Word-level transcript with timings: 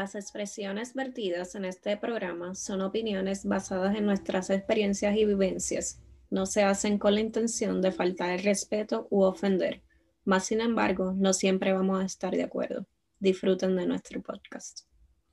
Las 0.00 0.14
expresiones 0.14 0.94
vertidas 0.94 1.54
en 1.56 1.66
este 1.66 1.94
programa 1.98 2.54
son 2.54 2.80
opiniones 2.80 3.44
basadas 3.44 3.94
en 3.94 4.06
nuestras 4.06 4.48
experiencias 4.48 5.14
y 5.14 5.26
vivencias. 5.26 6.00
No 6.30 6.46
se 6.46 6.62
hacen 6.62 6.98
con 6.98 7.12
la 7.12 7.20
intención 7.20 7.82
de 7.82 7.92
faltar 7.92 8.30
el 8.30 8.42
respeto 8.42 9.08
u 9.10 9.24
ofender. 9.24 9.82
Más 10.24 10.46
sin 10.46 10.62
embargo, 10.62 11.12
no 11.14 11.34
siempre 11.34 11.74
vamos 11.74 12.02
a 12.02 12.06
estar 12.06 12.34
de 12.34 12.44
acuerdo. 12.44 12.86
Disfruten 13.18 13.76
de 13.76 13.84
nuestro 13.84 14.22
podcast. 14.22 14.86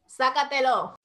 Sácatelo. 0.06 0.98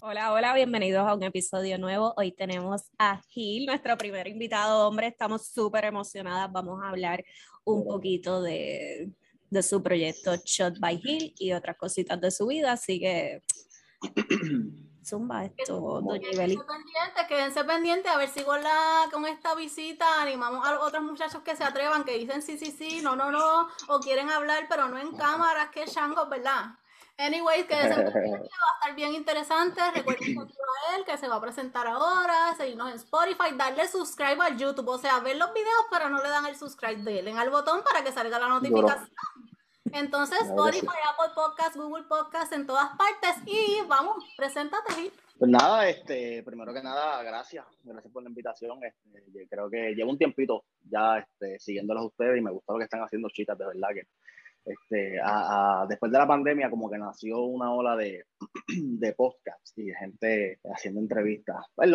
Hola, 0.00 0.32
hola, 0.32 0.54
bienvenidos 0.54 1.06
a 1.06 1.14
un 1.14 1.22
episodio 1.22 1.78
nuevo. 1.78 2.14
Hoy 2.16 2.32
tenemos 2.32 2.82
a 2.98 3.22
Gil, 3.28 3.66
nuestro 3.66 3.96
primer 3.96 4.26
invitado 4.26 4.88
hombre. 4.88 5.06
Estamos 5.06 5.46
súper 5.46 5.84
emocionadas. 5.84 6.50
Vamos 6.50 6.82
a 6.82 6.88
hablar 6.88 7.24
un 7.62 7.84
poquito 7.84 8.42
de, 8.42 9.12
de 9.50 9.62
su 9.62 9.82
proyecto 9.82 10.34
Shot 10.44 10.78
by 10.78 11.00
Hill 11.02 11.34
y 11.38 11.52
otras 11.52 11.76
cositas 11.76 12.20
de 12.20 12.30
su 12.30 12.46
vida, 12.46 12.72
así 12.72 13.00
que 13.00 13.42
zumba 15.04 15.46
esto, 15.46 16.00
doña 16.00 16.30
Quédense 16.30 16.64
pendientes, 16.64 17.26
quédense 17.28 17.64
pendientes, 17.64 18.12
a 18.12 18.18
ver 18.18 18.28
si 18.28 18.42
con, 18.42 18.62
la, 18.62 19.08
con 19.10 19.26
esta 19.26 19.54
visita 19.54 20.22
animamos 20.22 20.66
a 20.66 20.74
los 20.74 20.82
otros 20.82 21.02
muchachos 21.02 21.42
que 21.42 21.56
se 21.56 21.64
atrevan, 21.64 22.04
que 22.04 22.18
dicen 22.18 22.42
sí, 22.42 22.58
sí, 22.58 22.70
sí, 22.70 23.00
no, 23.02 23.16
no, 23.16 23.30
no, 23.30 23.68
o 23.88 24.00
quieren 24.00 24.28
hablar, 24.30 24.66
pero 24.68 24.88
no 24.88 24.98
en 24.98 25.16
cámaras, 25.16 25.70
que 25.70 25.86
changos, 25.86 26.28
¿verdad? 26.28 26.74
Anyways, 27.18 27.66
quédense 27.66 28.00
pendientes, 28.12 28.50
va 28.62 28.70
a 28.70 28.78
estar 28.78 28.94
bien 28.94 29.12
interesante. 29.12 29.80
Recuerden 29.92 30.38
a 30.38 30.96
él, 30.96 31.04
que 31.04 31.16
se 31.16 31.26
va 31.26 31.36
a 31.36 31.40
presentar 31.40 31.86
ahora, 31.88 32.54
seguirnos 32.56 32.90
en 32.90 32.96
Spotify, 32.96 33.56
darle 33.56 33.88
subscribe 33.88 34.38
al 34.40 34.56
YouTube, 34.56 34.88
o 34.88 34.98
sea, 34.98 35.18
ver 35.18 35.36
los 35.36 35.52
videos, 35.52 35.86
pero 35.90 36.08
no 36.08 36.22
le 36.22 36.28
dan 36.28 36.46
el 36.46 36.56
subscribe, 36.56 37.02
denle 37.02 37.32
al 37.32 37.50
botón 37.50 37.82
para 37.82 38.04
que 38.04 38.12
salga 38.12 38.38
la 38.38 38.48
notificación. 38.48 39.10
Entonces, 39.92 40.38
Spotify, 40.42 40.86
Apple 40.86 41.34
Podcast, 41.34 41.76
Google 41.76 42.04
Podcast, 42.04 42.52
en 42.52 42.66
todas 42.66 42.90
partes. 42.96 43.42
Y 43.46 43.80
vamos, 43.88 44.24
preséntate, 44.36 45.10
Pues 45.38 45.50
nada, 45.50 45.88
este, 45.88 46.42
primero 46.42 46.72
que 46.72 46.82
nada, 46.82 47.22
gracias. 47.22 47.64
Gracias 47.82 48.12
por 48.12 48.22
la 48.22 48.28
invitación. 48.28 48.78
Este, 48.84 49.48
creo 49.48 49.70
que 49.70 49.94
llevo 49.94 50.10
un 50.10 50.18
tiempito 50.18 50.64
ya 50.82 51.18
este, 51.18 51.58
siguiéndolos 51.58 52.02
a 52.02 52.06
ustedes 52.06 52.38
y 52.38 52.42
me 52.42 52.50
gusta 52.50 52.72
lo 52.72 52.78
que 52.78 52.84
están 52.84 53.02
haciendo, 53.02 53.28
chicas, 53.30 53.56
de 53.58 53.66
verdad 53.66 53.88
que 53.94 54.02
este, 54.68 55.18
después 55.88 56.12
de 56.12 56.18
la 56.18 56.26
pandemia 56.26 56.70
como 56.70 56.90
que 56.90 56.98
nació 56.98 57.42
una 57.42 57.72
ola 57.72 57.96
de, 57.96 58.24
de 58.68 59.12
podcasts 59.14 59.72
y 59.76 59.86
de 59.86 59.94
gente 59.94 60.60
haciendo 60.72 61.00
entrevistas. 61.00 61.64
Pues 61.74 61.90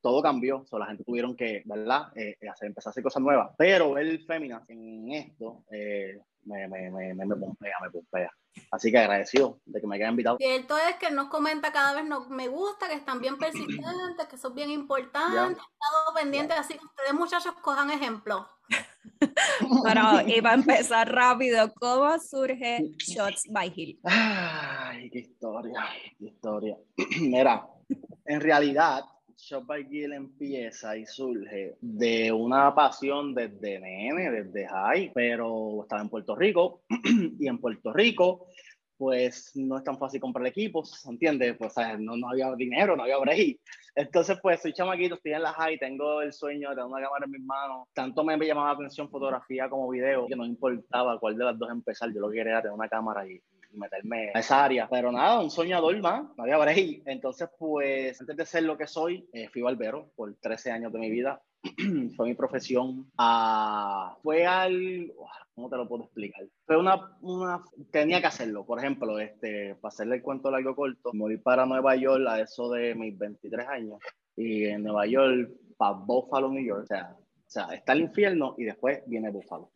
todo 0.00 0.22
cambió, 0.22 0.64
la 0.72 0.86
gente 0.86 1.04
tuvieron 1.04 1.36
que, 1.36 1.62
¿verdad? 1.64 2.08
Eh, 2.16 2.36
hacer, 2.50 2.68
empezar 2.68 2.90
a 2.90 2.92
hacer 2.92 3.02
cosas 3.02 3.22
nuevas. 3.22 3.50
Pero 3.56 3.98
el 3.98 4.24
Féminas 4.24 4.68
en 4.68 5.10
esto 5.12 5.64
eh, 5.70 6.18
me, 6.44 6.68
me, 6.68 6.90
me, 6.90 7.14
me, 7.14 7.36
pompea, 7.36 7.74
me 7.82 7.90
pompea. 7.90 8.30
Así 8.70 8.90
que 8.90 8.98
agradecido 8.98 9.60
de 9.66 9.80
que 9.80 9.86
me 9.86 9.96
hayan 9.96 10.10
invitado. 10.10 10.36
Cierto 10.38 10.76
es 10.78 10.96
que 10.96 11.10
nos 11.10 11.28
comenta 11.28 11.72
cada 11.72 11.94
vez, 11.94 12.04
nos, 12.04 12.28
me 12.28 12.48
gusta, 12.48 12.88
que 12.88 12.94
están 12.94 13.20
bien 13.20 13.38
persistentes, 13.38 14.26
que 14.28 14.36
son 14.38 14.54
bien 14.54 14.70
importantes, 14.70 15.58
he 15.58 15.84
estado 15.84 16.14
pendientes, 16.14 16.58
así 16.58 16.74
que 16.74 16.84
ustedes 16.84 17.14
muchachos 17.14 17.54
cojan 17.62 17.90
ejemplo. 17.90 18.48
bueno, 19.82 20.20
y 20.26 20.40
va 20.40 20.52
a 20.52 20.54
empezar 20.54 21.12
rápido, 21.12 21.72
¿cómo 21.74 22.18
surge 22.18 22.94
Shots 22.98 23.48
by 23.50 23.72
Hill? 23.74 24.00
Ay, 24.04 25.10
qué 25.10 25.20
historia, 25.20 25.84
qué 26.18 26.26
historia. 26.26 26.76
Mira, 27.20 27.66
en 28.24 28.40
realidad 28.40 29.04
Shop 29.46 29.66
by 29.66 29.84
Gil 29.84 30.14
empieza 30.14 30.96
y 30.96 31.04
surge 31.04 31.76
de 31.78 32.32
una 32.32 32.74
pasión 32.74 33.34
desde 33.34 33.78
nene, 33.78 34.30
desde 34.30 34.66
high, 34.66 35.12
pero 35.14 35.82
estaba 35.82 36.00
en 36.00 36.08
Puerto 36.08 36.34
Rico 36.34 36.82
y 37.38 37.46
en 37.46 37.58
Puerto 37.58 37.92
Rico 37.92 38.46
pues 38.96 39.50
no 39.54 39.76
es 39.76 39.84
tan 39.84 39.98
fácil 39.98 40.20
comprar 40.20 40.46
equipos, 40.46 41.04
¿entiendes? 41.04 41.56
Pues 41.58 41.74
no, 41.98 42.16
no 42.16 42.30
había 42.30 42.54
dinero, 42.54 42.96
no 42.96 43.02
había 43.02 43.18
break. 43.18 43.60
Entonces, 43.94 44.38
pues 44.40 44.62
soy 44.62 44.72
chamaquito, 44.72 45.16
estoy 45.16 45.32
en 45.32 45.42
la 45.42 45.52
high, 45.52 45.78
tengo 45.78 46.22
el 46.22 46.32
sueño 46.32 46.70
de 46.70 46.76
tener 46.76 46.88
una 46.88 47.02
cámara 47.02 47.26
en 47.26 47.30
mis 47.32 47.44
manos. 47.44 47.88
Tanto 47.92 48.24
me 48.24 48.38
llamaba 48.38 48.68
la 48.68 48.74
atención 48.74 49.10
fotografía 49.10 49.68
como 49.68 49.90
video, 49.90 50.26
que 50.26 50.36
no 50.36 50.46
importaba 50.46 51.18
cuál 51.18 51.36
de 51.36 51.44
las 51.44 51.58
dos 51.58 51.70
empezar, 51.70 52.10
yo 52.14 52.20
lo 52.20 52.30
que 52.30 52.36
quería 52.36 52.52
era 52.52 52.62
tener 52.62 52.74
una 52.74 52.88
cámara 52.88 53.28
y, 53.28 53.42
meterme 53.76 54.30
a 54.34 54.40
esa 54.40 54.64
área. 54.64 54.88
Pero 54.88 55.12
nada, 55.12 55.40
un 55.40 55.50
soñador 55.50 55.98
más, 56.00 56.24
no 56.36 56.42
había 56.44 56.58
break. 56.58 57.02
Entonces, 57.06 57.48
pues, 57.58 58.20
antes 58.20 58.36
de 58.36 58.46
ser 58.46 58.62
lo 58.64 58.76
que 58.76 58.86
soy, 58.86 59.28
eh, 59.32 59.48
fui 59.48 59.62
barbero 59.62 60.10
por 60.16 60.34
13 60.34 60.70
años 60.70 60.92
de 60.92 60.98
mi 60.98 61.10
vida. 61.10 61.42
fue 62.16 62.28
mi 62.28 62.34
profesión. 62.34 63.10
Ah, 63.18 64.16
fue 64.22 64.46
al... 64.46 65.12
¿Cómo 65.54 65.70
te 65.70 65.76
lo 65.76 65.88
puedo 65.88 66.04
explicar? 66.04 66.44
Fue 66.66 66.76
una, 66.76 67.16
una... 67.20 67.62
Tenía 67.90 68.20
que 68.20 68.26
hacerlo. 68.26 68.66
Por 68.66 68.78
ejemplo, 68.78 69.18
este, 69.18 69.76
para 69.76 69.90
hacerle 69.90 70.16
el 70.16 70.22
cuento 70.22 70.50
largo 70.50 70.74
corto, 70.74 71.10
voy 71.14 71.36
para 71.38 71.64
Nueva 71.64 71.96
York 71.96 72.24
a 72.28 72.40
eso 72.40 72.70
de 72.70 72.94
mis 72.94 73.16
23 73.16 73.68
años. 73.68 73.98
Y 74.36 74.64
en 74.64 74.82
Nueva 74.82 75.06
York, 75.06 75.50
para 75.76 75.92
Buffalo, 75.92 76.48
New 76.48 76.64
York. 76.64 76.82
O 76.82 76.86
sea, 76.86 77.16
o 77.46 77.50
sea, 77.50 77.66
está 77.74 77.92
el 77.92 78.00
infierno 78.00 78.54
y 78.58 78.64
después 78.64 79.02
viene 79.06 79.30
Buffalo. 79.30 79.70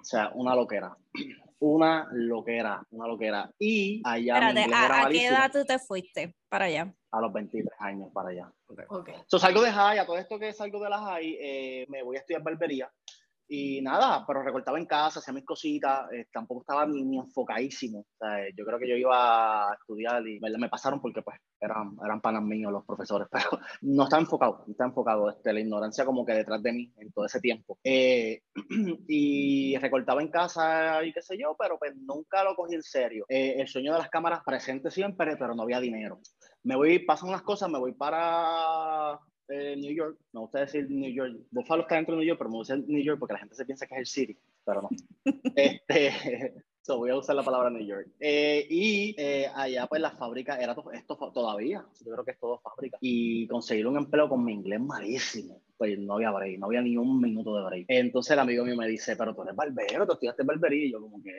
O 0.00 0.04
sea, 0.04 0.30
una 0.34 0.54
loquera 0.54 0.96
una 1.58 2.08
loquera, 2.12 2.82
una 2.90 3.06
loquera. 3.06 3.50
Y 3.58 4.02
allá. 4.04 4.50
Espérate, 4.50 4.74
¿a, 4.74 5.08
qué 5.08 5.26
edad 5.26 5.50
tú 5.52 5.64
te 5.64 5.78
fuiste 5.78 6.34
para 6.48 6.66
allá? 6.66 6.92
A 7.10 7.20
los 7.20 7.32
23 7.32 7.68
años 7.78 8.10
para 8.12 8.30
allá. 8.30 8.52
Okay. 8.88 9.14
So, 9.26 9.38
salgo 9.38 9.62
de 9.62 9.72
high, 9.72 9.98
a 9.98 10.06
todo 10.06 10.18
esto 10.18 10.38
que 10.38 10.52
salgo 10.52 10.82
de 10.82 10.90
la 10.90 10.98
high, 10.98 11.36
eh, 11.40 11.86
me 11.88 12.02
voy 12.02 12.16
a 12.16 12.20
estudiar 12.20 12.42
barbería. 12.42 12.90
Y 13.48 13.80
nada, 13.80 14.24
pero 14.26 14.42
recortaba 14.42 14.78
en 14.78 14.86
casa, 14.86 15.20
hacía 15.20 15.32
mis 15.32 15.44
cositas, 15.44 16.10
eh, 16.12 16.26
tampoco 16.32 16.62
estaba 16.62 16.84
ni, 16.86 17.16
enfocadísimo. 17.16 18.00
O 18.00 18.16
sea, 18.18 18.44
yo 18.56 18.64
creo 18.64 18.78
que 18.78 18.88
yo 18.88 18.96
iba 18.96 19.70
a 19.70 19.74
estudiar 19.74 20.26
y 20.26 20.40
me 20.40 20.68
pasaron 20.68 21.00
porque 21.00 21.22
pues 21.22 21.38
eran, 21.60 21.96
eran 22.04 22.20
panas 22.20 22.42
míos 22.42 22.72
los 22.72 22.84
profesores, 22.84 23.28
pero 23.32 23.60
no 23.82 24.04
estaba 24.04 24.20
enfocado, 24.22 24.64
no 24.66 24.72
estaba 24.72 24.88
enfocado. 24.88 25.30
Este, 25.30 25.52
la 25.52 25.60
ignorancia 25.60 26.04
como 26.04 26.26
que 26.26 26.32
detrás 26.32 26.62
de 26.62 26.72
mí 26.72 26.92
en 26.96 27.12
todo 27.12 27.26
ese 27.26 27.40
tiempo. 27.40 27.78
Eh, 27.84 28.42
y 29.08 29.76
recortaba 29.78 30.22
en 30.22 30.28
casa 30.28 31.04
y 31.04 31.12
qué 31.12 31.22
sé 31.22 31.38
yo, 31.38 31.54
pero 31.58 31.78
pues 31.78 31.94
nunca 31.96 32.42
lo 32.42 32.56
cogí 32.56 32.74
en 32.74 32.82
serio. 32.82 33.26
Eh, 33.28 33.56
el 33.58 33.68
sueño 33.68 33.92
de 33.92 33.98
las 33.98 34.10
cámaras 34.10 34.42
presente 34.44 34.90
siempre, 34.90 35.36
pero 35.36 35.54
no 35.54 35.62
había 35.62 35.80
dinero. 35.80 36.20
Me 36.64 36.74
voy, 36.74 36.98
pasan 36.98 37.28
unas 37.28 37.42
cosas, 37.42 37.70
me 37.70 37.78
voy 37.78 37.92
para 37.92 39.20
eh, 39.48 39.76
New 39.76 39.94
York, 39.94 40.18
me 40.32 40.40
gusta 40.40 40.60
decir 40.60 40.90
New 40.90 41.12
York, 41.12 41.36
Buffalo 41.50 41.82
está 41.82 41.96
dentro 41.96 42.14
de 42.14 42.20
New 42.20 42.28
York, 42.28 42.38
pero 42.38 42.50
me 42.50 42.56
gusta 42.56 42.74
decir 42.74 42.88
New 42.88 43.02
York 43.02 43.18
porque 43.18 43.34
la 43.34 43.40
gente 43.40 43.54
se 43.54 43.64
piensa 43.64 43.86
que 43.86 43.94
es 43.94 44.00
el 44.00 44.06
city, 44.06 44.38
pero 44.64 44.82
no. 44.82 44.88
este, 45.56 46.54
so 46.82 46.98
voy 46.98 47.10
a 47.10 47.16
usar 47.16 47.36
la 47.36 47.42
palabra 47.42 47.70
New 47.70 47.84
York. 47.84 48.08
Eh, 48.20 48.66
y 48.68 49.14
eh, 49.18 49.50
allá 49.54 49.86
pues 49.86 50.00
la 50.00 50.12
fábrica 50.12 50.56
era 50.56 50.76
esto 50.92 51.16
todavía, 51.32 51.84
yo 52.04 52.12
creo 52.12 52.24
que 52.24 52.30
es 52.32 52.38
todo 52.38 52.58
fábrica. 52.58 52.98
Y 53.00 53.46
conseguir 53.48 53.86
un 53.86 53.96
empleo 53.96 54.28
con 54.28 54.44
mi 54.44 54.52
inglés 54.52 54.80
malísimo, 54.80 55.62
pues 55.76 55.98
no 55.98 56.14
había 56.14 56.30
break, 56.30 56.58
no 56.58 56.66
había 56.66 56.80
ni 56.80 56.96
un 56.96 57.20
minuto 57.20 57.56
de 57.56 57.64
break. 57.64 57.86
Entonces 57.88 58.32
el 58.32 58.38
amigo 58.38 58.64
mío 58.64 58.76
me 58.76 58.88
dice, 58.88 59.16
pero 59.16 59.34
tú 59.34 59.42
eres 59.42 59.54
barbero, 59.54 60.06
tú 60.06 60.12
estudiaste 60.12 60.42
barbería, 60.42 60.86
y 60.86 60.92
yo 60.92 61.00
como 61.00 61.22
que 61.22 61.32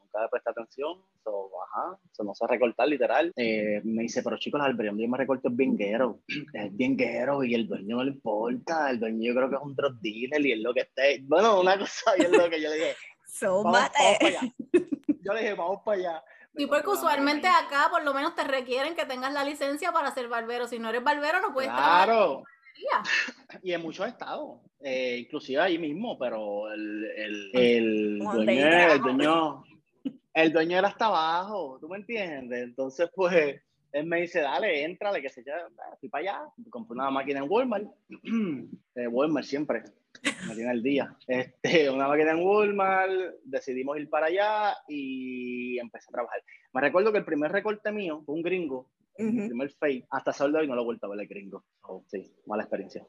nunca 0.00 0.22
le 0.22 0.28
presté 0.28 0.50
atención, 0.50 0.98
so, 1.22 1.50
ajá, 1.64 1.98
so, 2.12 2.24
no 2.24 2.34
sé 2.34 2.46
recortar 2.46 2.88
literal. 2.88 3.32
Eh, 3.36 3.80
me 3.84 4.02
dice, 4.02 4.22
pero 4.22 4.38
chicos, 4.38 4.60
el 4.66 4.74
barbería 4.74 5.08
me 5.08 5.18
recorto 5.18 5.48
es 5.48 5.56
bien 5.56 5.76
guero, 5.76 6.20
es 6.52 6.76
bien 6.76 6.96
guero 6.96 7.44
y 7.44 7.54
el 7.54 7.66
dueño 7.66 7.96
no 7.96 8.04
le 8.04 8.12
importa, 8.12 8.90
el 8.90 8.98
dueño 8.98 9.28
yo 9.28 9.34
creo 9.34 9.50
que 9.50 9.56
es 9.56 9.62
un 9.62 9.74
drug 9.74 10.00
dealer 10.00 10.44
y 10.44 10.52
es 10.52 10.60
lo 10.60 10.74
que 10.74 10.80
esté, 10.80 11.22
bueno, 11.24 11.60
una 11.60 11.78
cosa 11.78 12.12
y 12.18 12.22
es 12.22 12.30
lo 12.30 12.50
que 12.50 12.60
yo 12.60 12.68
le 12.70 12.74
dije, 12.74 12.96
so, 13.26 13.62
vamos, 13.62 13.80
vamos 13.80 14.18
para 14.18 14.38
allá. 14.38 14.52
Yo 15.20 15.32
le 15.34 15.40
dije, 15.40 15.54
vamos 15.54 15.80
para 15.84 15.98
allá. 15.98 16.24
Y 16.58 16.66
porque 16.66 16.88
usualmente 16.88 17.46
acá 17.46 17.88
por 17.90 18.02
lo 18.02 18.12
menos 18.12 18.34
te 18.34 18.42
requieren 18.42 18.96
que 18.96 19.04
tengas 19.04 19.32
la 19.32 19.44
licencia 19.44 19.92
para 19.92 20.10
ser 20.10 20.28
barbero. 20.28 20.66
Si 20.66 20.78
no 20.78 20.88
eres 20.88 21.04
barbero 21.04 21.40
no 21.40 21.52
puedes 21.52 21.70
claro. 21.70 22.42
Y 23.62 23.72
en 23.72 23.82
muchos 23.82 24.06
estados, 24.06 24.60
eh, 24.80 25.18
inclusive 25.20 25.60
ahí 25.60 25.78
mismo, 25.78 26.18
pero 26.18 26.70
el, 26.72 27.04
el, 27.16 27.50
el 27.54 28.18
dueño, 28.18 28.92
el, 28.92 29.00
dueño, 29.00 29.64
el 30.34 30.52
dueño 30.52 30.78
era 30.78 30.88
hasta 30.88 31.06
abajo, 31.06 31.78
¿tú 31.80 31.88
me 31.88 31.96
entiendes? 31.96 32.62
Entonces, 32.62 33.10
pues, 33.14 33.60
él 33.92 34.06
me 34.06 34.20
dice, 34.20 34.42
dale, 34.42 34.84
entrale, 34.84 35.22
que 35.22 35.30
se 35.30 35.42
ya, 35.42 35.66
fui 35.98 36.08
para 36.08 36.22
allá, 36.22 36.52
compré 36.70 36.94
una 36.94 37.10
máquina 37.10 37.40
en 37.40 37.50
Walmart, 37.50 37.86
eh, 38.94 39.08
Walmart 39.08 39.46
siempre, 39.46 39.82
me 40.46 40.54
tiene 40.54 40.72
el 40.72 40.82
día, 40.82 41.16
este, 41.26 41.88
una 41.90 42.06
máquina 42.06 42.32
en 42.32 42.44
Walmart, 42.44 43.12
decidimos 43.44 43.98
ir 43.98 44.10
para 44.10 44.26
allá 44.26 44.76
y 44.88 45.78
empecé 45.78 46.06
a 46.10 46.12
trabajar. 46.12 46.42
Me 46.72 46.80
recuerdo 46.82 47.12
que 47.12 47.18
el 47.18 47.24
primer 47.24 47.50
recorte 47.50 47.90
mío 47.92 48.22
fue 48.24 48.34
un 48.34 48.42
gringo 48.42 48.90
el 49.18 49.46
primer 49.48 49.70
fake, 49.70 50.06
hasta 50.10 50.32
saldo 50.32 50.62
y 50.62 50.68
no 50.68 50.74
lo 50.74 50.82
he 50.82 50.84
vuelto 50.84 51.06
a 51.06 51.10
ver 51.10 51.20
el 51.20 51.28
gringo. 51.28 51.64
sí, 52.06 52.32
mala 52.46 52.62
experiencia. 52.62 53.06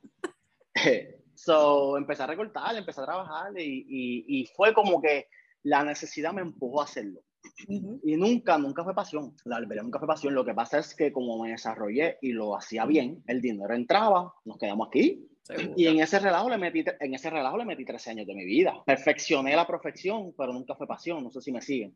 so, 1.35 1.97
empecé 1.97 2.23
a 2.23 2.27
recortar, 2.27 2.75
empecé 2.75 3.01
a 3.01 3.05
trabajar 3.05 3.59
y, 3.59 3.85
y, 3.87 4.41
y, 4.41 4.45
fue 4.45 4.73
como 4.73 5.01
que 5.01 5.27
la 5.63 5.83
necesidad 5.83 6.33
me 6.33 6.41
empujó 6.41 6.81
a 6.81 6.85
hacerlo. 6.85 7.21
Y 7.67 8.17
nunca, 8.17 8.57
nunca 8.57 8.83
fue 8.83 8.93
pasión. 8.93 9.35
La 9.45 9.57
albería 9.57 9.83
nunca 9.83 9.99
fue 9.99 10.07
pasión. 10.07 10.33
Lo 10.33 10.43
que 10.43 10.53
pasa 10.53 10.79
es 10.79 10.93
que 10.95 11.11
como 11.11 11.41
me 11.41 11.51
desarrollé 11.51 12.17
y 12.21 12.33
lo 12.33 12.55
hacía 12.55 12.85
bien, 12.85 13.23
el 13.27 13.41
dinero 13.41 13.73
entraba, 13.73 14.33
nos 14.45 14.57
quedamos 14.57 14.87
aquí 14.87 15.29
Y 15.75 15.87
en 15.87 15.99
ese 15.99 16.19
relajo 16.19 16.49
le 16.49 16.57
metí, 16.57 16.83
en 16.99 17.13
ese 17.13 17.29
relajo 17.29 17.57
le 17.57 17.65
metí 17.65 17.85
13 17.85 18.11
años 18.11 18.27
de 18.27 18.35
mi 18.35 18.45
vida. 18.45 18.83
Perfeccioné 18.85 19.55
la 19.55 19.65
perfección, 19.65 20.33
pero 20.37 20.53
nunca 20.53 20.75
fue 20.75 20.87
pasión. 20.87 21.23
No 21.23 21.31
sé 21.31 21.41
si 21.41 21.51
me 21.51 21.61
siguen. 21.61 21.95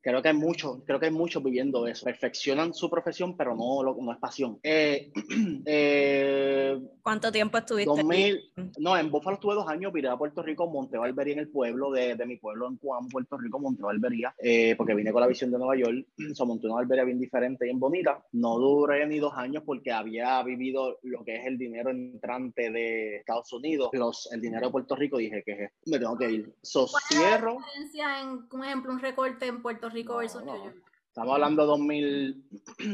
Creo 0.00 0.22
que 0.22 0.28
hay 0.28 0.34
muchos, 0.34 0.82
creo 0.86 0.98
que 0.98 1.06
hay 1.06 1.12
muchos 1.12 1.42
viviendo 1.42 1.86
eso. 1.86 2.04
Perfeccionan 2.04 2.72
su 2.72 2.88
profesión, 2.88 3.36
pero 3.36 3.54
no, 3.54 3.82
no 3.82 4.12
es 4.12 4.18
pasión. 4.18 4.58
Eh, 4.62 5.10
eh, 5.66 6.78
¿Cuánto 7.02 7.30
tiempo 7.30 7.58
estuviste? 7.58 7.90
2000, 7.90 8.40
no, 8.78 8.96
en 8.96 9.10
Búfalo 9.10 9.34
estuve 9.34 9.54
dos 9.54 9.68
años, 9.68 9.92
vine 9.92 10.08
a 10.08 10.16
Puerto 10.16 10.42
Rico, 10.42 10.70
monté 10.70 10.96
Valvería 10.96 11.34
en 11.34 11.40
el 11.40 11.48
pueblo 11.48 11.90
de, 11.90 12.14
de 12.14 12.26
mi 12.26 12.36
pueblo, 12.36 12.68
en 12.68 12.76
Cuam, 12.76 13.08
Puerto 13.08 13.36
Rico, 13.36 13.58
monté 13.58 13.82
Valvería, 13.82 14.34
eh, 14.38 14.74
porque 14.76 14.94
vine 14.94 15.12
con 15.12 15.20
la 15.20 15.26
visión 15.26 15.50
de 15.50 15.58
Nueva 15.58 15.76
York. 15.76 16.06
Se 16.34 16.44
monté 16.44 16.66
una 16.66 16.76
Valvería 16.76 17.04
bien 17.04 17.18
diferente 17.18 17.64
y 17.64 17.68
bien 17.68 17.80
bonita. 17.80 18.24
No 18.32 18.58
duré 18.58 19.06
ni 19.06 19.18
dos 19.18 19.34
años 19.36 19.62
porque 19.66 19.92
había 19.92 20.42
vivido 20.42 20.98
lo 21.02 21.24
que 21.24 21.36
es 21.36 21.46
el 21.46 21.58
dinero 21.58 21.90
entrante 21.90 22.69
de 22.72 23.16
Estados 23.16 23.52
Unidos, 23.52 23.90
los, 23.92 24.30
el 24.32 24.40
dinero 24.40 24.66
de 24.66 24.72
Puerto 24.72 24.96
Rico, 24.96 25.18
dije 25.18 25.42
que 25.44 25.70
me 25.86 25.98
tengo 25.98 26.16
que 26.16 26.30
ir. 26.30 26.54
So, 26.62 26.86
cierro. 27.08 27.54
¿Cuál 27.54 27.64
es 27.64 27.76
la 27.76 27.82
diferencia 27.82 28.20
en, 28.20 28.48
por 28.48 28.64
ejemplo, 28.64 28.92
un 28.92 29.00
recorte 29.00 29.46
en 29.46 29.62
Puerto 29.62 29.88
Rico 29.88 30.16
versus 30.16 30.42
Nueva 30.44 30.64
York? 30.64 30.90
Estamos 31.08 31.34
hablando 31.34 31.62
de 31.62 31.68
2000, 31.68 32.44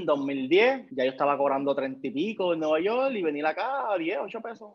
2010, 0.06 0.86
ya 0.90 1.04
yo 1.04 1.10
estaba 1.10 1.36
cobrando 1.36 1.74
30 1.74 2.06
y 2.06 2.10
pico 2.10 2.54
en 2.54 2.60
Nueva 2.60 2.80
York 2.80 3.14
y 3.14 3.22
venir 3.22 3.44
acá 3.44 3.92
a 3.92 3.98
10, 3.98 4.18
8 4.22 4.40
pesos. 4.40 4.72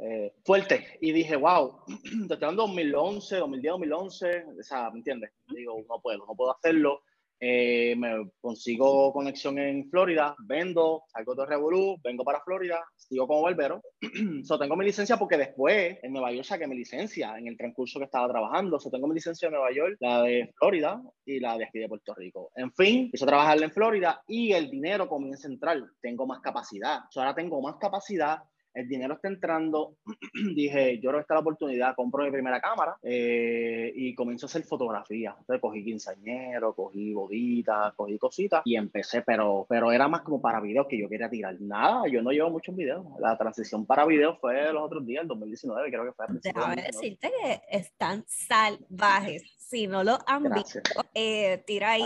Eh, 0.00 0.32
fuerte. 0.44 0.86
Y 1.00 1.12
dije, 1.12 1.36
wow, 1.36 1.80
te 1.86 2.34
estoy 2.34 2.38
dando 2.38 2.62
2011, 2.62 3.36
2010, 3.36 3.72
2011, 3.72 4.44
o 4.58 4.62
sea, 4.62 4.90
¿me 4.90 4.98
entiendes? 4.98 5.32
Digo, 5.48 5.76
no 5.88 6.00
puedo, 6.00 6.18
no 6.18 6.34
puedo 6.34 6.56
hacerlo. 6.56 7.02
Eh, 7.40 7.94
me 7.96 8.30
consigo 8.40 9.12
conexión 9.12 9.58
en 9.58 9.88
Florida, 9.88 10.34
vendo, 10.44 11.04
salgo 11.06 11.34
de 11.34 11.46
Revolú, 11.46 11.96
vengo 12.02 12.24
para 12.24 12.40
Florida, 12.40 12.84
sigo 12.96 13.28
como 13.28 13.42
barbero. 13.42 13.80
so, 14.44 14.58
tengo 14.58 14.76
mi 14.76 14.84
licencia 14.84 15.16
porque 15.16 15.36
después 15.36 15.98
en 16.02 16.12
Nueva 16.12 16.32
York 16.32 16.44
saqué 16.44 16.66
mi 16.66 16.76
licencia 16.76 17.38
en 17.38 17.46
el 17.46 17.56
transcurso 17.56 17.98
que 17.98 18.06
estaba 18.06 18.28
trabajando. 18.28 18.80
So, 18.80 18.90
tengo 18.90 19.06
mi 19.06 19.14
licencia 19.14 19.46
en 19.46 19.52
Nueva 19.52 19.72
York, 19.72 19.96
la 20.00 20.22
de 20.22 20.52
Florida 20.58 21.00
y 21.24 21.38
la 21.38 21.56
de 21.56 21.64
aquí 21.64 21.78
de 21.78 21.88
Puerto 21.88 22.14
Rico. 22.14 22.50
En 22.56 22.72
fin, 22.72 23.04
empiezo 23.04 23.24
a 23.24 23.28
trabajar 23.28 23.62
en 23.62 23.70
Florida 23.70 24.22
y 24.26 24.52
el 24.52 24.68
dinero 24.70 25.08
comienza 25.08 25.46
a 25.46 25.52
entrar. 25.52 25.78
Tengo 26.00 26.26
más 26.26 26.40
capacidad. 26.40 27.02
So, 27.10 27.20
ahora 27.20 27.34
tengo 27.34 27.60
más 27.62 27.76
capacidad 27.76 28.38
el 28.78 28.88
dinero 28.88 29.14
está 29.14 29.28
entrando, 29.28 29.96
dije, 30.54 31.00
yo 31.00 31.10
creo 31.10 31.14
que 31.14 31.22
está 31.22 31.34
la 31.34 31.40
oportunidad, 31.40 31.96
compro 31.96 32.24
mi 32.24 32.30
primera 32.30 32.60
cámara 32.60 32.96
eh, 33.02 33.92
y 33.94 34.14
comienzo 34.14 34.46
a 34.46 34.48
hacer 34.48 34.62
fotografía. 34.62 35.34
Entonces 35.38 35.60
cogí 35.60 35.84
quinceañero, 35.84 36.74
cogí 36.74 37.12
boditas, 37.12 37.92
cogí 37.94 38.18
cositas 38.18 38.62
y 38.64 38.76
empecé, 38.76 39.22
pero, 39.22 39.66
pero 39.68 39.90
era 39.90 40.06
más 40.06 40.22
como 40.22 40.40
para 40.40 40.60
videos 40.60 40.86
que 40.88 40.98
yo 40.98 41.08
quería 41.08 41.28
tirar. 41.28 41.60
Nada, 41.60 42.02
yo 42.08 42.22
no 42.22 42.30
llevo 42.30 42.50
muchos 42.50 42.76
videos. 42.76 43.04
La 43.18 43.36
transición 43.36 43.84
para 43.84 44.06
videos 44.06 44.38
fue 44.40 44.72
los 44.72 44.82
otros 44.82 45.04
días, 45.04 45.22
el 45.22 45.28
2019, 45.28 45.90
creo 45.90 46.04
que 46.04 46.12
fue. 46.12 46.26
Déjame 46.40 46.82
decirte 46.82 47.32
que 47.42 47.60
están 47.70 48.24
salvajes 48.28 49.57
si 49.68 49.86
no 49.86 50.02
lo 50.02 50.18
han 50.26 50.44
visto, 50.44 50.80
eh, 51.12 51.62
tira 51.66 51.92
ahí 51.92 52.04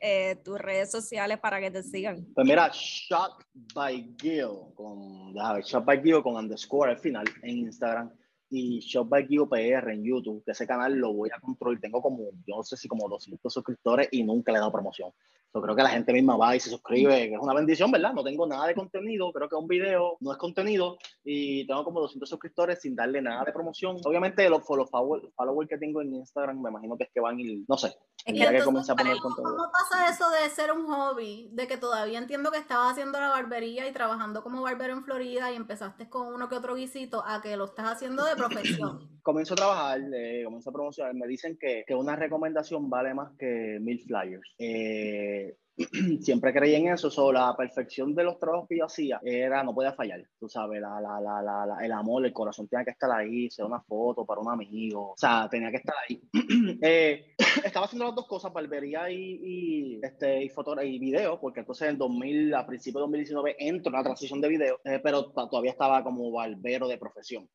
eh, 0.00 0.36
tus 0.44 0.58
redes 0.58 0.90
sociales 0.90 1.38
para 1.38 1.60
que 1.60 1.70
te 1.70 1.84
sigan. 1.84 2.26
Pues 2.34 2.44
mira, 2.44 2.68
Shot 2.72 3.44
by 3.74 4.16
Gil, 4.20 4.74
con, 4.74 5.32
Shot 5.62 5.84
by 5.84 6.02
Gil 6.02 6.20
con 6.22 6.34
underscore 6.34 6.90
al 6.90 6.98
final 6.98 7.24
en 7.42 7.58
Instagram 7.58 8.10
y 8.48 8.80
Shop 8.80 9.08
by 9.08 9.24
Gil 9.24 9.46
PR 9.48 9.92
en 9.92 10.02
YouTube, 10.02 10.42
que 10.44 10.50
ese 10.50 10.66
canal 10.66 10.94
lo 10.94 11.12
voy 11.12 11.30
a 11.32 11.38
controlar. 11.38 11.80
Tengo 11.80 12.02
como, 12.02 12.24
yo 12.44 12.56
no 12.56 12.62
sé 12.64 12.76
si 12.76 12.88
como 12.88 13.08
200 13.08 13.52
suscriptores 13.52 14.08
y 14.10 14.24
nunca 14.24 14.50
le 14.50 14.58
he 14.58 14.60
dado 14.60 14.72
promoción. 14.72 15.12
Yo 15.52 15.60
creo 15.60 15.74
que 15.74 15.82
la 15.82 15.90
gente 15.90 16.12
misma 16.12 16.36
va 16.36 16.54
y 16.54 16.60
se 16.60 16.70
suscribe, 16.70 17.28
que 17.28 17.34
es 17.34 17.40
una 17.40 17.54
bendición, 17.54 17.90
¿verdad? 17.90 18.12
No 18.12 18.22
tengo 18.22 18.46
nada 18.46 18.68
de 18.68 18.74
contenido, 18.74 19.32
creo 19.32 19.48
que 19.48 19.56
un 19.56 19.66
video 19.66 20.16
no 20.20 20.30
es 20.30 20.38
contenido 20.38 20.96
y 21.24 21.66
tengo 21.66 21.82
como 21.82 22.00
200 22.00 22.28
suscriptores 22.28 22.80
sin 22.80 22.94
darle 22.94 23.20
nada 23.20 23.44
de 23.44 23.52
promoción. 23.52 23.96
Obviamente 24.04 24.48
los, 24.48 24.64
followers 24.64 25.68
que 25.68 25.78
tengo 25.78 26.02
en 26.02 26.14
Instagram 26.14 26.62
me 26.62 26.70
imagino 26.70 26.96
que 26.96 27.04
es 27.04 27.10
que 27.12 27.20
van 27.20 27.40
y 27.40 27.64
no 27.66 27.76
sé. 27.76 27.88
Es 28.24 28.34
que, 28.34 28.42
a 28.44 28.52
poner 28.96 29.16
contenido. 29.18 29.56
¿Cómo 29.56 29.72
pasa 29.72 30.08
eso 30.08 30.30
de 30.30 30.48
ser 30.50 30.70
un 30.72 30.86
hobby? 30.86 31.48
De 31.52 31.66
que 31.66 31.78
todavía 31.78 32.18
entiendo 32.18 32.52
que 32.52 32.58
estabas 32.58 32.92
haciendo 32.92 33.18
la 33.18 33.30
barbería 33.30 33.88
y 33.88 33.92
trabajando 33.92 34.44
como 34.44 34.62
barbero 34.62 34.92
en 34.92 35.04
Florida 35.04 35.50
y 35.50 35.56
empezaste 35.56 36.08
con 36.08 36.32
uno 36.32 36.48
que 36.48 36.56
otro 36.56 36.74
guisito 36.74 37.24
a 37.26 37.40
que 37.40 37.56
lo 37.56 37.64
estás 37.64 37.86
haciendo 37.86 38.24
de 38.24 38.36
profesión. 38.36 39.08
comienzo 39.22 39.54
a 39.54 39.56
trabajar, 39.56 40.00
eh, 40.14 40.42
comienzo 40.44 40.70
a 40.70 40.72
promocionar. 40.72 41.14
Me 41.14 41.26
dicen 41.26 41.56
que, 41.58 41.84
que, 41.86 41.94
una 41.94 42.16
recomendación 42.16 42.88
vale 42.90 43.14
más 43.14 43.32
que 43.38 43.78
mil 43.80 44.00
flyers. 44.00 44.54
Eh, 44.58 45.39
siempre 46.20 46.52
creí 46.52 46.74
en 46.74 46.88
eso, 46.88 47.10
so, 47.10 47.32
la 47.32 47.56
perfección 47.56 48.14
de 48.14 48.24
los 48.24 48.38
trabajos 48.38 48.68
que 48.68 48.78
yo 48.78 48.84
hacía 48.84 49.20
era, 49.22 49.62
no 49.62 49.74
podía 49.74 49.92
fallar, 49.92 50.22
tú 50.38 50.48
sabes, 50.48 50.80
la, 50.80 51.00
la, 51.00 51.20
la, 51.20 51.78
el 51.82 51.92
amor, 51.92 52.26
el 52.26 52.32
corazón 52.32 52.68
tenía 52.68 52.84
que 52.84 52.90
estar 52.90 53.10
ahí, 53.10 53.50
ser 53.50 53.64
una 53.64 53.80
foto 53.80 54.24
para 54.26 54.40
un 54.40 54.50
amigo, 54.50 55.12
o 55.12 55.16
sea, 55.16 55.48
tenía 55.50 55.70
que 55.70 55.78
estar 55.78 55.94
ahí. 56.06 56.20
eh, 56.82 57.34
estaba 57.64 57.86
haciendo 57.86 58.06
las 58.06 58.14
dos 58.14 58.26
cosas, 58.26 58.52
barbería 58.52 59.10
y, 59.10 59.40
y, 59.42 60.00
este, 60.02 60.44
y, 60.44 60.50
y 60.84 60.98
video, 60.98 61.40
porque 61.40 61.60
entonces 61.60 61.88
en 61.88 61.98
2000, 61.98 62.54
a 62.54 62.66
principios 62.66 63.00
de 63.00 63.02
2019 63.02 63.56
entro 63.58 63.90
en 63.90 63.96
la 63.96 64.04
transición 64.04 64.40
de 64.40 64.48
video, 64.48 64.80
eh, 64.84 65.00
pero 65.02 65.30
todavía 65.30 65.72
estaba 65.72 66.02
como 66.02 66.30
barbero 66.30 66.88
de 66.88 66.98
profesión. 66.98 67.48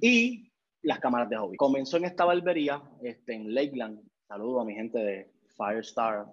y 0.00 0.50
las 0.82 1.00
cámaras 1.00 1.28
de 1.30 1.36
hobby. 1.36 1.56
Comenzó 1.56 1.96
en 1.96 2.04
esta 2.04 2.24
barbería, 2.24 2.82
este, 3.02 3.34
en 3.34 3.54
Lakeland. 3.54 4.00
Saludo 4.28 4.60
a 4.60 4.64
mi 4.64 4.74
gente 4.74 4.98
de 4.98 5.32
Firestar, 5.56 6.26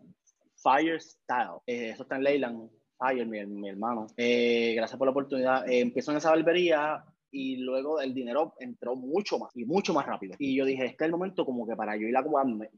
Firestyle. 0.61 1.61
Eh, 1.65 1.89
eso 1.89 2.03
está 2.03 2.15
en 2.15 2.23
Leyland. 2.23 2.69
Fire, 2.97 3.25
mi, 3.25 3.45
mi 3.45 3.69
hermano. 3.69 4.07
Eh, 4.15 4.73
gracias 4.75 4.97
por 4.97 5.07
la 5.07 5.11
oportunidad. 5.11 5.67
Eh, 5.67 5.79
empiezo 5.79 6.11
en 6.11 6.17
esa 6.17 6.29
barbería 6.29 7.03
y 7.31 7.57
luego 7.57 7.99
el 7.99 8.13
dinero 8.13 8.53
entró 8.59 8.95
mucho 8.95 9.39
más 9.39 9.51
y 9.55 9.65
mucho 9.65 9.93
más 9.93 10.05
rápido. 10.05 10.35
Y 10.37 10.55
yo 10.55 10.65
dije, 10.65 10.85
este 10.85 11.05
es 11.05 11.07
el 11.07 11.11
momento 11.11 11.45
como 11.45 11.65
que 11.65 11.75
para 11.75 11.95
yo 11.95 12.07
ir 12.07 12.15
a 12.15 12.23
cuidarme. 12.23 12.69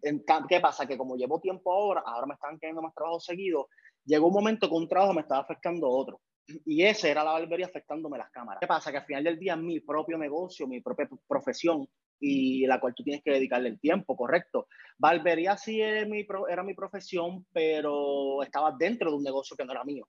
¿Qué 0.47 0.59
pasa? 0.61 0.85
Que 0.85 0.97
como 0.97 1.15
llevo 1.17 1.41
tiempo 1.41 1.73
ahora, 1.73 2.03
ahora 2.05 2.27
me 2.27 2.35
están 2.35 2.59
quedando 2.59 2.81
más 2.81 2.93
trabajo 2.93 3.19
seguido, 3.19 3.67
llegó 4.05 4.27
un 4.27 4.33
momento 4.33 4.69
que 4.69 4.75
un 4.75 4.87
trabajo 4.87 5.13
me 5.13 5.21
estaba 5.21 5.41
afectando 5.41 5.87
a 5.87 5.89
otro. 5.89 6.21
Y 6.65 6.83
ese 6.83 7.09
era 7.09 7.23
la 7.23 7.31
barbería 7.31 7.65
afectándome 7.65 8.17
las 8.17 8.29
cámaras. 8.29 8.59
¿Qué 8.59 8.67
pasa? 8.67 8.91
Que 8.91 8.97
al 8.97 9.05
final 9.05 9.23
del 9.23 9.39
día 9.39 9.55
mi 9.55 9.79
propio 9.79 10.17
negocio, 10.17 10.67
mi 10.67 10.81
propia 10.81 11.09
profesión 11.27 11.87
y 12.25 12.65
la 12.65 12.79
cual 12.79 12.93
tú 12.95 13.03
tienes 13.03 13.21
que 13.21 13.31
dedicarle 13.31 13.67
el 13.67 13.79
tiempo, 13.79 14.15
correcto. 14.15 14.67
Barbería 14.97 15.57
sí 15.57 15.81
era 15.81 16.07
mi, 16.07 16.25
era 16.49 16.63
mi 16.63 16.73
profesión, 16.73 17.45
pero 17.51 18.41
estaba 18.41 18.73
dentro 18.79 19.11
de 19.11 19.17
un 19.17 19.23
negocio 19.23 19.57
que 19.57 19.65
no 19.65 19.73
era 19.73 19.83
mío. 19.83 20.07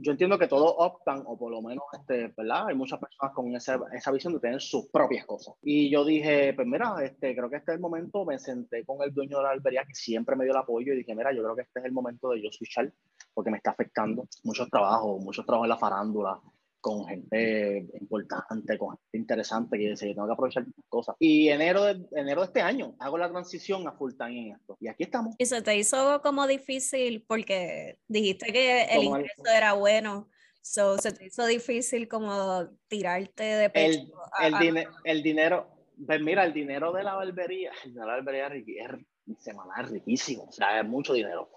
Yo 0.00 0.12
entiendo 0.12 0.38
que 0.38 0.48
todos 0.48 0.74
optan, 0.78 1.22
o 1.26 1.36
por 1.36 1.52
lo 1.52 1.60
menos, 1.60 1.84
este, 1.92 2.32
¿verdad? 2.34 2.68
Hay 2.68 2.74
muchas 2.74 2.98
personas 2.98 3.34
con 3.34 3.54
esa, 3.54 3.78
esa, 3.92 4.10
visión 4.10 4.32
de 4.32 4.40
tener 4.40 4.62
sus 4.62 4.88
propias 4.88 5.26
cosas. 5.26 5.54
Y 5.62 5.90
yo 5.90 6.02
dije, 6.04 6.54
pues 6.54 6.66
mira, 6.66 6.94
este, 7.02 7.36
creo 7.36 7.50
que 7.50 7.56
este 7.56 7.72
es 7.72 7.74
el 7.74 7.82
momento, 7.82 8.24
me 8.24 8.38
senté 8.38 8.82
con 8.86 9.02
el 9.02 9.12
dueño 9.12 9.36
de 9.36 9.42
la 9.42 9.50
barbería 9.50 9.84
que 9.84 9.94
siempre 9.94 10.36
me 10.36 10.44
dio 10.44 10.54
el 10.54 10.60
apoyo 10.60 10.94
y 10.94 10.96
dije, 10.96 11.14
mira, 11.14 11.30
yo 11.34 11.42
creo 11.42 11.56
que 11.56 11.62
este 11.62 11.80
es 11.80 11.84
el 11.84 11.92
momento 11.92 12.30
de 12.30 12.42
yo 12.42 12.50
switchar 12.50 12.90
porque 13.34 13.50
me 13.50 13.58
está 13.58 13.72
afectando 13.72 14.26
muchos 14.44 14.70
trabajos, 14.70 15.22
muchos 15.22 15.44
trabajos 15.44 15.66
en 15.66 15.70
la 15.70 15.76
farándula, 15.76 16.40
con 16.84 17.06
gente 17.06 17.86
importante, 17.98 18.76
con 18.76 18.90
gente 18.90 19.16
interesante, 19.16 19.78
que 19.78 19.88
dice, 19.88 20.08
tengo 20.08 20.26
que 20.26 20.32
aprovechar 20.34 20.66
cosas. 20.90 21.16
Y 21.18 21.48
enero 21.48 21.82
de, 21.84 22.06
enero 22.12 22.42
de 22.42 22.48
este 22.48 22.60
año 22.60 22.94
hago 22.98 23.16
la 23.16 23.30
transición 23.30 23.88
a 23.88 23.92
full 23.92 24.12
time 24.12 24.48
en 24.48 24.52
esto. 24.56 24.76
Y 24.80 24.88
aquí 24.88 25.04
estamos. 25.04 25.34
¿Y 25.38 25.46
se 25.46 25.62
te 25.62 25.78
hizo 25.78 26.20
como 26.20 26.46
difícil 26.46 27.24
porque 27.26 28.00
dijiste 28.06 28.52
que 28.52 28.82
el 28.84 29.04
ingreso 29.04 29.46
era 29.46 29.72
bueno? 29.72 30.28
So, 30.60 30.98
¿Se 30.98 31.12
te 31.12 31.24
hizo 31.24 31.46
difícil 31.46 32.06
como 32.06 32.68
tirarte 32.86 33.44
de 33.44 33.70
pecho? 33.70 34.00
El, 34.42 34.76
el, 34.76 34.86
el 35.04 35.22
dinero, 35.22 35.66
pues 36.06 36.20
mira, 36.20 36.44
el 36.44 36.52
dinero 36.52 36.92
de 36.92 37.02
la 37.02 37.14
barbería, 37.14 37.72
de 37.86 37.98
la 37.98 38.04
barbería 38.04 38.48
es 38.48 39.42
semanal 39.42 39.88
riquísimo, 39.88 40.44
o 40.44 40.52
sea, 40.52 40.80
es 40.80 40.86
mucho 40.86 41.14
dinero. 41.14 41.48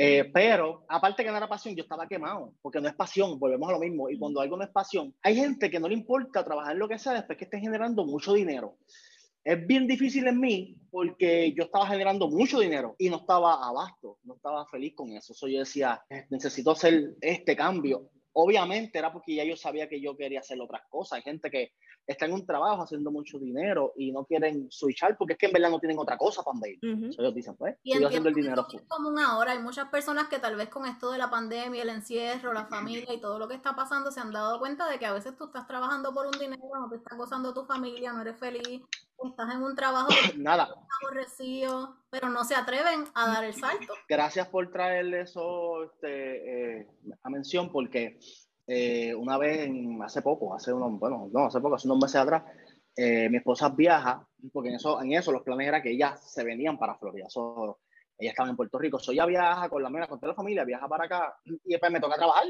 Eh, 0.00 0.30
pero, 0.32 0.84
aparte 0.88 1.24
que 1.24 1.30
no 1.30 1.36
era 1.36 1.48
pasión, 1.48 1.74
yo 1.74 1.82
estaba 1.82 2.06
quemado, 2.06 2.54
porque 2.62 2.80
no 2.80 2.86
es 2.86 2.94
pasión, 2.94 3.36
volvemos 3.36 3.68
a 3.68 3.72
lo 3.72 3.80
mismo. 3.80 4.08
Y 4.08 4.16
cuando 4.16 4.40
algo 4.40 4.56
no 4.56 4.62
es 4.62 4.70
pasión, 4.70 5.12
hay 5.22 5.34
gente 5.34 5.68
que 5.68 5.80
no 5.80 5.88
le 5.88 5.94
importa 5.94 6.44
trabajar 6.44 6.76
lo 6.76 6.88
que 6.88 7.00
sea 7.00 7.14
después 7.14 7.36
que 7.36 7.46
esté 7.46 7.58
generando 7.58 8.06
mucho 8.06 8.32
dinero. 8.32 8.76
Es 9.42 9.66
bien 9.66 9.88
difícil 9.88 10.28
en 10.28 10.38
mí 10.38 10.76
porque 10.88 11.52
yo 11.52 11.64
estaba 11.64 11.88
generando 11.88 12.28
mucho 12.28 12.60
dinero 12.60 12.94
y 12.96 13.10
no 13.10 13.16
estaba 13.16 13.66
abasto, 13.66 14.18
no 14.22 14.34
estaba 14.34 14.64
feliz 14.66 14.94
con 14.94 15.10
eso. 15.10 15.34
So 15.34 15.48
yo 15.48 15.60
decía, 15.60 16.00
necesito 16.30 16.70
hacer 16.70 17.16
este 17.20 17.56
cambio. 17.56 18.08
Obviamente 18.40 18.96
era 18.96 19.12
porque 19.12 19.34
ya 19.34 19.42
yo 19.42 19.56
sabía 19.56 19.88
que 19.88 20.00
yo 20.00 20.16
quería 20.16 20.38
hacer 20.38 20.60
otras 20.60 20.82
cosas. 20.88 21.16
Hay 21.16 21.22
gente 21.22 21.50
que 21.50 21.72
está 22.06 22.26
en 22.26 22.34
un 22.34 22.46
trabajo 22.46 22.84
haciendo 22.84 23.10
mucho 23.10 23.36
dinero 23.36 23.92
y 23.96 24.12
no 24.12 24.24
quieren 24.24 24.68
switchar 24.70 25.16
porque 25.18 25.32
es 25.32 25.38
que 25.40 25.46
en 25.46 25.52
verdad 25.54 25.70
no 25.70 25.80
tienen 25.80 25.98
otra 25.98 26.16
cosa 26.16 26.44
para 26.44 26.56
ir. 26.68 26.78
ellos 26.80 27.34
dicen, 27.34 27.56
pues, 27.56 27.74
y 27.82 28.00
haciendo 28.00 28.28
el 28.28 28.36
dinero. 28.36 28.64
Es 28.72 28.82
común 28.82 29.18
ahora, 29.18 29.52
hay 29.52 29.58
muchas 29.58 29.88
personas 29.88 30.28
que 30.28 30.38
tal 30.38 30.54
vez 30.54 30.68
con 30.68 30.86
esto 30.86 31.10
de 31.10 31.18
la 31.18 31.28
pandemia, 31.28 31.82
el 31.82 31.88
encierro, 31.88 32.52
la 32.52 32.66
familia 32.66 33.12
y 33.12 33.20
todo 33.20 33.40
lo 33.40 33.48
que 33.48 33.56
está 33.56 33.74
pasando 33.74 34.12
se 34.12 34.20
han 34.20 34.30
dado 34.30 34.60
cuenta 34.60 34.88
de 34.88 35.00
que 35.00 35.06
a 35.06 35.12
veces 35.12 35.36
tú 35.36 35.46
estás 35.46 35.66
trabajando 35.66 36.14
por 36.14 36.26
un 36.26 36.38
dinero, 36.38 36.62
no 36.80 36.88
te 36.88 36.94
estás 36.94 37.18
gozando 37.18 37.52
tu 37.52 37.64
familia, 37.64 38.12
no 38.12 38.20
eres 38.20 38.38
feliz, 38.38 38.82
estás 39.26 39.54
en 39.54 39.62
un 39.62 39.74
trabajo 39.74 40.08
Nada. 40.36 40.68
aborrecido, 41.02 41.96
pero 42.10 42.28
no 42.28 42.44
se 42.44 42.54
atreven 42.54 43.04
a 43.14 43.28
dar 43.28 43.44
el 43.44 43.54
salto. 43.54 43.94
Gracias 44.08 44.48
por 44.48 44.70
traerle 44.70 45.22
eso 45.22 45.84
este, 45.84 46.80
eh, 46.80 46.86
a 47.22 47.30
mención 47.30 47.70
porque 47.70 48.18
eh, 48.66 49.14
una 49.14 49.38
vez, 49.38 49.70
hace 50.04 50.22
poco, 50.22 50.54
hace 50.54 50.72
unos, 50.72 50.98
bueno, 50.98 51.28
no, 51.32 51.46
hace 51.46 51.60
poco, 51.60 51.76
hace 51.76 51.88
unos 51.88 52.02
meses 52.02 52.16
atrás, 52.16 52.44
eh, 52.94 53.28
mi 53.30 53.38
esposa 53.38 53.70
viaja, 53.70 54.26
porque 54.52 54.68
en 54.68 54.74
eso, 54.74 55.00
en 55.00 55.12
eso 55.12 55.32
los 55.32 55.42
planes 55.42 55.68
era 55.68 55.82
que 55.82 55.92
ellas 55.92 56.20
se 56.32 56.44
venían 56.44 56.78
para 56.78 56.96
Florida. 56.96 57.26
ella 58.18 58.30
estaba 58.30 58.50
en 58.50 58.56
Puerto 58.56 58.78
Rico, 58.78 58.98
so 58.98 59.12
ella 59.12 59.24
viaja 59.24 59.68
con 59.68 59.82
la 59.82 59.88
mera, 59.88 60.06
con 60.06 60.18
toda 60.18 60.32
la 60.32 60.36
familia, 60.36 60.64
viaja 60.64 60.86
para 60.86 61.04
acá 61.04 61.38
y 61.44 61.70
después 61.70 61.90
me 61.90 62.00
toca 62.00 62.16
trabajar. 62.16 62.44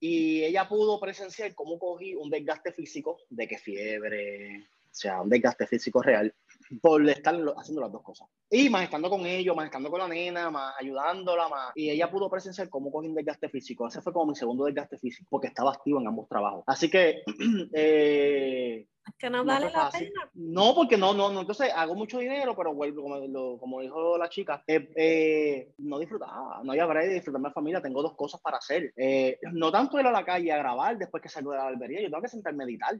Y 0.00 0.42
ella 0.44 0.68
pudo 0.68 0.98
presenciar 0.98 1.54
cómo 1.54 1.78
cogí 1.78 2.14
un 2.14 2.30
desgaste 2.30 2.72
físico, 2.72 3.18
de 3.28 3.46
que 3.46 3.58
fiebre, 3.58 4.68
o 4.92 4.94
sea, 4.94 5.22
un 5.22 5.30
desgaste 5.30 5.66
físico 5.66 6.02
real, 6.02 6.34
por 6.82 7.08
estar 7.08 7.34
haciendo 7.56 7.80
las 7.80 7.90
dos 7.90 8.02
cosas. 8.02 8.28
Y 8.50 8.68
más 8.68 8.84
estando 8.84 9.08
con 9.08 9.24
ellos, 9.24 9.56
más 9.56 9.64
estando 9.64 9.90
con 9.90 10.00
la 10.00 10.08
nena, 10.08 10.50
más 10.50 10.74
ayudándola, 10.78 11.48
más. 11.48 11.72
Y 11.74 11.88
ella 11.88 12.10
pudo 12.10 12.28
presenciar 12.28 12.68
cómo 12.68 12.92
cogí 12.92 13.08
un 13.08 13.14
desgaste 13.14 13.48
físico. 13.48 13.88
Ese 13.88 14.02
fue 14.02 14.12
como 14.12 14.26
mi 14.26 14.36
segundo 14.36 14.66
desgaste 14.66 14.98
físico, 14.98 15.26
porque 15.30 15.48
estaba 15.48 15.72
activo 15.72 15.98
en 15.98 16.08
ambos 16.08 16.28
trabajos. 16.28 16.62
Así 16.66 16.90
que 16.90 17.22
eh, 17.72 18.86
que 19.18 19.30
no, 19.30 19.44
vale 19.44 19.70
la 19.70 19.90
pena. 19.90 20.30
No, 20.34 20.74
porque 20.74 20.96
no, 20.96 21.14
no, 21.14 21.30
no. 21.30 21.40
Entonces 21.40 21.70
hago 21.74 21.94
mucho 21.94 22.18
dinero, 22.18 22.54
pero 22.56 22.74
vuelvo, 22.74 23.02
como, 23.02 23.58
como 23.58 23.80
dijo 23.80 24.18
la 24.18 24.28
chica, 24.28 24.62
eh, 24.66 24.90
eh, 24.96 25.72
no 25.78 25.98
disfrutaba, 25.98 26.60
no 26.62 26.72
había 26.72 26.86
break 26.86 27.08
de 27.08 27.14
disfrutar 27.14 27.42
mi 27.42 27.50
familia. 27.50 27.82
Tengo 27.82 28.02
dos 28.02 28.14
cosas 28.14 28.40
para 28.40 28.58
hacer. 28.58 28.92
Eh, 28.96 29.38
no 29.52 29.70
tanto 29.72 29.98
ir 29.98 30.06
a 30.06 30.12
la 30.12 30.24
calle 30.24 30.52
a 30.52 30.58
grabar 30.58 30.98
después 30.98 31.22
que 31.22 31.28
salgo 31.28 31.52
de 31.52 31.58
la 31.58 31.64
barbería, 31.64 32.00
yo 32.00 32.08
tengo 32.08 32.22
que 32.22 32.28
sentarme 32.28 32.64
a 32.64 32.66
meditar. 32.66 32.96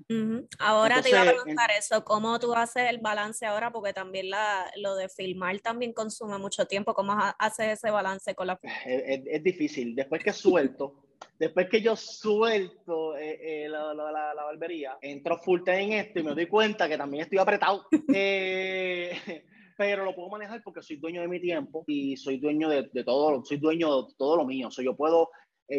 Ahora 0.59 1.03
te 1.03 1.11
iba 1.11 1.23
a 1.23 1.27
preguntar 1.27 1.71
eso, 1.71 2.05
¿cómo 2.05 2.39
tú 2.39 2.55
haces 2.55 2.89
el 2.89 2.99
balance 2.99 3.47
ahora? 3.47 3.71
Porque 3.71 3.93
también 3.93 4.31
la, 4.31 4.71
lo 4.77 4.97
de 4.97 5.09
filmar 5.09 5.59
también 5.61 5.93
consume 5.93 6.39
mucho 6.39 6.67
tiempo. 6.67 6.95
¿Cómo 6.95 7.17
haces 7.39 7.79
ese 7.79 7.91
balance 7.91 8.35
con 8.35 8.47
la... 8.47 8.59
Es, 8.85 9.23
es 9.27 9.43
difícil. 9.43 9.95
Después 9.95 10.23
que 10.23 10.33
suelto 10.33 11.12
después 11.39 11.69
que 11.69 11.83
yo 11.83 11.97
suelto 11.97 13.17
eh, 13.17 13.65
eh, 13.65 13.69
la, 13.69 13.95
la, 13.95 14.35
la, 14.35 14.45
barbería, 14.45 14.99
entro 15.01 15.39
full 15.39 15.63
time 15.65 15.85
en 15.85 15.93
esto 15.93 16.21
y 16.21 16.23
me 16.23 16.35
doy 16.35 16.47
cuenta 16.47 16.89
que 16.89 16.99
también 16.99 17.25
estoy 17.25 17.39
apretado. 17.39 17.87
Eh, 18.15 19.13
pero 19.77 20.05
lo 20.05 20.15
puedo 20.15 20.29
manejar 20.29 20.63
porque 20.63 20.83
soy 20.83 20.97
dueño 20.97 21.23
de 21.23 21.29
mi 21.29 21.41
tiempo 21.41 21.83
y 21.87 22.17
soy 22.17 22.39
dueño 22.39 22.69
de, 22.69 22.91
de 22.93 23.05
todo, 23.05 23.45
soy 23.45 23.57
dueño 23.57 24.03
de 24.03 24.15
todo 24.17 24.37
lo 24.37 24.45
mío. 24.45 24.69
O 24.69 24.83
yo 24.83 24.97
puedo 24.97 25.31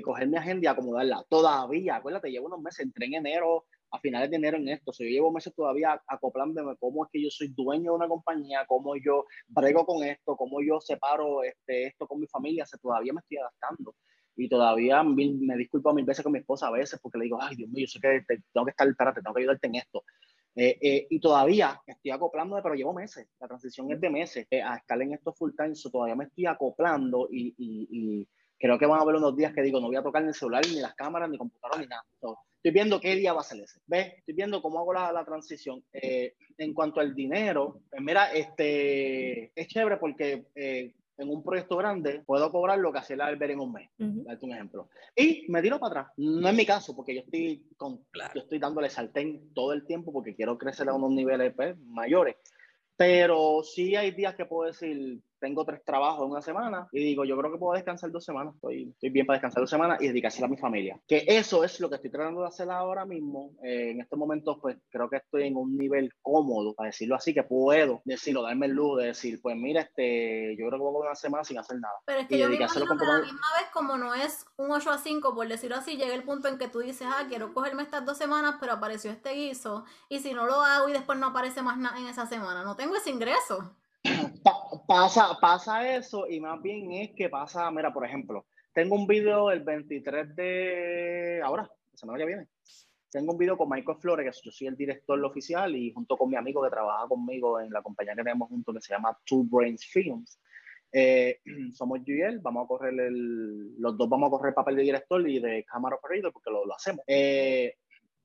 coger 0.04 0.28
mi 0.28 0.38
agenda 0.38 0.64
y 0.64 0.68
acomodarla. 0.68 1.24
Todavía, 1.30 1.98
acuérdate, 1.98 2.32
llevo 2.32 2.48
unos 2.48 2.62
meses, 2.62 2.86
entré 2.86 3.06
en 3.06 3.14
enero, 3.14 3.66
a 3.94 4.00
finales 4.00 4.30
de 4.32 4.38
enero 4.38 4.58
en 4.58 4.68
esto. 4.70 4.92
O 4.92 4.94
yo 4.98 5.06
llevo 5.06 5.32
meses 5.32 5.54
todavía 5.56 6.02
acoplándome 6.08 6.76
cómo 6.78 7.06
es 7.06 7.12
que 7.12 7.22
yo 7.22 7.30
soy 7.30 7.50
dueño 7.50 7.92
de 7.92 7.98
una 7.98 8.08
compañía, 8.08 8.66
cómo 8.68 8.96
yo 8.96 9.26
brego 9.48 9.86
con 9.86 10.04
esto, 10.04 10.36
cómo 10.36 10.62
yo 10.62 10.82
separo 10.82 11.44
este, 11.44 11.86
esto 11.88 12.08
con 12.08 12.20
mi 12.20 12.28
familia. 12.28 12.66
O 12.66 12.78
todavía 12.80 13.14
me 13.14 13.20
estoy 13.20 13.38
adaptando 13.38 13.96
y 14.36 14.50
todavía 14.50 15.04
me 15.04 15.58
disculpo 15.58 15.94
mil 15.94 16.06
veces 16.06 16.24
con 16.24 16.32
mi 16.32 16.40
esposa 16.40 16.68
a 16.68 16.72
veces 16.72 17.00
porque 17.02 17.18
le 17.18 17.25
digo, 17.25 17.40
ay 17.42 17.56
Dios 17.56 17.70
mío, 17.70 17.86
yo 17.86 17.88
sé 17.88 18.00
que 18.00 18.24
tengo 18.52 18.66
que 18.66 18.72
estar, 18.72 18.88
espérate, 18.88 19.22
tengo 19.22 19.34
que 19.34 19.42
ayudarte 19.42 19.68
en 19.68 19.75
esto. 19.75 20.04
Eh, 20.56 20.78
eh, 20.82 21.08
y 21.10 21.20
todavía 21.20 21.82
estoy 21.86 22.12
acoplándome, 22.12 22.62
pero 22.62 22.75
llevo 22.75 22.94
meses, 22.94 23.28
la 23.40 23.48
transición 23.48 23.92
es 23.92 24.00
de 24.00 24.10
meses 24.10 24.46
eh, 24.52 24.62
a 24.62 24.75
estar 24.75 25.02
en 25.02 25.13
esto 25.13 25.34
full 25.34 25.52
time, 25.58 25.74
so 25.74 25.90
todavía 25.90 26.16
me 26.16 26.25
estoy 26.25 26.46
acoplando 26.46 27.28
y, 27.32 27.56
y, 27.58 28.28
creo 28.60 28.78
que 28.80 28.86
van 28.86 29.00
a 29.00 29.02
haber 29.02 29.16
unos 29.16 29.36
días 29.36 29.54
que 29.54 29.62
digo, 29.62 29.82
no 29.82 29.88
voy 29.88 29.98
a 29.98 30.04
tocar 30.04 30.22
ni 30.22 30.30
el 30.30 30.36
celular, 30.36 30.63
ni 30.66 30.80
las 30.80 30.94
cámaras, 30.94 31.30
ni 31.30 31.38
computadora, 31.38 31.82
ni 31.82 31.88
nada. 31.88 32.04
estoy 32.56 32.72
viendo 32.72 33.02
qué 33.02 33.16
día 33.16 33.34
va 33.34 33.42
a 33.42 33.44
ser 33.44 33.60
ese. 33.60 33.82
¿Ves? 33.88 34.13
Estoy 34.20 34.36
viendo 34.36 34.62
cómo 34.62 34.80
hago 34.80 34.94
la, 34.94 35.12
la 35.12 35.25
transición. 35.25 35.84
en 35.92 36.74
cuanto 36.74 37.02
al 37.02 37.13
dinero, 37.13 37.82
pues 37.90 38.02
mira, 38.02 38.32
este, 38.32 39.52
es 39.60 39.68
chévere 39.68 39.98
porque 39.98 40.46
en 41.17 41.29
un 41.29 41.43
proyecto 41.43 41.77
grande, 41.77 42.24
puedo 42.25 42.51
cobrar 42.51 42.79
lo 42.79 42.91
que 42.91 43.00
hace 43.00 43.13
el 43.13 43.36
ver 43.38 43.51
en 43.51 43.60
un 43.60 43.72
mes. 43.72 43.89
Darte 43.98 44.46
un 44.46 44.53
ejemplo. 44.53 44.89
Y 45.15 45.46
me 45.50 45.62
tiro 45.62 45.79
para 45.79 46.01
atrás. 46.01 46.13
No 46.17 46.48
es 46.48 46.55
mi 46.55 46.65
caso, 46.65 46.96
porque 46.96 47.15
yo 47.15 47.22
estoy, 47.22 47.63
con, 47.77 48.00
yo 48.34 48.41
estoy 48.41 48.60
dándole 48.60 48.89
sartén 48.89 49.53
todo 49.53 49.74
el 49.74 49.86
tiempo 49.86 50.12
porque 50.12 50.36
quiero 50.36 50.58
crecer 50.58 50.89
a 50.89 50.93
unos 50.93 51.12
niveles 51.12 51.53
pues, 51.55 51.77
mayores. 51.79 52.36
Pero 52.96 53.62
sí 53.63 53.96
hay 53.96 54.12
días 54.12 54.36
que 54.36 54.46
puedo 54.46 54.72
decir, 54.72 55.22
tengo 55.44 55.66
tres 55.66 55.84
trabajos 55.84 56.24
en 56.24 56.32
una 56.32 56.42
semana 56.42 56.88
y 56.94 57.04
digo, 57.04 57.26
yo 57.26 57.38
creo 57.38 57.52
que 57.52 57.58
puedo 57.58 57.74
descansar 57.74 58.10
dos 58.10 58.24
semanas, 58.24 58.56
estoy, 58.56 58.92
estoy 58.92 59.10
bien 59.10 59.26
para 59.26 59.36
descansar 59.36 59.62
dos 59.62 59.70
semanas 59.70 60.02
y 60.02 60.08
dedicarse 60.08 60.42
a 60.42 60.48
mi 60.48 60.56
familia. 60.56 60.98
Que 61.06 61.26
eso 61.28 61.66
es 61.66 61.82
lo 61.82 61.90
que 61.90 61.98
estoy 61.98 62.10
tratando 62.10 62.40
de 62.40 62.48
hacer 62.48 62.72
ahora 62.72 63.04
mismo. 63.04 63.52
Eh, 63.62 63.92
en 63.92 64.00
estos 64.00 64.18
momentos, 64.18 64.58
pues 64.62 64.78
creo 64.90 65.10
que 65.10 65.18
estoy 65.18 65.48
en 65.48 65.58
un 65.58 65.78
nivel 65.78 66.14
cómodo, 66.22 66.74
para 66.74 66.88
decirlo 66.88 67.16
así, 67.16 67.34
que 67.34 67.44
puedo 67.44 68.02
decirlo, 68.06 68.42
darme 68.42 68.68
el 68.68 68.72
luz 68.72 69.02
de 69.02 69.08
decir, 69.08 69.42
pues 69.42 69.58
mira, 69.58 69.82
este, 69.82 70.56
yo 70.58 70.66
creo 70.68 70.80
que 70.80 70.84
voy 70.84 71.04
a 71.04 71.10
una 71.10 71.16
semana 71.16 71.44
sin 71.44 71.58
hacer 71.58 71.78
nada. 71.78 71.96
Pero 72.06 72.22
es 72.22 72.28
que 72.30 72.38
yo 72.38 72.48
me 72.48 72.56
imagino 72.56 72.86
que 72.98 73.06
la 73.06 73.20
misma 73.20 73.48
vez, 73.60 73.68
como 73.74 73.98
no 73.98 74.14
es 74.14 74.46
un 74.56 74.72
8 74.72 74.92
a 74.92 74.98
5, 74.98 75.36
por 75.36 75.46
decirlo 75.50 75.76
así, 75.76 75.98
llega 75.98 76.16
el 76.16 76.24
punto 76.24 76.48
en 76.48 76.58
que 76.58 76.70
tú 76.70 76.80
dices, 76.80 77.06
ah, 77.06 77.26
quiero 77.28 77.54
cogerme 77.54 77.84
estas 77.84 78.06
dos 78.06 78.18
semanas, 78.18 78.56
pero 78.62 78.72
apareció 78.72 79.12
este 79.12 79.34
guiso, 79.34 79.84
y 80.08 80.20
si 80.20 80.34
no 80.34 80.46
lo 80.46 80.62
hago 80.62 80.88
y 80.88 80.94
después 80.94 81.20
no 81.20 81.28
aparece 81.28 81.62
más 81.62 81.78
nada 81.78 82.00
en 82.00 82.08
esa 82.08 82.28
semana, 82.28 82.64
no 82.64 82.78
tengo 82.78 82.96
ese 82.96 83.10
ingreso 83.10 83.76
pasa, 84.88 85.38
pasa 85.40 85.96
eso 85.96 86.28
y 86.30 86.40
más 86.40 86.62
bien 86.62 86.92
es 86.92 87.12
que 87.12 87.30
pasa, 87.30 87.70
mira, 87.72 87.94
por 87.94 88.06
ejemplo, 88.06 88.46
tengo 88.74 88.96
un 88.96 89.08
video 89.08 89.52
el 89.52 89.62
23 89.62 90.36
de 90.36 91.42
ahora, 91.44 91.63
la 91.63 91.98
semana 91.98 92.20
que 92.20 92.25
viene. 92.25 92.48
Tengo 93.12 93.34
un 93.34 93.38
video 93.38 93.56
con 93.56 93.70
Michael 93.70 94.00
Flores, 94.00 94.25
que 94.25 94.46
yo 94.46 94.52
soy 94.52 94.68
el 94.68 94.75
director 94.75 95.24
oficial, 95.24 95.75
y 95.75 95.94
junto 95.94 96.18
con 96.18 96.30
mi 96.30 96.36
amigo 96.36 96.63
que 96.63 96.72
trabaja 96.72 97.08
conmigo 97.08 97.60
en 97.60 97.70
la 97.70 97.84
compañía 97.84 98.16
que 98.16 98.24
tenemos 98.24 98.50
juntos, 98.50 98.74
que 98.74 98.82
se 98.82 98.94
llama 98.94 99.16
Two 99.24 99.46
Brains 99.48 99.86
Films. 99.86 100.40
Eh, 100.92 101.40
somos 101.74 102.00
yo 102.04 102.16
y 102.16 102.22
él, 102.22 102.40
vamos 102.40 102.66
a 102.66 102.68
correr 102.68 103.00
el, 103.00 103.80
los 103.80 103.96
dos 103.98 104.10
vamos 104.10 104.28
a 104.28 104.32
correr 104.32 104.50
el 104.50 104.56
papel 104.56 104.75
de 104.78 104.82
director 104.84 105.30
y 105.30 105.40
de 105.40 105.63
cámara 105.63 105.96
operator 105.96 106.34
porque 106.34 106.50
lo, 106.50 106.66
lo 106.66 106.75
hacemos. 106.75 107.04
Eh, 107.06 107.75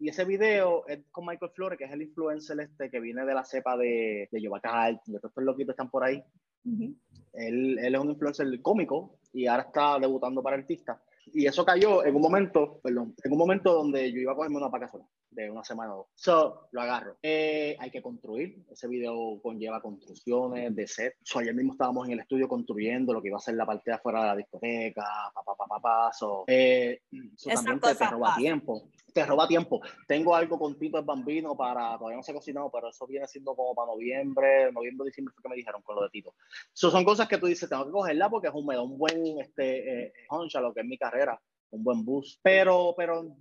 y 0.01 0.09
ese 0.09 0.25
video 0.25 0.87
es 0.87 1.01
con 1.11 1.27
Michael 1.27 1.53
Flores, 1.53 1.79
que 1.79 1.85
es 1.85 1.93
el 1.93 2.03
influencer 2.03 2.59
este 2.61 2.91
que 2.91 3.01
viene 3.01 3.27
de 3.27 3.35
la 3.35 3.45
cepa 3.45 3.77
de, 3.77 4.29
de 4.31 4.41
todos 4.49 5.31
estos 5.31 5.45
loquitos 5.45 5.73
están 5.73 5.91
por 5.91 6.05
ahí. 6.05 6.23
Él, 7.33 7.79
él, 7.79 7.95
es 7.95 8.01
un 8.01 8.11
influencer 8.11 8.63
cómico 8.63 9.19
y 9.33 9.47
ahora 9.47 9.65
está 9.65 9.99
debutando 9.99 10.43
para 10.43 10.57
artista. 10.57 11.03
Y 11.33 11.47
eso 11.47 11.65
cayó 11.65 12.05
en 12.05 12.15
un 12.15 12.23
momento, 12.23 12.81
perdón, 12.83 13.15
en 13.23 13.33
un 13.33 13.39
momento 13.39 13.75
donde 13.75 14.11
yo 14.13 14.21
iba 14.21 14.33
a 14.33 14.37
cogerme 14.37 14.57
una 14.57 14.69
vacaciones 14.69 15.09
de 15.31 15.51
una 15.51 15.63
semana 15.63 15.95
o 15.95 15.97
dos. 15.99 16.07
So, 16.15 16.69
lo 16.73 16.81
agarro. 16.81 17.17
Eh, 17.23 17.77
hay 17.79 17.91
que 17.91 18.03
construir. 18.03 18.65
Ese 18.71 18.89
video 18.89 19.41
conlleva 19.43 19.81
construcciones 19.81 20.75
de 20.75 20.87
set. 20.87 21.15
So, 21.23 21.39
ayer 21.39 21.55
mismo 21.55 21.73
estábamos 21.73 22.07
en 22.07 22.15
el 22.15 22.21
estudio 22.21 22.49
construyendo 22.49 23.13
lo 23.13 23.21
que 23.21 23.29
iba 23.29 23.37
a 23.37 23.41
ser 23.41 23.55
la 23.55 23.67
parte 23.67 23.91
de 23.91 23.97
afuera 23.97 24.23
de 24.23 24.27
la 24.27 24.37
discoteca, 24.37 25.05
papá, 25.35 25.55
papá, 25.57 25.67
papá. 25.69 26.13
So, 26.13 26.45
eh, 26.47 27.03
también 27.53 27.81
te, 27.81 28.07
roba 28.07 28.35
tiempo. 28.37 28.89
Te 29.13 29.25
roba 29.25 29.49
tiempo. 29.49 29.81
Tengo 30.07 30.35
algo 30.35 30.59
con 30.59 30.79
Tito 30.79 30.99
el 30.99 31.05
Bambino 31.05 31.57
para, 31.57 31.97
todavía 31.99 32.17
no 32.17 32.23
se 32.23 32.33
ha 32.33 32.35
cocinado, 32.35 32.71
pero 32.71 32.89
eso 32.89 33.07
viene 33.07 33.27
siendo 33.27 33.55
como 33.55 33.75
para 33.75 33.93
noviembre, 33.93 34.73
noviembre, 34.73 35.07
diciembre 35.07 35.35
fue 35.35 35.43
que 35.43 35.49
me 35.49 35.57
dijeron 35.57 35.83
con 35.83 35.97
lo 35.97 36.03
de 36.03 36.11
Tito. 36.11 36.35
So, 36.73 36.91
son 36.91 37.05
cosas 37.05 37.29
que 37.29 37.39
tú 37.39 37.47
dices, 37.47 37.69
tengo 37.69 37.85
que 37.85 37.93
cogerla 37.93 38.31
porque 38.31 38.49
es 38.49 38.55
un, 38.55 38.69
un 38.75 38.99
buen 38.99 39.41
este, 39.41 40.07
eh, 40.07 40.13
lo 40.61 40.75
que 40.75 40.81
es 40.81 40.87
mi 40.87 40.99
carrera, 40.99 41.41
un 41.71 41.85
buen 41.85 42.05
bus. 42.05 42.41
Pero, 42.43 42.95
pero 42.97 43.37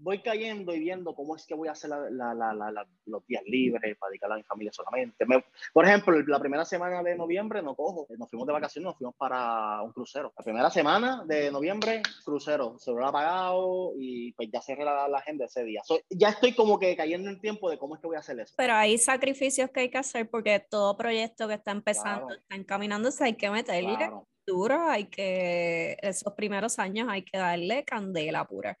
voy 0.00 0.22
cayendo 0.22 0.74
y 0.74 0.80
viendo 0.80 1.14
cómo 1.14 1.36
es 1.36 1.46
que 1.46 1.54
voy 1.54 1.68
a 1.68 1.72
hacer 1.72 1.90
la, 1.90 2.34
la, 2.34 2.54
la, 2.54 2.86
los 3.06 3.26
días 3.26 3.42
libres 3.46 3.96
para 3.98 4.10
dedicar 4.10 4.32
a 4.32 4.36
mi 4.36 4.42
familia 4.42 4.72
solamente. 4.72 5.24
por 5.72 5.84
ejemplo, 5.86 6.20
la 6.26 6.38
primera 6.38 6.64
semana 6.64 7.02
de 7.02 7.16
noviembre 7.16 7.62
no 7.62 7.74
cojo, 7.74 8.06
nos 8.16 8.28
fuimos 8.28 8.46
de 8.46 8.52
vacaciones, 8.52 8.86
nos 8.86 8.96
fuimos 8.96 9.14
para 9.16 9.82
un 9.82 9.92
crucero. 9.92 10.32
La 10.36 10.44
primera 10.44 10.70
semana 10.70 11.24
de 11.26 11.50
noviembre, 11.50 12.02
crucero, 12.24 12.78
se 12.78 12.90
lo 12.90 13.06
ha 13.06 13.12
pagado 13.12 13.92
y 13.98 14.32
pues 14.32 14.48
ya 14.52 14.60
cerré 14.60 14.84
la, 14.84 15.06
agenda 15.20 15.44
ese 15.44 15.64
día. 15.64 15.82
ya 16.08 16.30
estoy 16.30 16.54
como 16.54 16.78
que 16.78 16.96
cayendo 16.96 17.28
en 17.28 17.40
tiempo 17.40 17.68
de 17.70 17.78
cómo 17.78 17.94
es 17.94 18.00
que 18.00 18.06
voy 18.06 18.16
a 18.16 18.20
hacer 18.20 18.40
eso. 18.40 18.54
Pero 18.56 18.74
hay 18.74 18.96
sacrificios 18.96 19.70
que 19.70 19.80
hay 19.80 19.90
que 19.90 19.98
hacer 19.98 20.30
porque 20.30 20.60
todo 20.60 20.96
proyecto 20.96 21.46
que 21.46 21.54
está 21.54 21.72
empezando, 21.72 22.32
está 22.32 22.56
encaminándose, 22.56 23.24
hay 23.24 23.34
que 23.34 23.50
meterle. 23.50 24.10
duro, 24.46 24.88
hay 24.88 25.04
que, 25.04 25.96
esos 26.00 26.32
primeros 26.32 26.78
años 26.78 27.08
hay 27.08 27.22
que 27.22 27.38
darle 27.38 27.84
candela 27.84 28.44
pura. 28.46 28.78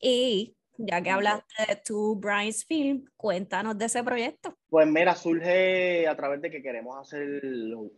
Y 0.00 0.57
ya 0.78 1.02
que 1.02 1.10
hablaste 1.10 1.66
de 1.66 1.76
tu 1.76 2.16
Brian's 2.16 2.64
Film, 2.64 3.04
cuéntanos 3.16 3.76
de 3.76 3.84
ese 3.86 4.02
proyecto. 4.02 4.54
Pues 4.70 4.86
mira, 4.86 5.14
surge 5.14 6.06
a 6.06 6.16
través 6.16 6.40
de 6.40 6.50
que 6.50 6.62
queremos 6.62 6.96
hacer, 6.96 7.42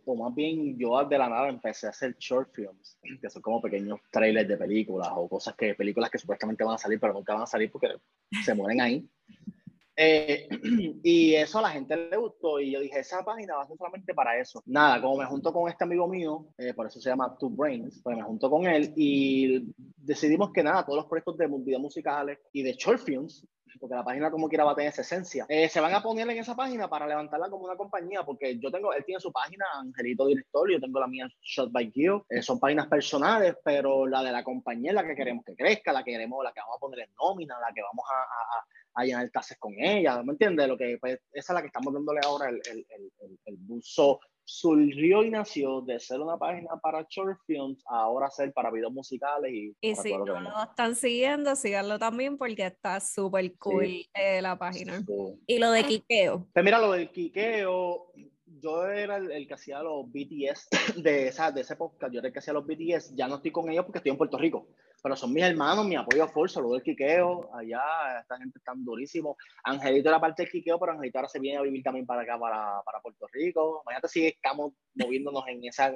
o 0.05 0.15
más 0.15 0.33
bien 0.33 0.77
yo 0.77 1.03
de 1.05 1.17
la 1.17 1.29
nada 1.29 1.47
empecé 1.49 1.87
a 1.87 1.91
hacer 1.91 2.15
short 2.17 2.53
films, 2.53 2.97
que 3.21 3.29
son 3.29 3.41
como 3.41 3.61
pequeños 3.61 3.99
trailers 4.11 4.47
de 4.47 4.57
películas 4.57 5.09
o 5.15 5.29
cosas 5.29 5.55
que, 5.55 5.75
películas 5.75 6.09
que 6.09 6.17
supuestamente 6.17 6.63
van 6.63 6.75
a 6.75 6.79
salir, 6.79 6.99
pero 6.99 7.13
nunca 7.13 7.33
van 7.33 7.43
a 7.43 7.47
salir 7.47 7.71
porque 7.71 7.89
se 8.43 8.53
mueren 8.55 8.81
ahí. 8.81 9.07
Eh, 9.95 10.47
y 11.03 11.35
eso 11.35 11.59
a 11.59 11.63
la 11.63 11.69
gente 11.69 11.95
le 11.95 12.17
gustó 12.17 12.59
y 12.59 12.71
yo 12.71 12.79
dije, 12.79 12.99
esa 12.99 13.23
página 13.23 13.55
va 13.55 13.63
a 13.63 13.67
ser 13.67 13.77
solamente 13.77 14.13
para 14.13 14.37
eso. 14.39 14.61
Nada, 14.65 15.01
como 15.01 15.17
me 15.17 15.25
junto 15.25 15.51
con 15.53 15.69
este 15.69 15.83
amigo 15.83 16.07
mío, 16.07 16.47
eh, 16.57 16.73
por 16.73 16.87
eso 16.87 16.99
se 16.99 17.09
llama 17.09 17.35
Two 17.39 17.49
Brains, 17.49 18.01
pues 18.03 18.17
me 18.17 18.23
junto 18.23 18.49
con 18.49 18.65
él 18.65 18.93
y 18.95 19.73
decidimos 19.97 20.51
que 20.51 20.63
nada, 20.63 20.85
todos 20.85 20.97
los 20.97 21.05
proyectos 21.07 21.37
de 21.37 21.47
videos 21.47 21.81
musicales 21.81 22.39
y 22.53 22.63
de 22.63 22.73
short 22.73 23.01
films 23.01 23.45
porque 23.79 23.95
la 23.95 24.03
página 24.03 24.29
como 24.29 24.47
quiera 24.47 24.63
va 24.63 24.73
a 24.73 24.75
tener 24.75 24.91
esa 24.91 25.01
esencia. 25.01 25.45
Eh, 25.49 25.67
se 25.67 25.79
van 25.79 25.93
a 25.93 26.01
poner 26.01 26.29
en 26.29 26.37
esa 26.37 26.55
página 26.55 26.87
para 26.87 27.07
levantarla 27.07 27.49
como 27.49 27.65
una 27.65 27.75
compañía, 27.75 28.23
porque 28.23 28.59
yo 28.59 28.71
tengo, 28.71 28.93
él 28.93 29.03
tiene 29.03 29.19
su 29.19 29.31
página, 29.31 29.65
Angelito 29.79 30.27
Director, 30.27 30.71
yo 30.71 30.79
tengo 30.79 30.99
la 30.99 31.07
mía, 31.07 31.27
Shot 31.41 31.71
by 31.71 31.91
Gio, 31.91 32.25
eh, 32.29 32.41
son 32.41 32.59
páginas 32.59 32.87
personales, 32.87 33.55
pero 33.63 34.05
la 34.05 34.23
de 34.23 34.31
la 34.31 34.43
compañía 34.43 34.91
es 34.91 34.95
la 34.95 35.05
que 35.05 35.15
queremos 35.15 35.43
que 35.43 35.55
crezca, 35.55 35.91
la 35.91 36.03
que 36.03 36.11
queremos, 36.11 36.43
la 36.43 36.51
que 36.51 36.59
vamos 36.59 36.77
a 36.77 36.79
poner 36.79 36.99
en 36.99 37.15
nómina, 37.15 37.59
la 37.59 37.73
que 37.73 37.81
vamos 37.81 38.05
a, 38.09 38.21
a, 38.21 38.59
a 38.59 38.65
llenar 38.97 39.29
tases 39.31 39.57
con 39.57 39.73
ella, 39.79 40.21
¿me 40.23 40.33
entiendes? 40.33 40.67
Lo 40.67 40.77
que, 40.77 40.97
pues, 40.99 41.19
esa 41.31 41.53
es 41.53 41.55
la 41.55 41.61
que 41.61 41.67
estamos 41.67 41.93
dándole 41.93 42.19
ahora 42.23 42.49
el, 42.49 42.61
el, 42.69 42.85
el, 42.89 43.39
el 43.45 43.57
buzo 43.57 44.19
surgió 44.51 45.23
y 45.23 45.29
nació 45.29 45.81
de 45.81 45.99
ser 45.99 46.19
una 46.19 46.37
página 46.37 46.69
para 46.81 47.05
short 47.09 47.39
films 47.45 47.83
a 47.87 48.01
ahora 48.01 48.29
ser 48.29 48.51
para 48.51 48.71
videos 48.71 48.91
musicales 48.91 49.51
y, 49.53 49.75
y 49.79 49.95
si 49.95 50.11
no 50.11 50.25
lo 50.25 50.63
están 50.63 50.95
siguiendo, 50.95 51.55
síganlo 51.55 51.97
también 51.97 52.37
porque 52.37 52.65
está 52.65 52.99
súper 52.99 53.55
cool 53.57 54.05
eh, 54.13 54.41
la 54.41 54.57
página. 54.57 55.03
Y 55.47 55.57
lo 55.57 55.71
de 55.71 55.83
Kikeo. 55.85 56.47
Pues 56.53 56.65
mira, 56.65 56.79
lo 56.79 56.91
del 56.91 57.09
Kikeo, 57.11 58.11
yo 58.45 58.87
era 58.87 59.17
el, 59.17 59.47
que 59.47 59.53
hacía 59.53 59.81
los 59.81 60.05
BTS 60.11 60.67
de, 61.01 61.27
esa, 61.27 61.51
de 61.51 61.61
ese 61.61 61.75
podcast, 61.75 62.13
yo 62.13 62.19
era 62.19 62.27
el 62.27 62.33
que 62.33 62.39
hacía 62.39 62.53
los 62.53 62.65
BTS, 62.65 63.15
ya 63.15 63.27
no 63.27 63.35
estoy 63.35 63.51
con 63.51 63.69
ellos 63.69 63.85
porque 63.85 63.99
estoy 63.99 64.11
en 64.11 64.17
Puerto 64.17 64.37
Rico, 64.37 64.67
pero 65.01 65.15
son 65.15 65.33
mis 65.33 65.43
hermanos, 65.43 65.85
mi 65.85 65.95
apoyo 65.95 66.27
full, 66.27 66.49
saludo 66.49 66.73
del 66.73 66.83
Quiqueo, 66.83 67.49
allá, 67.55 67.81
esta 68.21 68.37
gente 68.37 68.59
está 68.59 68.73
durísimo. 68.75 69.35
Angelito 69.63 70.09
era 70.09 70.19
parte 70.19 70.43
del 70.43 70.51
Quiqueo, 70.51 70.79
pero 70.79 70.91
Angelito 70.93 71.17
ahora 71.17 71.29
se 71.29 71.39
viene 71.39 71.57
a 71.57 71.61
vivir 71.61 71.83
también 71.83 72.05
para 72.05 72.21
acá, 72.21 72.39
para, 72.39 72.81
para 72.83 73.01
Puerto 73.01 73.27
Rico. 73.31 73.81
Imagínate 73.85 74.07
si 74.07 74.27
estamos 74.27 74.73
moviéndonos 74.95 75.43
en 75.47 75.65
esa 75.65 75.93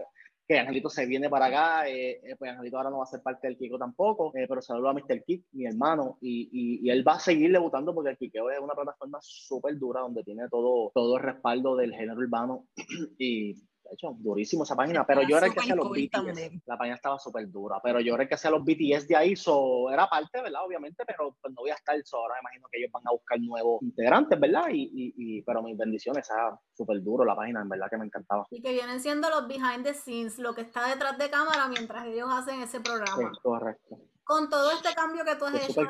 que 0.48 0.60
Angelito 0.60 0.90
se 0.90 1.06
viene 1.06 1.30
para 1.30 1.48
acá, 1.48 1.90
eh, 1.90 2.22
eh, 2.24 2.36
pues 2.38 2.52
Angelito 2.52 2.78
ahora 2.78 2.92
no 2.92 3.00
va 3.00 3.04
a 3.04 3.08
ser 3.08 3.22
parte 3.22 3.48
del 3.48 3.58
Kiko 3.58 3.78
tampoco, 3.80 4.32
eh, 4.36 4.46
pero 4.48 4.62
saludo 4.62 4.90
a 4.90 4.94
Mr. 4.94 5.24
Kik, 5.24 5.46
mi 5.54 5.66
hermano, 5.66 6.18
y, 6.22 6.50
y, 6.84 6.90
él 6.90 7.08
va 7.08 7.14
a 7.14 7.20
seguir 7.20 7.52
debutando 7.52 7.96
porque 7.96 8.12
el 8.12 8.18
Kikeo 8.18 8.52
es 8.52 8.60
una 8.60 8.76
plataforma 8.76 9.18
súper 9.22 9.78
dura 9.80 10.02
donde 10.02 10.24
tiene 10.24 10.48
todo, 10.50 10.92
todo 10.94 11.18
el 11.18 11.24
respaldo 11.24 11.76
del 11.76 11.94
género 11.94 12.20
urbano 12.20 12.68
y 13.18 13.56
hecho, 13.92 14.16
durísimo 14.18 14.64
esa 14.64 14.76
página, 14.76 15.06
pero 15.06 15.22
yo 15.24 15.38
era 15.38 15.48
el 15.48 15.54
que 15.54 15.60
hacía 15.60 15.76
los 15.76 15.90
BTS. 15.90 16.64
La 16.66 16.78
página 16.78 16.96
estaba 16.96 17.20
súper 17.20 17.50
dura, 17.50 17.80
pero 17.84 18.00
yo 18.00 18.14
era 18.14 18.24
el 18.24 18.30
que 18.30 18.36
hacía 18.36 18.52
los 18.52 18.64
BTS 18.64 19.08
de 19.08 19.16
ahí, 19.16 19.36
so, 19.36 19.90
era 19.92 20.08
parte, 20.10 20.42
¿verdad? 20.42 20.66
Obviamente, 20.66 21.04
pero 21.06 21.36
pues 21.42 21.54
no 21.54 21.62
voy 21.62 21.72
a 21.72 21.76
estar, 21.76 21.96
so, 22.04 22.18
ahora 22.18 22.36
imagino 22.42 22.68
que 22.72 22.80
ellos 22.80 22.92
van 22.92 23.04
a 23.08 23.12
buscar 23.12 23.40
nuevos 23.40 23.82
integrantes, 23.82 24.40
¿verdad? 24.40 24.70
Y, 24.72 24.84
y, 24.84 25.14
y 25.18 25.42
pero 25.44 25.62
mis 25.62 25.78
bendiciones, 25.78 26.30
era 26.30 26.60
súper 26.74 27.02
duro 27.02 27.26
la 27.26 27.36
página, 27.36 27.62
en 27.62 27.70
verdad 27.70 27.88
que 27.90 27.98
me 27.98 28.06
encantaba. 28.06 28.46
Y 28.52 28.62
que 28.62 28.72
vienen 28.72 29.00
siendo 29.00 29.30
los 29.30 29.48
behind 29.48 29.84
the 29.84 29.94
scenes, 29.94 30.40
lo 30.40 30.54
que 30.54 30.62
está 30.62 30.88
detrás 30.88 31.18
de 31.18 31.30
cámara 31.30 31.68
mientras 31.68 32.06
ellos 32.06 32.30
hacen 32.32 32.62
ese 32.62 32.80
programa. 32.80 33.18
Sí, 33.18 33.40
correcto. 33.42 34.00
Con 34.24 34.50
todo 34.50 34.72
este 34.72 34.94
cambio 34.96 35.24
que 35.24 35.36
tú 35.36 35.46
has 35.46 35.70
hecho 35.70 35.82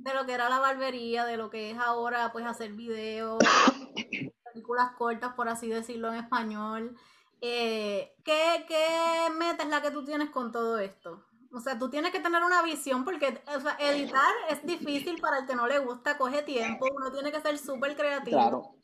de 0.00 0.14
lo 0.14 0.24
que 0.24 0.32
era 0.32 0.48
la 0.48 0.58
barbería, 0.58 1.24
de 1.24 1.36
lo 1.36 1.50
que 1.50 1.70
es 1.70 1.78
ahora, 1.78 2.32
pues, 2.32 2.46
hacer 2.46 2.72
videos, 2.72 3.38
películas 4.52 4.92
cortas, 4.96 5.34
por 5.34 5.48
así 5.48 5.68
decirlo 5.68 6.08
en 6.08 6.24
español, 6.24 6.96
eh, 7.40 8.14
¿qué, 8.24 8.64
¿qué, 8.68 9.30
meta 9.36 9.62
es 9.62 9.68
la 9.68 9.82
que 9.82 9.90
tú 9.90 10.04
tienes 10.04 10.30
con 10.30 10.52
todo 10.52 10.78
esto? 10.78 11.24
O 11.52 11.60
sea, 11.60 11.78
tú 11.78 11.90
tienes 11.90 12.12
que 12.12 12.20
tener 12.20 12.42
una 12.42 12.62
visión 12.62 13.04
porque 13.04 13.40
o 13.54 13.60
sea, 13.60 13.76
editar 13.80 14.32
es 14.48 14.64
difícil 14.64 15.20
para 15.20 15.38
el 15.38 15.46
que 15.46 15.56
no 15.56 15.66
le 15.66 15.78
gusta, 15.78 16.16
coge 16.16 16.42
tiempo, 16.42 16.86
uno 16.94 17.10
tiene 17.10 17.32
que 17.32 17.40
ser 17.40 17.58
súper 17.58 17.96
creativo. 17.96 18.38
Claro. 18.38 18.74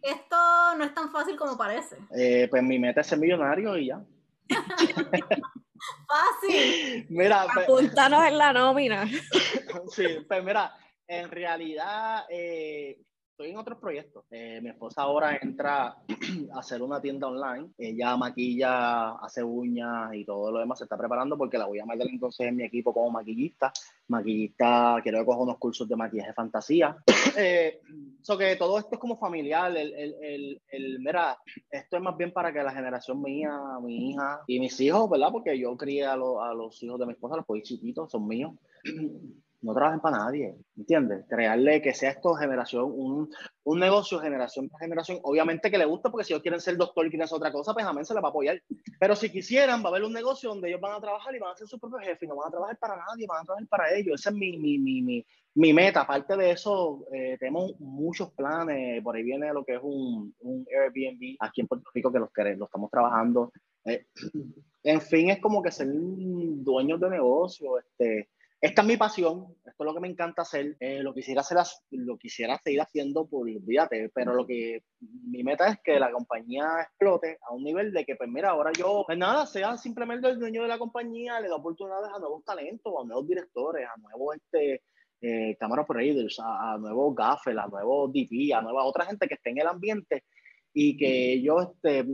Esto 0.00 0.36
no 0.76 0.84
es 0.84 0.94
tan 0.94 1.10
fácil 1.10 1.36
como 1.36 1.56
parece. 1.58 1.98
Eh, 2.16 2.46
pues 2.48 2.62
mi 2.62 2.78
meta 2.78 3.00
es 3.00 3.06
ser 3.08 3.18
millonario 3.18 3.76
y 3.76 3.86
ya. 3.86 4.02
Fácil. 6.06 7.06
Mira, 7.10 7.46
pues, 7.52 7.64
Apúntanos 7.66 8.24
en 8.24 8.38
la 8.38 8.52
nómina. 8.52 9.06
sí, 9.90 10.06
pues 10.26 10.44
mira, 10.44 10.74
en 11.06 11.30
realidad 11.30 12.24
eh, 12.28 13.00
estoy 13.38 13.52
en 13.52 13.58
otros 13.58 13.78
proyectos. 13.78 14.24
Eh, 14.32 14.58
mi 14.60 14.70
esposa 14.70 15.02
ahora 15.02 15.38
entra 15.40 15.94
a 16.52 16.58
hacer 16.58 16.82
una 16.82 17.00
tienda 17.00 17.28
online. 17.28 17.70
Ella 17.78 18.16
maquilla, 18.16 19.10
hace 19.10 19.44
uñas 19.44 20.12
y 20.12 20.24
todo 20.24 20.50
lo 20.50 20.58
demás. 20.58 20.78
Se 20.78 20.84
está 20.84 20.98
preparando 20.98 21.38
porque 21.38 21.56
la 21.56 21.66
voy 21.66 21.78
a 21.78 21.86
meter 21.86 22.08
entonces 22.10 22.48
en 22.48 22.56
mi 22.56 22.64
equipo 22.64 22.92
como 22.92 23.12
maquillista. 23.12 23.72
Maquillista, 24.08 24.98
quiero 25.04 25.20
que 25.20 25.24
coja 25.24 25.38
unos 25.38 25.58
cursos 25.58 25.88
de 25.88 25.94
maquillaje 25.94 26.32
fantasía. 26.32 26.96
eh, 27.36 27.80
que 28.26 28.56
todo 28.56 28.76
esto 28.76 28.90
es 28.94 28.98
como 28.98 29.16
familiar. 29.16 29.70
El, 29.76 29.94
el, 29.94 30.60
el, 30.72 30.98
mira, 30.98 31.38
esto 31.70 31.96
es 31.96 32.02
más 32.02 32.16
bien 32.16 32.32
para 32.32 32.52
que 32.52 32.60
la 32.60 32.72
generación 32.72 33.22
mía, 33.22 33.56
mi 33.80 34.10
hija 34.10 34.40
y 34.48 34.58
mis 34.58 34.80
hijos, 34.80 35.08
¿verdad? 35.08 35.30
Porque 35.30 35.56
yo 35.56 35.76
crié 35.76 36.06
a, 36.06 36.14
a 36.14 36.16
los 36.16 36.82
hijos 36.82 36.98
de 36.98 37.06
mi 37.06 37.12
esposa, 37.12 37.36
los 37.36 37.46
pues 37.46 37.62
chiquitos, 37.62 38.10
son 38.10 38.26
míos 38.26 38.54
no 39.60 39.74
trabajen 39.74 40.00
para 40.00 40.18
nadie, 40.18 40.56
¿entiendes? 40.76 41.24
Crearle 41.28 41.82
que 41.82 41.92
sea 41.92 42.10
esto 42.10 42.34
generación, 42.34 42.84
un, 42.84 43.28
un 43.64 43.80
negocio 43.80 44.20
generación 44.20 44.68
por 44.68 44.80
generación. 44.80 45.18
Obviamente 45.22 45.70
que 45.70 45.78
le 45.78 45.84
gusta 45.84 46.10
porque 46.10 46.24
si 46.24 46.32
ellos 46.32 46.42
quieren 46.42 46.60
ser 46.60 46.76
doctor 46.76 47.06
y 47.06 47.10
quieren 47.10 47.24
hacer 47.24 47.36
otra 47.36 47.50
cosa, 47.50 47.74
pues 47.74 47.84
amén 47.84 48.04
se 48.04 48.14
les 48.14 48.22
va 48.22 48.28
a 48.28 48.30
apoyar. 48.30 48.62
Pero 49.00 49.16
si 49.16 49.30
quisieran, 49.30 49.82
va 49.82 49.86
a 49.86 49.88
haber 49.88 50.04
un 50.04 50.12
negocio 50.12 50.50
donde 50.50 50.68
ellos 50.68 50.80
van 50.80 50.94
a 50.94 51.00
trabajar 51.00 51.34
y 51.34 51.40
van 51.40 51.52
a 51.52 51.56
ser 51.56 51.66
su 51.66 51.78
propio 51.78 51.98
jefe 51.98 52.24
y 52.24 52.28
no 52.28 52.36
van 52.36 52.48
a 52.48 52.50
trabajar 52.50 52.78
para 52.78 52.96
nadie, 52.96 53.26
van 53.26 53.42
a 53.42 53.44
trabajar 53.44 53.68
para 53.68 53.94
ellos. 53.94 54.20
Esa 54.20 54.30
es 54.30 54.36
mi, 54.36 54.56
mi, 54.58 54.78
mi, 54.78 55.02
mi, 55.02 55.26
mi 55.54 55.72
meta. 55.72 56.02
Aparte 56.02 56.36
de 56.36 56.52
eso, 56.52 57.04
eh, 57.12 57.36
tenemos 57.40 57.78
muchos 57.80 58.32
planes. 58.32 59.02
Por 59.02 59.16
ahí 59.16 59.24
viene 59.24 59.52
lo 59.52 59.64
que 59.64 59.74
es 59.74 59.80
un, 59.82 60.34
un 60.38 60.66
Airbnb 60.70 61.36
aquí 61.40 61.62
en 61.62 61.66
Puerto 61.66 61.90
Rico 61.92 62.12
que 62.12 62.20
los, 62.20 62.32
que 62.32 62.54
lo 62.54 62.66
estamos 62.66 62.90
trabajando. 62.90 63.52
Eh, 63.84 64.06
en 64.84 65.00
fin, 65.00 65.30
es 65.30 65.40
como 65.40 65.62
que 65.62 65.72
ser 65.72 65.88
dueños 65.90 67.00
de 67.00 67.10
negocio, 67.10 67.78
este 67.78 68.28
esta 68.60 68.82
es 68.82 68.88
mi 68.88 68.96
pasión, 68.96 69.54
esto 69.64 69.84
es 69.84 69.86
lo 69.86 69.94
que 69.94 70.00
me 70.00 70.08
encanta 70.08 70.42
hacer, 70.42 70.76
eh, 70.80 71.00
lo, 71.00 71.14
quisiera 71.14 71.42
hacer, 71.42 71.58
lo 71.92 72.18
quisiera 72.18 72.58
seguir 72.58 72.80
haciendo 72.80 73.28
por, 73.28 73.48
olvídate, 73.48 74.10
pero 74.12 74.34
lo 74.34 74.46
que 74.46 74.82
mi 75.00 75.44
meta 75.44 75.68
es 75.68 75.78
que 75.82 76.00
la 76.00 76.10
compañía 76.10 76.66
explote 76.82 77.38
a 77.40 77.54
un 77.54 77.62
nivel 77.62 77.92
de 77.92 78.04
que, 78.04 78.16
pues 78.16 78.28
mira, 78.28 78.50
ahora 78.50 78.72
yo, 78.76 79.04
pues 79.06 79.16
nada, 79.16 79.46
sea 79.46 79.76
simplemente 79.76 80.28
el 80.28 80.40
dueño 80.40 80.62
de 80.62 80.68
la 80.68 80.78
compañía, 80.78 81.40
le 81.40 81.48
da 81.48 81.54
oportunidades 81.54 82.10
a 82.12 82.18
nuevos 82.18 82.44
talentos, 82.44 82.92
a 83.00 83.06
nuevos 83.06 83.28
directores, 83.28 83.86
a 83.86 84.00
nuevos 84.00 84.36
este, 84.36 84.82
eh, 85.20 85.56
camera 85.56 85.82
operators, 85.82 86.40
a, 86.40 86.74
a 86.74 86.78
nuevos 86.78 87.14
gaffers, 87.14 87.58
a 87.58 87.68
nuevos 87.68 88.12
DP, 88.12 88.52
a 88.54 88.60
nueva 88.60 88.84
otra 88.84 89.06
gente 89.06 89.28
que 89.28 89.34
esté 89.34 89.50
en 89.50 89.58
el 89.58 89.68
ambiente 89.68 90.24
y 90.72 90.96
que 90.96 91.40
yo 91.40 91.60
este, 91.60 92.04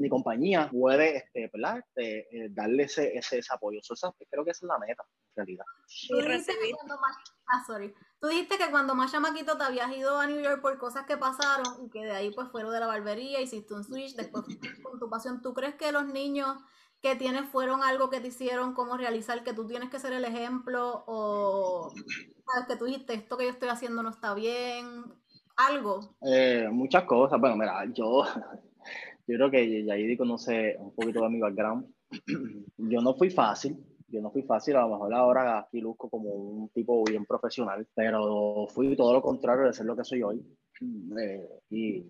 mi 0.00 0.08
compañía 0.08 0.68
puede 0.70 1.18
este, 1.18 1.50
¿verdad? 1.52 1.78
Este, 1.78 2.44
eh, 2.44 2.48
darle 2.50 2.84
ese, 2.84 3.16
ese, 3.16 3.38
ese 3.38 3.54
apoyo. 3.54 3.78
Eso, 3.78 4.16
creo 4.30 4.44
que 4.44 4.50
esa 4.50 4.64
es 4.64 4.68
la 4.68 4.78
meta, 4.78 5.04
en 5.04 5.36
realidad. 5.36 5.64
¿Tú 6.08 6.16
dijiste, 6.16 6.54
que 6.58 6.72
cuando 6.72 6.98
más, 6.98 7.16
ah, 7.46 7.62
sorry. 7.66 7.94
Tú 8.18 8.28
dijiste 8.28 8.56
que 8.56 8.70
cuando 8.70 8.94
más 8.94 9.12
chamaquito 9.12 9.56
te 9.58 9.64
habías 9.64 9.94
ido 9.94 10.18
a 10.18 10.26
New 10.26 10.40
York 10.40 10.62
por 10.62 10.78
cosas 10.78 11.04
que 11.06 11.18
pasaron 11.18 11.84
y 11.84 11.90
que 11.90 12.04
de 12.04 12.12
ahí 12.12 12.30
pues 12.30 12.48
fueron 12.48 12.72
de 12.72 12.80
la 12.80 12.86
barbería, 12.86 13.40
hiciste 13.40 13.74
un 13.74 13.84
switch, 13.84 14.16
después 14.16 14.44
con 14.82 14.98
tu 14.98 15.10
pasión. 15.10 15.42
¿Tú 15.42 15.52
crees 15.52 15.74
que 15.74 15.92
los 15.92 16.06
niños 16.06 16.56
que 17.02 17.16
tienes 17.16 17.48
fueron 17.50 17.82
algo 17.82 18.10
que 18.10 18.20
te 18.20 18.28
hicieron 18.28 18.74
como 18.74 18.96
realizar 18.96 19.42
que 19.44 19.52
tú 19.52 19.66
tienes 19.66 19.90
que 19.90 19.98
ser 19.98 20.12
el 20.12 20.24
ejemplo 20.24 21.04
o 21.06 21.92
sabes 22.52 22.68
que 22.68 22.76
tú 22.76 22.86
dijiste 22.86 23.14
esto 23.14 23.38
que 23.38 23.44
yo 23.44 23.50
estoy 23.50 23.68
haciendo 23.68 24.02
no 24.02 24.10
está 24.10 24.34
bien? 24.34 25.04
Algo. 25.56 26.16
Eh, 26.22 26.68
muchas 26.70 27.04
cosas. 27.04 27.38
Bueno, 27.38 27.56
mira, 27.56 27.84
yo 27.92 28.24
yo 29.26 29.36
creo 29.36 29.50
que 29.50 29.84
Yaidi 29.84 30.16
conoce 30.16 30.76
un 30.78 30.94
poquito 30.94 31.22
de 31.22 31.28
mi 31.28 31.40
background. 31.40 31.86
yo 32.76 33.00
no 33.00 33.14
fui 33.14 33.30
fácil, 33.30 33.76
yo 34.08 34.20
no 34.20 34.30
fui 34.30 34.42
fácil, 34.42 34.76
a 34.76 34.82
lo 34.82 34.90
mejor 34.90 35.14
ahora 35.14 35.58
aquí 35.60 35.80
luzco 35.80 36.08
como 36.08 36.30
un 36.30 36.68
tipo 36.70 37.04
bien 37.04 37.24
profesional, 37.24 37.86
pero 37.94 38.66
fui 38.68 38.96
todo 38.96 39.12
lo 39.12 39.22
contrario 39.22 39.66
de 39.66 39.72
ser 39.72 39.86
lo 39.86 39.96
que 39.96 40.04
soy 40.04 40.22
hoy. 40.22 40.44
Eh, 41.18 41.48
y 41.70 42.04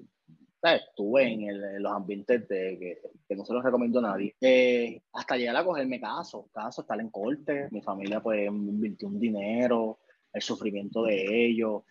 estuve 0.62 1.32
en, 1.32 1.82
los 1.82 1.92
ambientes 1.92 2.46
de, 2.48 3.00
que, 3.26 3.36
no 3.36 3.44
se 3.44 3.54
los 3.54 3.64
recomiendo 3.64 3.98
a 3.98 4.02
nadie. 4.02 4.34
Eh, 4.40 5.02
hasta 5.12 5.36
llegar 5.36 5.56
a 5.56 5.64
cogerme 5.64 6.00
caso, 6.00 6.48
caso, 6.52 6.82
estar 6.82 7.00
en 7.00 7.10
corte, 7.10 7.68
mi 7.70 7.82
familia 7.82 8.20
pues 8.20 8.46
invirtió 8.46 9.08
un 9.08 9.18
dinero, 9.18 9.98
el 10.32 10.42
sufrimiento 10.42 11.02
de 11.04 11.46
ellos. 11.46 11.82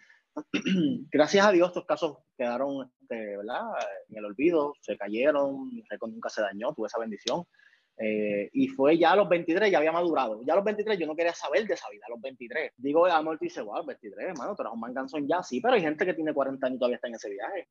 gracias 1.11 1.45
a 1.45 1.51
Dios 1.51 1.69
estos 1.69 1.85
casos 1.85 2.17
quedaron 2.37 2.89
este, 3.01 3.37
¿verdad? 3.37 3.61
en 4.09 4.17
el 4.17 4.25
olvido, 4.25 4.73
se 4.81 4.97
cayeron, 4.97 5.69
mi 5.73 5.83
récord 5.89 6.11
nunca 6.11 6.29
se 6.29 6.41
dañó, 6.41 6.73
tuve 6.73 6.87
esa 6.87 6.99
bendición. 6.99 7.43
Eh, 8.01 8.49
y 8.53 8.69
fue 8.69 8.97
ya 8.97 9.11
a 9.11 9.15
los 9.17 9.27
23, 9.27 9.69
ya 9.69 9.77
había 9.77 9.91
madurado. 9.91 10.41
Ya 10.45 10.53
a 10.53 10.55
los 10.55 10.63
23 10.63 10.97
yo 10.97 11.05
no 11.05 11.15
quería 11.15 11.33
saber 11.33 11.67
de 11.67 11.73
esa 11.73 11.89
vida, 11.89 12.05
a 12.07 12.11
los 12.11 12.21
23. 12.21 12.71
Digo, 12.77 13.05
amor, 13.05 13.37
dice, 13.39 13.61
wow, 13.61 13.85
23, 13.85 14.29
hermano, 14.29 14.55
tú 14.55 14.61
eres 14.61 14.73
un 14.73 14.79
manganzón 14.79 15.27
ya, 15.27 15.43
sí, 15.43 15.59
pero 15.59 15.73
hay 15.73 15.81
gente 15.81 16.05
que 16.05 16.13
tiene 16.13 16.33
40 16.33 16.65
años 16.65 16.77
y 16.77 16.79
todavía 16.79 16.95
está 16.95 17.09
en 17.09 17.15
ese 17.15 17.29
viaje. 17.29 17.67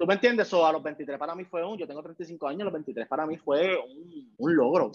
¿Tú 0.00 0.06
me 0.06 0.14
entiendes? 0.14 0.46
eso 0.46 0.66
a 0.66 0.72
los 0.72 0.82
23 0.82 1.18
para 1.18 1.34
mí 1.34 1.44
fue 1.44 1.62
un, 1.62 1.76
yo 1.76 1.86
tengo 1.86 2.02
35 2.02 2.48
años, 2.48 2.62
a 2.62 2.64
los 2.64 2.72
23 2.72 3.06
para 3.06 3.26
mí 3.26 3.36
fue 3.36 3.78
un, 4.38 4.56
logro. 4.56 4.92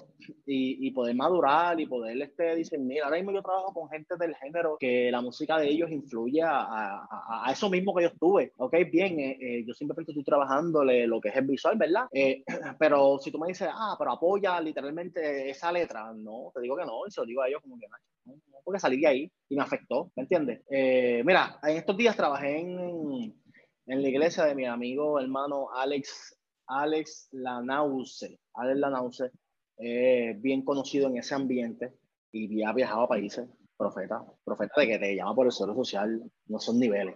Y, 0.47 0.89
poder 0.89 1.15
madurar 1.15 1.79
y 1.79 1.85
poder 1.85 2.19
este, 2.19 2.55
discernir. 2.55 3.03
Ahora 3.03 3.17
mismo 3.17 3.31
yo 3.31 3.43
trabajo 3.43 3.71
con 3.71 3.87
gente 3.87 4.15
del 4.17 4.35
género 4.35 4.77
que 4.79 5.11
la 5.11 5.21
música 5.21 5.59
de 5.59 5.69
ellos 5.69 5.91
influye 5.91 6.41
a, 6.41 7.05
a, 7.07 7.51
eso 7.51 7.69
mismo 7.69 7.93
que 7.93 8.01
yo 8.01 8.09
estuve. 8.09 8.53
Ok, 8.57 8.73
bien, 8.91 9.19
eh, 9.19 9.37
eh, 9.39 9.63
yo 9.67 9.75
simplemente 9.75 10.11
estoy 10.11 10.23
trabajándole 10.23 11.05
lo 11.05 11.21
que 11.21 11.29
es 11.29 11.35
el 11.35 11.45
visual, 11.45 11.77
¿verdad? 11.77 12.07
Eh, 12.11 12.43
pero 12.79 13.19
si 13.19 13.29
tú 13.29 13.37
me 13.37 13.49
dices, 13.49 13.69
ah, 13.71 13.95
pero 13.99 14.11
apoya 14.11 14.59
literalmente 14.59 15.51
esa 15.51 15.71
letra, 15.71 16.11
no, 16.15 16.51
te 16.51 16.61
digo 16.61 16.75
que 16.75 16.85
no, 16.85 17.05
y 17.05 17.11
se 17.11 17.21
lo 17.21 17.27
digo 17.27 17.43
a 17.43 17.47
ellos 17.47 17.61
como 17.61 17.77
que 17.77 17.85
no 18.25 18.33
porque 18.63 18.79
salí 18.79 18.99
de 18.99 19.05
ahí 19.05 19.31
y 19.49 19.55
me 19.55 19.61
afectó, 19.61 20.11
¿me 20.15 20.23
entiendes? 20.23 20.63
Mira, 21.23 21.59
en 21.61 21.77
estos 21.77 21.95
días 21.95 22.17
trabajé 22.17 22.57
en, 22.57 23.35
en 23.87 24.01
la 24.01 24.09
iglesia 24.09 24.45
de 24.45 24.55
mi 24.55 24.65
amigo 24.65 25.19
hermano 25.19 25.69
Alex, 25.73 26.37
Alex 26.67 27.29
Lanause. 27.31 28.39
Alex 28.53 28.79
Lanause, 28.79 29.31
bien 29.77 30.63
conocido 30.63 31.07
en 31.07 31.17
ese 31.17 31.35
ambiente 31.35 31.93
y 32.31 32.63
ha 32.63 32.73
viajado 32.73 33.01
a 33.03 33.07
países, 33.07 33.47
profeta, 33.77 34.23
profeta 34.43 34.81
de 34.81 34.87
que 34.87 34.99
te 34.99 35.15
llama 35.15 35.35
por 35.35 35.45
el 35.45 35.51
suelo 35.51 35.73
social, 35.75 36.21
no 36.47 36.59
son 36.59 36.79
niveles. 36.79 37.15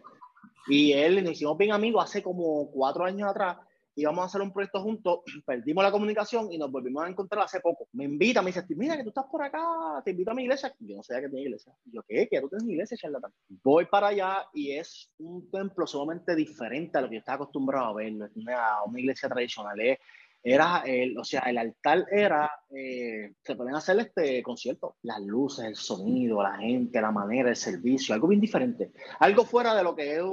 Y 0.68 0.94
él 0.94 1.24
nos 1.24 1.34
hicimos 1.34 1.58
bien 1.58 1.72
amigos 1.72 2.04
hace 2.04 2.22
como 2.22 2.70
cuatro 2.72 3.06
años 3.06 3.30
atrás 3.30 3.58
íbamos 4.02 4.24
a 4.24 4.26
hacer 4.26 4.42
un 4.42 4.52
proyecto 4.52 4.82
juntos, 4.82 5.20
perdimos 5.46 5.84
la 5.84 5.92
comunicación 5.92 6.52
y 6.52 6.58
nos 6.58 6.72
volvimos 6.72 7.04
a 7.04 7.10
encontrar 7.10 7.44
hace 7.44 7.60
poco. 7.60 7.88
Me 7.94 8.06
invita, 8.06 8.42
me 8.42 8.52
dice, 8.52 8.66
mira 8.70 8.98
que 8.98 9.04
tú 9.04 9.10
estás 9.10 9.26
por 9.26 9.44
acá, 9.44 10.02
te 10.04 10.12
invito 10.12 10.32
a 10.32 10.34
mi 10.34 10.44
iglesia. 10.44 10.74
Yo 10.80 10.98
no 10.98 11.04
sabía 11.04 11.24
que 11.24 11.30
tenía 11.30 11.46
iglesia. 11.46 11.74
yo, 11.86 12.02
¿qué? 12.08 12.28
¿Que 12.28 12.42
tú 12.42 12.50
tienes 12.50 12.68
iglesia, 12.68 12.98
charlatán? 12.98 13.34
Voy 13.64 13.86
para 13.86 14.08
allá 14.08 14.46
y 14.54 14.72
es 14.72 15.12
un 15.18 15.50
templo 15.52 15.86
sumamente 15.86 16.36
diferente 16.36 16.98
a 16.98 17.02
lo 17.02 17.10
que 17.10 17.16
yo 17.16 17.20
estaba 17.20 17.36
acostumbrado 17.36 17.88
a 17.88 17.94
ver. 17.94 18.14
Una, 18.14 18.84
una 18.86 19.00
iglesia 19.00 19.30
tradicional. 19.30 19.80
Es 19.80 20.00
era, 20.42 20.84
el, 20.86 21.18
o 21.18 21.24
sea, 21.24 21.42
el 21.42 21.58
altar 21.58 22.06
era, 22.12 22.50
eh, 22.70 23.34
se 23.44 23.56
pueden 23.56 23.76
hacer 23.76 24.00
este 24.00 24.42
concierto, 24.42 24.96
las 25.02 25.20
luces, 25.22 25.66
el 25.66 25.76
sonido, 25.76 26.42
la 26.42 26.58
gente, 26.58 27.02
la 27.02 27.12
manera, 27.12 27.50
el 27.50 27.56
servicio, 27.56 28.16
algo 28.16 28.28
bien 28.28 28.42
diferente, 28.42 28.92
algo 29.20 29.44
fuera 29.44 29.76
de 29.76 29.84
lo 29.84 29.96
que 29.96 30.16
es 30.16 30.24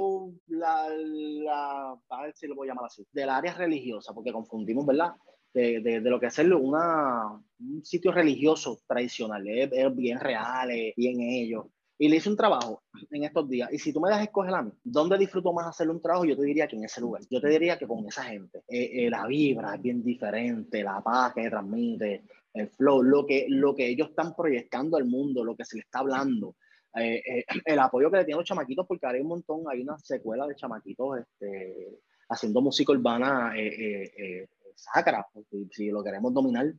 la, 0.47 0.87
la 0.89 1.97
a 2.09 2.21
ver 2.23 2.33
si 2.35 2.47
lo 2.47 2.55
voy 2.55 2.67
a 2.67 2.71
llamar 2.71 2.85
así, 2.85 3.05
del 3.11 3.29
área 3.29 3.53
religiosa, 3.53 4.13
porque 4.13 4.31
confundimos, 4.31 4.85
¿verdad? 4.85 5.13
De, 5.53 5.81
de, 5.81 6.01
de, 6.01 6.09
lo 6.09 6.19
que 6.19 6.27
es 6.27 6.37
una, 6.39 7.41
un 7.59 7.83
sitio 7.83 8.11
religioso 8.11 8.79
tradicional, 8.87 9.47
es, 9.47 9.69
es 9.71 9.95
bien 9.95 10.19
real, 10.19 10.69
es 10.71 10.95
bien 10.95 11.19
ellos. 11.21 11.65
Y 11.99 12.09
le 12.09 12.17
hice 12.17 12.29
un 12.29 12.37
trabajo 12.37 12.83
en 13.09 13.23
estos 13.23 13.49
días. 13.49 13.71
Y 13.73 13.79
si 13.79 13.91
tú 13.91 13.99
me 13.99 14.09
das 14.09 14.21
escoger 14.21 14.53
a 14.53 14.61
mí, 14.61 14.71
¿dónde 14.83 15.17
disfruto 15.17 15.51
más 15.51 15.67
hacer 15.67 15.89
un 15.89 16.01
trabajo? 16.01 16.25
Yo 16.25 16.35
te 16.35 16.43
diría 16.43 16.67
que 16.67 16.75
en 16.75 16.83
ese 16.83 17.01
lugar. 17.01 17.23
Yo 17.29 17.41
te 17.41 17.49
diría 17.49 17.77
que 17.77 17.87
con 17.87 18.05
esa 18.07 18.23
gente. 18.23 18.59
Eh, 18.67 19.05
eh, 19.05 19.09
la 19.09 19.25
vibra 19.25 19.75
es 19.75 19.81
bien 19.81 20.03
diferente, 20.03 20.83
la 20.83 21.01
paz 21.01 21.33
que 21.33 21.49
transmite, 21.49 22.23
el 22.53 22.69
flow, 22.69 23.01
lo 23.01 23.25
que, 23.25 23.47
lo 23.49 23.75
que 23.75 23.87
ellos 23.87 24.09
están 24.09 24.35
proyectando 24.35 24.97
al 24.97 25.05
mundo, 25.05 25.43
lo 25.43 25.55
que 25.55 25.65
se 25.65 25.77
le 25.77 25.81
está 25.81 25.99
hablando. 25.99 26.55
Eh, 26.95 27.43
el 27.65 27.79
apoyo 27.79 28.11
que 28.11 28.17
le 28.17 28.25
tienen 28.25 28.39
los 28.39 28.47
chamaquitos, 28.47 28.85
porque 28.87 29.07
hay 29.07 29.21
un 29.21 29.27
montón, 29.27 29.63
hay 29.67 29.81
una 29.81 29.97
secuela 29.97 30.45
de 30.45 30.55
chamaquitos 30.55 31.19
este, 31.19 31.99
haciendo 32.29 32.61
música 32.61 32.91
urbana 32.91 33.53
sacra, 34.77 35.27
si, 35.71 35.89
lo 35.89 36.03
queremos 36.03 36.33
dominar, 36.33 36.71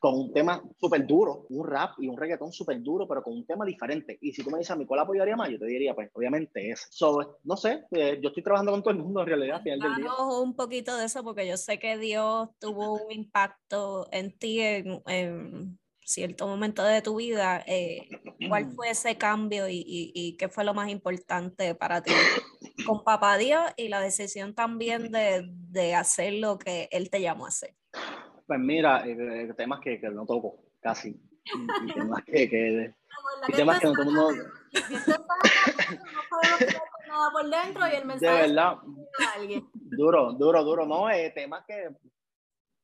con 0.00 0.14
un 0.14 0.32
tema 0.32 0.62
súper 0.78 1.06
duro, 1.06 1.46
un 1.48 1.66
rap 1.66 1.94
y 1.98 2.06
un 2.06 2.16
reggaetón 2.16 2.52
súper 2.52 2.80
duro, 2.82 3.08
pero 3.08 3.22
con 3.22 3.32
un 3.32 3.46
tema 3.46 3.64
diferente. 3.64 4.18
Y 4.20 4.32
si 4.32 4.44
tú 4.44 4.50
me 4.50 4.58
dices 4.58 4.70
a 4.70 4.76
mí 4.76 4.86
cuál 4.86 5.00
apoyaría 5.00 5.36
más, 5.36 5.48
yo 5.48 5.58
te 5.58 5.66
diría, 5.66 5.94
pues 5.94 6.10
obviamente 6.12 6.70
es. 6.70 6.86
So, 6.90 7.38
no 7.44 7.56
sé, 7.56 7.84
eh, 7.90 8.20
yo 8.22 8.28
estoy 8.28 8.42
trabajando 8.42 8.72
con 8.72 8.82
todo 8.82 8.92
el 8.92 9.00
mundo 9.00 9.20
en 9.22 9.26
realidad. 9.26 9.62
un 10.42 10.54
poquito 10.54 10.96
de 10.96 11.06
eso 11.06 11.24
porque 11.24 11.48
yo 11.48 11.56
sé 11.56 11.78
que 11.78 11.98
Dios 11.98 12.50
tuvo 12.58 12.94
un 13.04 13.12
impacto 13.12 14.08
en 14.12 14.36
ti 14.36 14.60
en, 14.60 15.78
cierto 16.08 16.46
momento 16.46 16.82
de 16.82 17.02
tu 17.02 17.16
vida. 17.16 17.62
Eh, 17.66 18.08
¿Cuál 18.48 18.70
fue 18.72 18.90
ese 18.90 19.18
cambio 19.18 19.68
y, 19.68 19.76
y, 19.76 20.12
y 20.14 20.36
qué 20.36 20.48
fue 20.48 20.64
lo 20.64 20.72
más 20.72 20.88
importante 20.88 21.74
para 21.74 22.02
ti? 22.02 22.12
con 22.86 23.04
papá 23.04 23.36
Dios 23.36 23.62
y 23.76 23.88
la 23.88 24.00
decisión 24.00 24.54
también 24.54 25.12
de, 25.12 25.46
de 25.50 25.94
hacer 25.94 26.34
lo 26.34 26.58
que 26.58 26.88
Él 26.90 27.10
te 27.10 27.20
llamó 27.20 27.44
a 27.44 27.48
hacer? 27.48 27.74
Pues 28.46 28.58
mira, 28.58 29.06
eh, 29.06 29.52
temas 29.56 29.80
que, 29.80 30.00
que, 30.00 30.08
no 30.08 30.24
toco 30.24 30.64
casi. 30.80 31.10
Y, 31.44 31.92
temas 31.92 32.24
que, 32.24 32.48
que, 32.48 32.94
y 33.48 33.52
temas 33.52 33.80
que 33.80 33.88
no 33.88 34.04
mundo... 34.04 34.30
nada 37.08 37.30
por 37.32 37.50
dentro 37.50 37.88
y 37.88 37.94
el 37.96 38.04
mensaje 38.04 38.34
de 38.34 38.48
verdad 38.48 38.76
duro 39.74 40.34
duro 40.34 40.62
duro 40.62 40.84
no 40.84 41.10
eh, 41.10 41.32
temas 41.34 41.64
que 41.66 41.88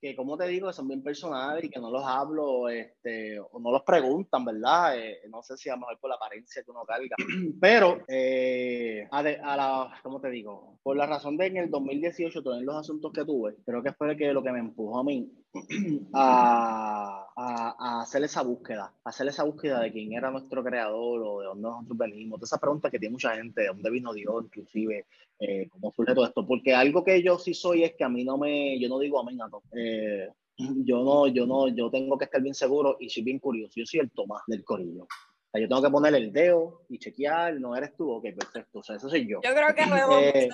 que 0.05 0.15
como 0.15 0.37
te 0.37 0.47
digo, 0.47 0.71
son 0.71 0.87
bien 0.87 1.03
personales 1.03 1.65
y 1.65 1.71
que 1.71 1.81
no 1.81 1.91
los 1.91 2.05
hablo, 2.05 2.69
este, 2.69 3.41
o 3.41 3.59
no 3.59 3.73
los 3.73 3.83
preguntan, 3.85 4.45
¿verdad? 4.45 4.99
Eh, 4.99 5.21
no 5.31 5.43
sé 5.43 5.57
si 5.57 5.71
a 5.71 5.77
lo 5.77 5.79
mejor 5.79 5.99
por 5.99 6.11
la 6.11 6.17
apariencia 6.17 6.63
que 6.63 6.71
uno 6.71 6.85
carga, 6.85 7.17
pero 7.59 8.03
eh, 8.07 9.09
a, 9.11 9.21
a, 9.21 9.57
la, 9.57 10.01
¿cómo 10.03 10.21
te 10.21 10.29
digo? 10.29 10.79
Por 10.83 10.99
la 10.99 11.07
razón 11.07 11.39
de 11.39 11.47
en 11.47 11.57
el 11.57 11.71
2018 11.71 12.43
tener 12.43 12.65
los 12.65 12.77
asuntos 12.77 13.13
que 13.15 13.25
tuve, 13.25 13.57
creo 13.65 13.83
que 13.83 13.95
fue 13.95 14.15
que 14.15 14.35
lo 14.35 14.43
que 14.43 14.53
me 14.53 14.59
empujó 14.59 14.99
a 14.99 15.05
mí 15.05 15.33
a, 16.13 17.29
a, 17.37 18.01
hacer 18.03 18.25
esa 18.25 18.43
búsqueda, 18.43 18.93
a 19.05 19.09
hacer 19.09 19.29
esa 19.29 19.45
búsqueda 19.45 19.81
de 19.81 19.93
quién 19.93 20.13
era 20.13 20.31
nuestro 20.31 20.65
creador 20.65 21.23
o 21.25 21.41
de 21.41 21.47
dónde 21.47 21.63
nosotros 21.63 21.99
venimos, 21.99 22.41
de 22.41 22.45
esa 22.45 22.59
pregunta 22.59 22.91
que 22.91 22.99
tiene 22.99 23.13
mucha 23.13 23.37
gente, 23.37 23.63
de 23.63 23.69
dónde 23.69 23.91
vino 23.91 24.13
Dios, 24.13 24.45
inclusive, 24.45 25.07
eh, 25.39 25.69
cómo 25.71 25.93
surge 25.93 26.15
todo 26.15 26.27
esto, 26.27 26.47
porque 26.47 26.75
algo 26.75 27.05
que 27.05 27.23
yo 27.23 27.39
sí 27.39 27.55
soy 27.55 27.85
es 27.85 27.95
que 27.95 28.05
a 28.05 28.09
mí 28.09 28.25
no 28.25 28.37
me, 28.37 28.79
yo 28.79 28.89
no 28.89 28.99
digo 28.99 29.21
amén 29.21 29.41
a 29.43 29.49
todo. 29.49 29.63
Eh, 29.73 30.29
yo 30.59 31.05
no, 31.05 31.29
yo 31.29 31.47
no, 31.47 31.69
yo 31.69 31.91
tengo 31.91 32.19
que 32.19 32.25
estar 32.25 32.43
bien 32.43 32.55
seguro 32.55 32.97
y 32.99 33.09
soy 33.09 33.23
bien 33.23 33.39
curioso. 33.39 33.75
Yo 33.77 33.87
soy 33.87 34.01
el 34.01 34.11
Tomás 34.11 34.43
del 34.47 34.65
corillo 34.65 35.07
yo 35.61 35.69
tengo 35.69 35.83
que 35.83 35.91
poner 35.91 36.15
el 36.15 36.33
dedo 36.33 36.83
y 36.89 36.99
chequear, 36.99 37.61
no 37.61 37.77
eres 37.77 37.95
tú, 37.97 38.11
ok, 38.11 38.25
perfecto, 38.37 38.81
o 38.81 38.83
sea, 38.83 38.97
eso 38.97 39.09
soy 39.09 39.29
yo. 39.29 39.41
Yo 39.43 39.55
creo 39.55 39.75
que 39.75 39.87
luego 39.87 40.19
eh. 40.21 40.49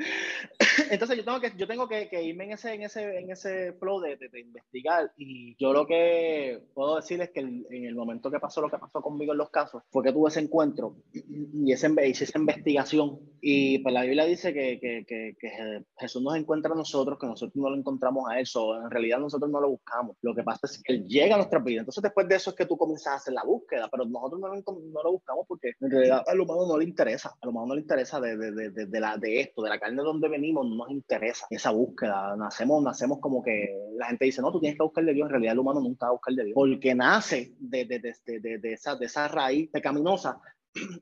Entonces 0.90 1.16
yo 1.18 1.24
tengo 1.24 1.40
que, 1.40 1.52
yo 1.56 1.66
tengo 1.66 1.88
que, 1.88 2.08
que, 2.08 2.22
irme 2.22 2.44
en 2.44 2.52
ese, 2.52 2.74
en 2.74 2.82
ese, 2.82 3.18
en 3.18 3.30
ese 3.30 3.72
flow 3.74 4.00
de, 4.00 4.16
de, 4.16 4.40
investigar 4.40 5.12
y 5.16 5.54
yo 5.56 5.72
lo 5.72 5.86
que 5.86 6.62
puedo 6.74 6.96
decir 6.96 7.20
es 7.20 7.30
que 7.30 7.40
en 7.40 7.66
el 7.70 7.94
momento 7.94 8.30
que 8.30 8.40
pasó 8.40 8.60
lo 8.60 8.70
que 8.70 8.78
pasó 8.78 9.02
conmigo 9.02 9.32
en 9.32 9.38
los 9.38 9.50
casos 9.50 9.82
fue 9.90 10.02
que 10.02 10.12
tuve 10.12 10.30
ese 10.30 10.40
encuentro 10.40 10.96
y 11.12 11.72
ese, 11.72 11.90
hice 12.06 12.24
esa 12.24 12.38
investigación 12.38 13.18
y 13.40 13.78
pues 13.80 13.92
la 13.92 14.02
Biblia 14.02 14.24
dice 14.24 14.52
que, 14.52 14.78
que, 14.80 15.04
que, 15.06 15.84
Jesús 15.98 16.22
nos 16.22 16.36
encuentra 16.36 16.72
a 16.72 16.76
nosotros, 16.76 17.18
que 17.18 17.26
nosotros 17.26 17.56
no 17.56 17.70
lo 17.70 17.76
encontramos 17.76 18.28
a 18.30 18.38
él, 18.38 18.46
so, 18.46 18.76
en 18.76 18.90
realidad 18.90 19.18
nosotros 19.18 19.50
no 19.50 19.60
lo 19.60 19.70
buscamos, 19.70 20.16
lo 20.22 20.34
que 20.34 20.42
pasa 20.42 20.66
es 20.66 20.82
que 20.82 20.92
él 20.94 21.06
llega 21.06 21.34
a 21.34 21.38
nuestra 21.38 21.58
vida, 21.58 21.80
entonces 21.80 22.02
después 22.02 22.28
de 22.28 22.36
eso 22.36 22.50
es 22.50 22.56
que 22.56 22.66
tú 22.66 22.76
comienzas 22.76 23.12
a 23.12 23.16
hacer 23.16 23.34
la 23.34 23.42
búsqueda, 23.50 23.88
pero 23.90 24.04
nosotros 24.04 24.40
no 24.40 24.48
lo, 24.48 24.54
no 24.54 25.02
lo 25.02 25.12
buscamos 25.12 25.46
porque 25.46 25.72
en 25.80 25.90
realidad 25.90 26.24
al 26.26 26.40
humano 26.40 26.66
no 26.66 26.78
le 26.78 26.84
interesa, 26.84 27.36
al 27.40 27.48
humano 27.50 27.68
no 27.68 27.74
le 27.74 27.82
interesa 27.82 28.20
de, 28.20 28.36
de, 28.36 28.70
de, 28.70 28.86
de, 28.86 29.00
la, 29.00 29.16
de 29.16 29.40
esto, 29.40 29.62
de 29.62 29.70
la 29.70 29.78
carne 29.78 30.02
donde 30.02 30.28
venimos, 30.28 30.66
no 30.66 30.76
nos 30.76 30.90
interesa 30.90 31.46
esa 31.50 31.70
búsqueda, 31.70 32.36
nacemos, 32.36 32.82
nacemos 32.82 33.18
como 33.20 33.42
que 33.42 33.68
la 33.96 34.06
gente 34.06 34.24
dice, 34.24 34.42
no, 34.42 34.52
tú 34.52 34.60
tienes 34.60 34.78
que 34.78 34.84
buscar 34.84 35.04
de 35.04 35.14
Dios, 35.14 35.26
en 35.26 35.30
realidad 35.30 35.52
el 35.52 35.58
humano 35.58 35.80
nunca 35.80 36.06
va 36.06 36.10
a 36.10 36.12
buscar 36.12 36.34
de 36.34 36.44
Dios, 36.44 36.54
porque 36.54 36.94
nace 36.94 37.54
de, 37.58 37.84
de, 37.84 37.98
de, 37.98 38.58
de, 38.58 38.72
esa, 38.72 38.96
de 38.96 39.06
esa 39.06 39.28
raíz 39.28 39.70
pecaminosa 39.70 40.40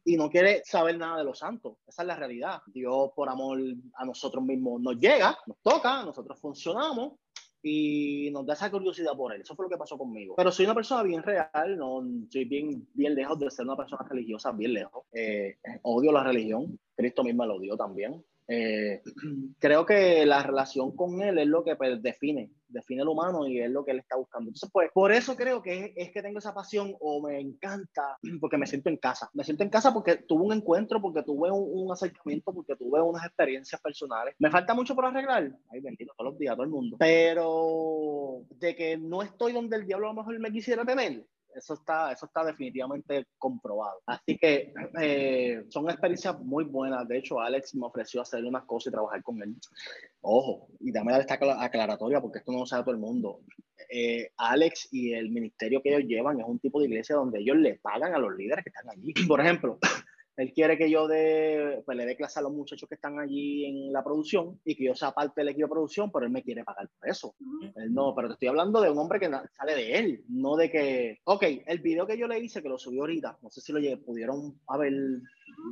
y 0.05 0.17
no 0.17 0.31
quiere 0.31 0.63
saber 0.65 0.99
nada 0.99 1.19
de 1.19 1.25
los 1.25 1.39
santos. 1.39 1.77
Esa 1.87 2.03
es 2.03 2.09
la 2.09 2.17
realidad. 2.17 2.63
Dios, 2.67 3.11
por 3.15 3.29
amor 3.29 3.59
a 3.95 4.05
nosotros 4.05 4.43
mismos, 4.43 4.81
nos 4.81 4.99
llega, 4.99 5.37
nos 5.47 5.59
toca, 5.63 6.03
nosotros 6.05 6.41
funcionamos 6.41 7.15
y 7.63 8.31
nos 8.33 8.47
da 8.47 8.55
esa 8.55 8.71
curiosidad 8.71 9.17
por 9.17 9.35
él. 9.35 9.41
Eso 9.43 9.55
fue 9.55 9.67
lo 9.67 9.71
que 9.71 9.77
pasó 9.77 9.99
conmigo. 9.99 10.35
Pero 10.37 10.53
soy 10.53 10.65
una 10.65 10.75
persona 10.75 11.03
bien 11.03 11.23
real, 11.23 11.77
no 11.77 12.03
soy 12.31 12.45
bien, 12.45 12.87
bien 12.95 13.15
lejos 13.15 13.39
de 13.39 13.51
ser 13.51 13.65
una 13.65 13.77
persona 13.77 14.07
religiosa, 14.09 14.53
bien 14.53 14.75
lejos. 14.75 15.05
Eh, 15.13 15.57
odio 15.83 16.13
la 16.13 16.25
religión, 16.25 16.79
Cristo 16.95 17.25
mismo 17.25 17.45
lo 17.47 17.57
odió 17.57 17.77
también. 17.77 18.25
Eh, 18.47 19.03
creo 19.59 19.85
que 19.85 20.25
la 20.25 20.43
relación 20.43 20.95
con 20.97 21.21
él 21.23 21.39
es 21.39 21.47
lo 21.47 21.65
que 21.65 21.77
pues, 21.77 22.03
define, 22.03 22.51
define 22.69 23.03
el 23.03 23.09
humano 23.09 23.47
y 23.47 23.61
es 23.61 23.71
lo 23.71 23.85
que 23.85 23.93
él 23.93 23.99
está 23.99 24.17
buscando. 24.17 24.49
Entonces, 24.49 24.71
pues, 24.73 24.91
por 24.93 25.13
eso 25.13 25.37
creo 25.37 25.63
que 25.63 25.93
es, 25.97 26.13
que 26.13 26.23
tengo 26.23 26.39
esa 26.39 26.55
pasión 26.55 26.95
o 27.01 27.23
me 27.23 27.41
encanta, 27.41 28.19
porque 28.41 28.59
me 28.59 28.67
siento 28.67 28.89
en 28.89 28.97
casa. 28.97 29.31
Me 29.35 29.45
siento 29.45 29.63
en 29.63 29.71
casa 29.71 29.93
porque 29.93 30.17
tuve 30.17 30.45
un 30.45 30.53
encuentro, 30.53 31.01
porque 31.01 31.23
tuve 31.23 31.51
un, 31.51 31.91
acercamiento, 31.91 32.53
porque 32.53 32.77
tuve 32.77 33.01
unas 33.01 33.25
experiencias 33.25 33.81
personales. 33.81 34.35
Me 34.39 34.51
falta 34.51 34.75
mucho 34.75 34.95
por 34.95 35.07
arreglar. 35.07 35.51
Ay, 35.71 35.81
bendito, 35.81 36.13
todos 36.17 36.33
los 36.33 36.39
días, 36.39 36.55
todo 36.55 36.65
el 36.65 36.71
mundo. 36.71 36.97
Pero 36.99 38.43
de 38.51 38.77
que 38.77 38.97
no 38.99 39.23
estoy 39.23 39.53
donde 39.53 39.77
el 39.77 39.87
diablo 39.87 40.07
a 40.07 40.13
lo 40.13 40.21
mejor 40.21 40.39
me 40.39 40.53
quisiera 40.53 40.85
tener, 40.85 41.25
eso 41.59 41.75
está, 41.75 42.13
eso 42.13 42.27
está 42.27 42.45
definitivamente 42.45 43.27
comprobado. 43.39 44.01
Así 44.07 44.39
que 44.39 44.73
eh, 45.01 45.65
son 45.69 45.91
experiencias 45.91 46.39
muy 46.41 46.65
buenas. 46.65 47.07
De 47.07 47.19
hecho, 47.19 47.41
Alex 47.41 47.75
me 47.75 47.87
ofreció 47.87 48.23
hacer 48.23 48.45
unas 48.45 48.65
cosas 48.65 48.89
y 48.89 48.93
trabajar 48.93 49.23
con 49.23 49.43
él. 49.43 49.55
Ojo, 50.21 50.69
y 50.81 50.93
dame 50.93 51.17
esta 51.19 51.35
aclaratoria 51.35 52.21
porque 52.21 52.39
esto 52.39 52.53
no 52.53 52.61
lo 52.61 52.67
sabe 52.67 52.85
todo 52.85 52.95
el 52.95 53.01
mundo. 53.01 53.41
Eh, 53.91 54.31
Alex 54.37 54.89
y 54.93 55.13
el 55.13 55.31
ministerio 55.31 55.83
que 55.83 55.95
ellos 55.95 56.09
llevan 56.09 56.41
es 56.41 56.47
un 56.47 56.59
tipo 56.59 56.81
de 56.81 56.87
iglesia 56.87 57.17
donde 57.17 57.41
ellos 57.41 57.57
le 57.57 57.77
pagan 57.77 58.15
a 58.15 58.19
los 58.19 58.35
líderes 58.37 58.65
que 58.65 58.71
están 58.71 58.91
allí. 58.91 59.13
Por 59.27 59.41
ejemplo, 59.41 59.79
él 60.39 60.53
quiere 60.53 60.79
que 60.79 60.89
yo 60.89 61.09
de, 61.09 61.83
pues, 61.85 61.99
le 61.99 62.07
dé 62.07 62.17
clase 62.17 62.39
a 62.39 62.43
los 62.43 62.53
muchachos 62.53 62.89
que 62.89 62.95
están 62.95 63.19
allí 63.19 63.65
en 63.65 63.93
la 63.93 64.05
producción 64.05 64.61
y 64.65 64.77
que 64.77 64.85
yo 64.85 64.95
sea 64.95 65.11
parte 65.11 65.41
del 65.41 65.49
equipo 65.49 65.67
de 65.67 65.73
producción, 65.73 66.13
pero 66.13 66.27
él 66.27 66.31
me 66.31 66.45
quiere 66.45 66.63
pagar 66.63 66.89
por 66.89 67.09
eso. 67.09 67.35
no, 67.91 68.15
pero 68.15 68.29
te 68.29 68.35
estoy 68.35 68.49
hablando 68.49 68.81
de 68.81 68.89
un 68.89 68.99
hombre 68.99 69.19
que 69.19 69.29
sale 69.29 69.75
de 69.75 69.99
él, 69.99 70.25
no 70.29 70.55
de 70.55 70.71
que, 70.71 71.19
ok, 71.25 71.45
el 71.67 71.81
video 71.81 72.07
que 72.07 72.17
yo 72.17 72.29
le 72.29 72.39
hice, 72.39 72.63
que 72.63 72.69
lo 72.69 72.79
subió 72.79 73.01
ahorita, 73.01 73.37
no 73.43 73.51
sé 73.51 73.61
si 73.61 73.73
lo 73.73 74.01
pudieron 74.01 74.61
haber 74.69 74.93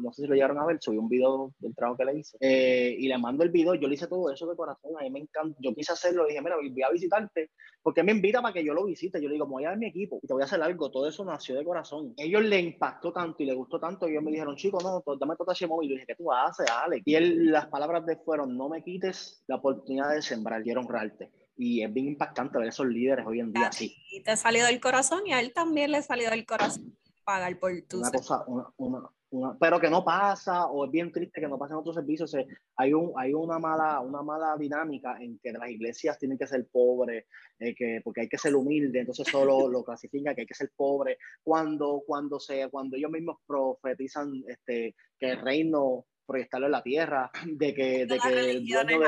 no 0.03 0.13
sé 0.13 0.23
si 0.23 0.29
lo 0.29 0.35
llegaron 0.35 0.59
a 0.59 0.67
ver, 0.67 0.79
subí 0.81 0.99
un 0.99 1.09
video 1.09 1.53
del 1.59 1.75
trabajo 1.75 1.99
que 1.99 2.05
le 2.05 2.19
hice, 2.19 2.37
eh, 2.41 2.95
y 2.99 3.09
le 3.09 3.19
mando 3.19 3.45
el 3.45 3.51
video, 3.51 3.75
yo 3.75 3.89
le 3.89 3.95
hice 3.95 4.07
todo 4.07 4.31
eso 4.31 4.47
de 4.47 4.57
corazón, 4.57 4.93
a 4.99 5.03
mí 5.03 5.11
me 5.11 5.21
encanta, 5.21 5.57
yo 5.61 5.75
quise 5.75 5.93
hacerlo, 5.93 6.27
dije, 6.27 6.41
mira, 6.41 6.57
voy 6.57 6.83
a 6.83 6.91
visitarte, 6.91 7.51
porque 7.83 8.03
me 8.03 8.13
invita 8.13 8.43
para 8.43 8.53
que 8.53 8.65
yo 8.65 8.75
lo 8.75 8.85
visite, 8.85 9.21
yo 9.21 9.29
le 9.29 9.35
digo, 9.35 9.47
voy 9.47 9.65
a 9.65 9.71
ver 9.71 9.79
mi 9.79 9.87
equipo, 9.87 10.19
y 10.23 10.27
te 10.27 10.33
voy 10.33 10.43
a 10.43 10.47
hacer 10.47 10.63
algo, 10.63 10.91
todo 10.91 11.09
eso 11.09 11.25
nació 11.25 11.57
de 11.57 11.65
corazón. 11.65 12.15
Ellos 12.17 12.43
le 12.43 12.61
impactó 12.61 13.13
tanto 13.13 13.43
y 13.43 13.47
le 13.47 13.55
gustó 13.55 13.79
tanto, 13.79 14.07
ellos 14.07 14.23
me 14.23 14.31
dijeron, 14.31 14.57
chico, 14.57 14.79
no, 14.83 15.03
dame 15.19 15.37
todo 15.37 15.53
ese 15.53 15.67
móvil, 15.67 15.89
y 15.89 15.91
yo 15.91 15.95
dije, 15.97 16.07
¿qué 16.07 16.15
tú 16.15 16.33
haces, 16.33 16.67
Alex? 16.71 17.03
Y 17.07 17.15
él, 17.15 17.51
las 17.51 17.67
palabras 17.67 18.05
de 18.07 18.17
fueron, 18.17 18.57
no 18.57 18.69
me 18.69 18.83
quites 18.83 19.43
la 19.47 19.57
oportunidad 19.57 20.15
de 20.15 20.23
sembrar, 20.23 20.63
quiero 20.63 20.81
honrarte 20.81 21.31
y 21.59 21.83
es 21.83 21.91
bien 21.91 22.09
impactante 22.09 22.59
ver 22.59 22.69
esos 22.69 22.87
líderes 22.87 23.27
hoy 23.27 23.41
en 23.41 23.51
día 23.51 23.69
así. 23.69 23.97
Y 24.11 24.23
te 24.23 24.37
salió 24.37 24.67
del 24.67 24.79
corazón 24.79 25.27
y 25.27 25.33
a 25.33 25.41
él 25.41 25.55
también 25.55 25.91
le 25.91 26.03
salió 26.03 26.29
del 26.29 26.45
corazón 26.45 26.95
pagar 27.27 27.59
por 27.59 27.73
tu 27.89 27.99
una 27.99 28.11
cosa, 28.11 28.45
una, 28.47 28.73
una, 28.77 29.11
pero 29.59 29.81
que 29.81 29.91
no 29.91 30.05
pasa 30.05 30.67
o 30.67 30.85
es 30.85 30.91
bien 30.91 31.13
triste 31.13 31.41
que 31.41 31.49
no 31.49 31.59
pasen 31.59 31.77
otros 31.77 31.95
servicios. 31.95 32.35
hay, 32.77 32.93
un, 32.93 33.13
hay 33.17 33.35
una, 33.35 33.59
mala, 33.59 34.01
una 34.01 34.23
mala 34.23 34.57
dinámica 34.57 35.17
en 35.21 35.39
que 35.39 35.53
las 35.53 35.69
iglesias 35.69 36.19
tienen 36.19 36.39
que 36.39 36.47
ser 36.47 36.67
pobres, 36.71 37.25
eh, 37.59 37.75
que, 37.75 38.01
porque 38.05 38.23
hay 38.23 38.29
que 38.29 38.39
ser 38.39 38.55
humilde, 38.55 39.01
entonces 39.01 39.27
solo 39.29 39.69
lo 39.71 39.85
clasifica 39.85 40.35
que 40.35 40.43
hay 40.43 40.47
que 40.47 40.55
ser 40.55 40.71
pobre. 40.77 41.19
Cuando, 41.43 42.03
cuando, 42.07 42.39
se, 42.39 42.69
cuando 42.69 42.97
ellos 42.97 43.11
mismos 43.11 43.39
profetizan 43.47 44.43
este, 44.49 44.95
que 45.19 45.31
el 45.31 45.41
reino 45.41 46.07
proyectarlo 46.27 46.67
en 46.67 46.73
la 46.73 46.83
tierra, 46.83 47.31
de 47.45 47.75
que, 47.75 48.07
de 48.07 48.19
que 48.19 48.29
el 48.29 48.67
dueño 48.67 48.85
del, 48.85 49.03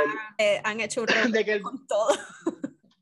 han 0.62 0.80
hecho 0.80 1.02
un 1.02 1.06
de 1.32 1.44
que 1.44 1.52
el, 1.54 1.62
con 1.62 1.86
todo. 1.86 2.08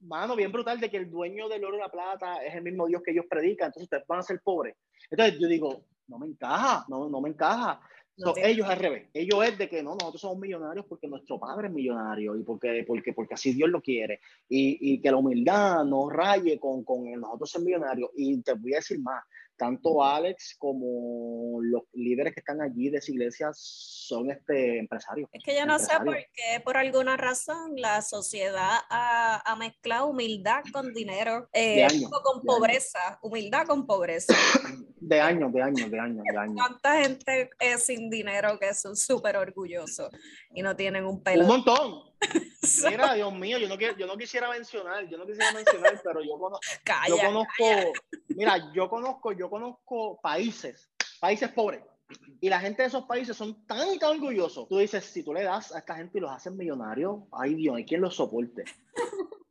Mano, 0.01 0.37
bien 0.37 0.53
brutal 0.53 0.81
de 0.81 0.89
que 0.89 0.97
el 0.97 1.11
dueño 1.11 1.49
del 1.49 1.65
oro 1.65 1.77
y 1.77 1.81
la 1.81 1.91
plata 1.91 2.43
es 2.45 2.55
el 2.55 2.63
mismo 2.63 2.87
Dios 2.87 3.03
que 3.03 3.11
ellos 3.11 3.27
predican, 3.29 3.67
entonces 3.67 3.85
ustedes 3.85 4.07
van 4.07 4.21
a 4.21 4.23
ser 4.23 4.41
pobres. 4.43 4.77
Entonces 5.11 5.39
yo 5.39 5.49
digo, 5.49 5.85
no 6.09 6.19
me 6.19 6.27
encaja, 6.27 6.85
no, 6.89 7.09
no 7.09 7.21
me 7.21 7.31
encaja. 7.31 7.81
ellos 8.37 8.69
al 8.69 8.79
revés, 8.79 9.09
ellos 9.13 9.45
es 9.45 9.59
de 9.59 9.69
que 9.69 9.83
no, 9.83 9.91
nosotros 9.95 10.21
somos 10.21 10.39
millonarios 10.39 10.87
porque 10.87 11.09
nuestro 11.09 11.39
padre 11.39 11.69
es 11.69 11.75
millonario 11.75 12.37
y 12.37 12.43
porque, 12.43 12.85
porque, 12.87 13.13
porque 13.13 13.35
así 13.35 13.53
Dios 13.53 13.69
lo 13.69 13.81
quiere. 13.81 14.21
Y, 14.49 14.95
y 14.95 15.01
que 15.01 15.11
la 15.11 15.19
humildad 15.19 15.85
no 15.85 16.09
raye 16.09 16.59
con, 16.59 16.85
con 16.85 17.11
nosotros 17.21 17.51
ser 17.51 17.63
millonarios. 17.63 18.11
Y 18.17 18.41
te 18.43 18.55
voy 18.55 18.75
a 18.75 18.77
decir 18.77 19.01
más, 19.01 19.23
tanto 19.57 20.03
Alex 20.03 20.57
como 20.59 21.61
los 21.63 21.83
líderes 21.93 22.35
que 22.35 22.41
están 22.41 22.61
allí 22.61 22.91
de 22.91 22.99
esa 22.99 23.11
iglesia 23.11 23.51
son 23.53 24.31
este, 24.31 24.79
empresarios. 24.79 25.29
Es 25.33 25.43
que 25.43 25.57
yo 25.57 25.67
no 25.67 25.79
sé 25.79 25.93
por 26.05 26.17
qué, 26.17 26.61
por 26.65 26.77
alguna 26.77 27.17
razón, 27.17 27.73
la 27.77 28.03
sociedad 28.03 28.79
ha, 28.91 29.43
ha 29.45 29.57
mezclado 29.57 30.09
humildad 30.09 30.63
con 30.73 30.93
dinero, 30.93 31.49
eh, 31.53 31.87
con 32.23 32.43
pobreza, 32.43 33.19
humildad 33.23 33.67
con 33.67 33.87
pobreza. 33.87 34.35
De 34.99 35.21
años, 35.21 35.53
de 35.53 35.63
años, 35.63 35.89
de 35.89 36.01
años, 36.01 36.25
de 36.25 36.37
años. 36.37 36.57
¿Cuánta 36.57 37.01
gente 37.01 37.51
es 37.61 37.85
sin 37.85 38.11
dinero 38.11 38.59
que 38.59 38.75
son 38.75 38.97
súper 38.97 39.37
orgullosos 39.37 40.11
y 40.53 40.63
no 40.63 40.75
tienen 40.75 41.05
un 41.05 41.23
pelo? 41.23 41.43
Un 41.43 41.49
montón. 41.49 42.06
Mira, 42.89 43.15
Dios 43.15 43.33
mío, 43.35 43.59
yo 43.59 43.69
no, 43.69 43.77
yo 43.77 44.07
no 44.07 44.17
quisiera 44.17 44.51
mencionar, 44.51 45.09
yo 45.09 45.19
no 45.19 45.27
quisiera 45.27 45.53
mencionar, 45.53 46.01
pero 46.03 46.23
yo 46.23 46.39
conozco, 46.39 46.61
yo 47.09 47.17
conozco 47.17 47.93
mira, 48.29 48.73
yo 48.73 48.89
conozco, 48.89 49.33
yo 49.33 49.49
conozco 49.49 50.21
países, 50.21 50.91
países 51.21 51.51
pobres, 51.51 51.83
y 52.41 52.49
la 52.49 52.61
gente 52.61 52.83
de 52.83 52.89
esos 52.89 53.05
países 53.05 53.37
son 53.37 53.67
tan 53.67 53.99
tan 53.99 54.11
orgullosos. 54.11 54.69
Tú 54.69 54.79
dices, 54.79 55.05
si 55.05 55.23
tú 55.23 55.33
le 55.33 55.43
das 55.43 55.75
a 55.75 55.79
esta 55.79 55.97
gente 55.97 56.19
y 56.19 56.21
los 56.21 56.31
haces 56.31 56.53
millonarios, 56.53 57.21
ay 57.33 57.55
Dios, 57.55 57.77
hay 57.77 57.85
quien 57.85 58.01
los 58.01 58.15
soporte. 58.15 58.65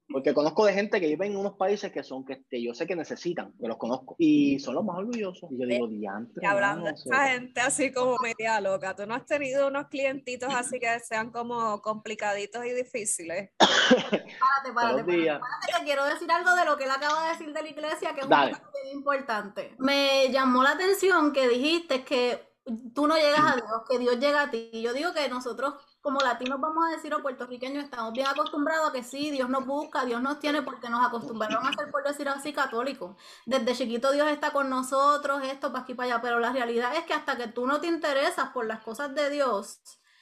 Porque 0.08 0.34
conozco 0.34 0.66
de 0.66 0.74
gente 0.74 1.02
que 1.02 1.08
vive 1.08 1.26
en 1.26 1.36
unos 1.36 1.54
países 1.54 1.92
que 1.92 2.04
son 2.04 2.24
que, 2.26 2.44
yo 2.62 2.74
sé 2.74 2.86
que 2.86 2.96
necesitan, 2.96 3.54
que 3.60 3.68
los 3.68 3.78
conozco. 3.78 4.16
Y 4.20 4.60
son 4.60 4.76
los 4.76 4.86
más 4.86 4.98
orgullosos. 4.98 5.52
Y 5.52 5.60
yo 5.60 5.68
digo, 5.68 5.88
diantre. 5.88 6.44
Y 6.44 6.46
hablando 6.46 6.86
de 6.86 6.92
esa 6.92 7.28
gente 7.30 7.60
así 7.62 7.92
como 7.92 8.18
media 8.20 8.62
loca, 8.62 8.96
¿tú 8.96 9.06
no 9.06 9.16
has 9.16 9.26
tenido 9.26 9.68
unos 9.68 9.88
clientitos 9.88 10.54
así 10.54 10.80
que 10.80 11.00
sean 11.00 11.32
como 11.32 11.82
complicaditos 11.82 12.66
y 12.66 12.74
difíciles? 12.74 13.52
párate, 13.60 14.74
párate, 14.74 15.04
párate, 15.04 15.06
que 15.06 15.84
quiero 15.84 16.06
decir 16.06 16.32
algo 16.32 16.56
de 16.56 16.66
lo 16.66 16.78
que 16.78 16.84
él 16.84 16.92
acaba 16.92 17.24
de 17.24 17.30
decir 17.32 17.52
de 17.52 17.62
la 17.62 17.70
iglesia, 17.70 18.14
que 18.14 18.22
es 18.22 18.28
muy 18.28 18.92
importante. 18.94 19.76
Me 19.80 20.30
llamó 20.32 20.64
la 20.64 20.72
atención 20.72 21.34
que 21.34 21.48
dijiste 21.48 22.04
que 22.04 22.56
tú 22.94 23.08
no 23.08 23.16
llegas 23.16 23.54
a 23.54 23.56
Dios, 23.56 23.82
que 23.90 24.00
Dios 24.00 24.20
llega 24.20 24.44
a 24.44 24.52
ti. 24.52 24.70
Yo 24.74 24.94
digo 24.94 25.14
que 25.14 25.28
nosotros 25.30 25.76
como 26.06 26.20
latinos 26.20 26.62
vamos 26.62 26.86
a 26.86 26.92
decir 26.92 27.12
o 27.16 27.22
puertorriqueños 27.24 27.84
estamos 27.84 28.14
bien 28.14 28.28
acostumbrados 28.28 28.90
a 28.90 28.94
que 28.94 29.02
sí, 29.02 29.32
Dios 29.32 29.50
nos 29.50 29.66
busca, 29.66 30.06
Dios 30.06 30.22
nos 30.22 30.40
tiene 30.40 30.62
porque 30.62 30.88
nos 30.88 31.04
acostumbraron 31.04 31.66
a 31.66 31.74
ser, 31.74 31.90
por 31.90 32.04
decir 32.04 32.30
así, 32.30 32.54
católicos. 32.54 33.18
Desde 33.48 33.74
chiquito 33.74 34.12
Dios 34.12 34.30
está 34.30 34.52
con 34.52 34.70
nosotros, 34.70 35.42
esto, 35.44 35.72
para 35.72 35.84
aquí, 35.84 35.96
para 35.96 36.14
allá, 36.14 36.22
pero 36.22 36.40
la 36.40 36.54
realidad 36.54 36.96
es 36.96 37.06
que 37.06 37.16
hasta 37.16 37.36
que 37.38 37.48
tú 37.48 37.66
no 37.66 37.82
te 37.82 37.88
interesas 37.88 38.50
por 38.50 38.68
las 38.68 38.84
cosas 38.84 39.16
de 39.16 39.32
Dios, 39.32 39.82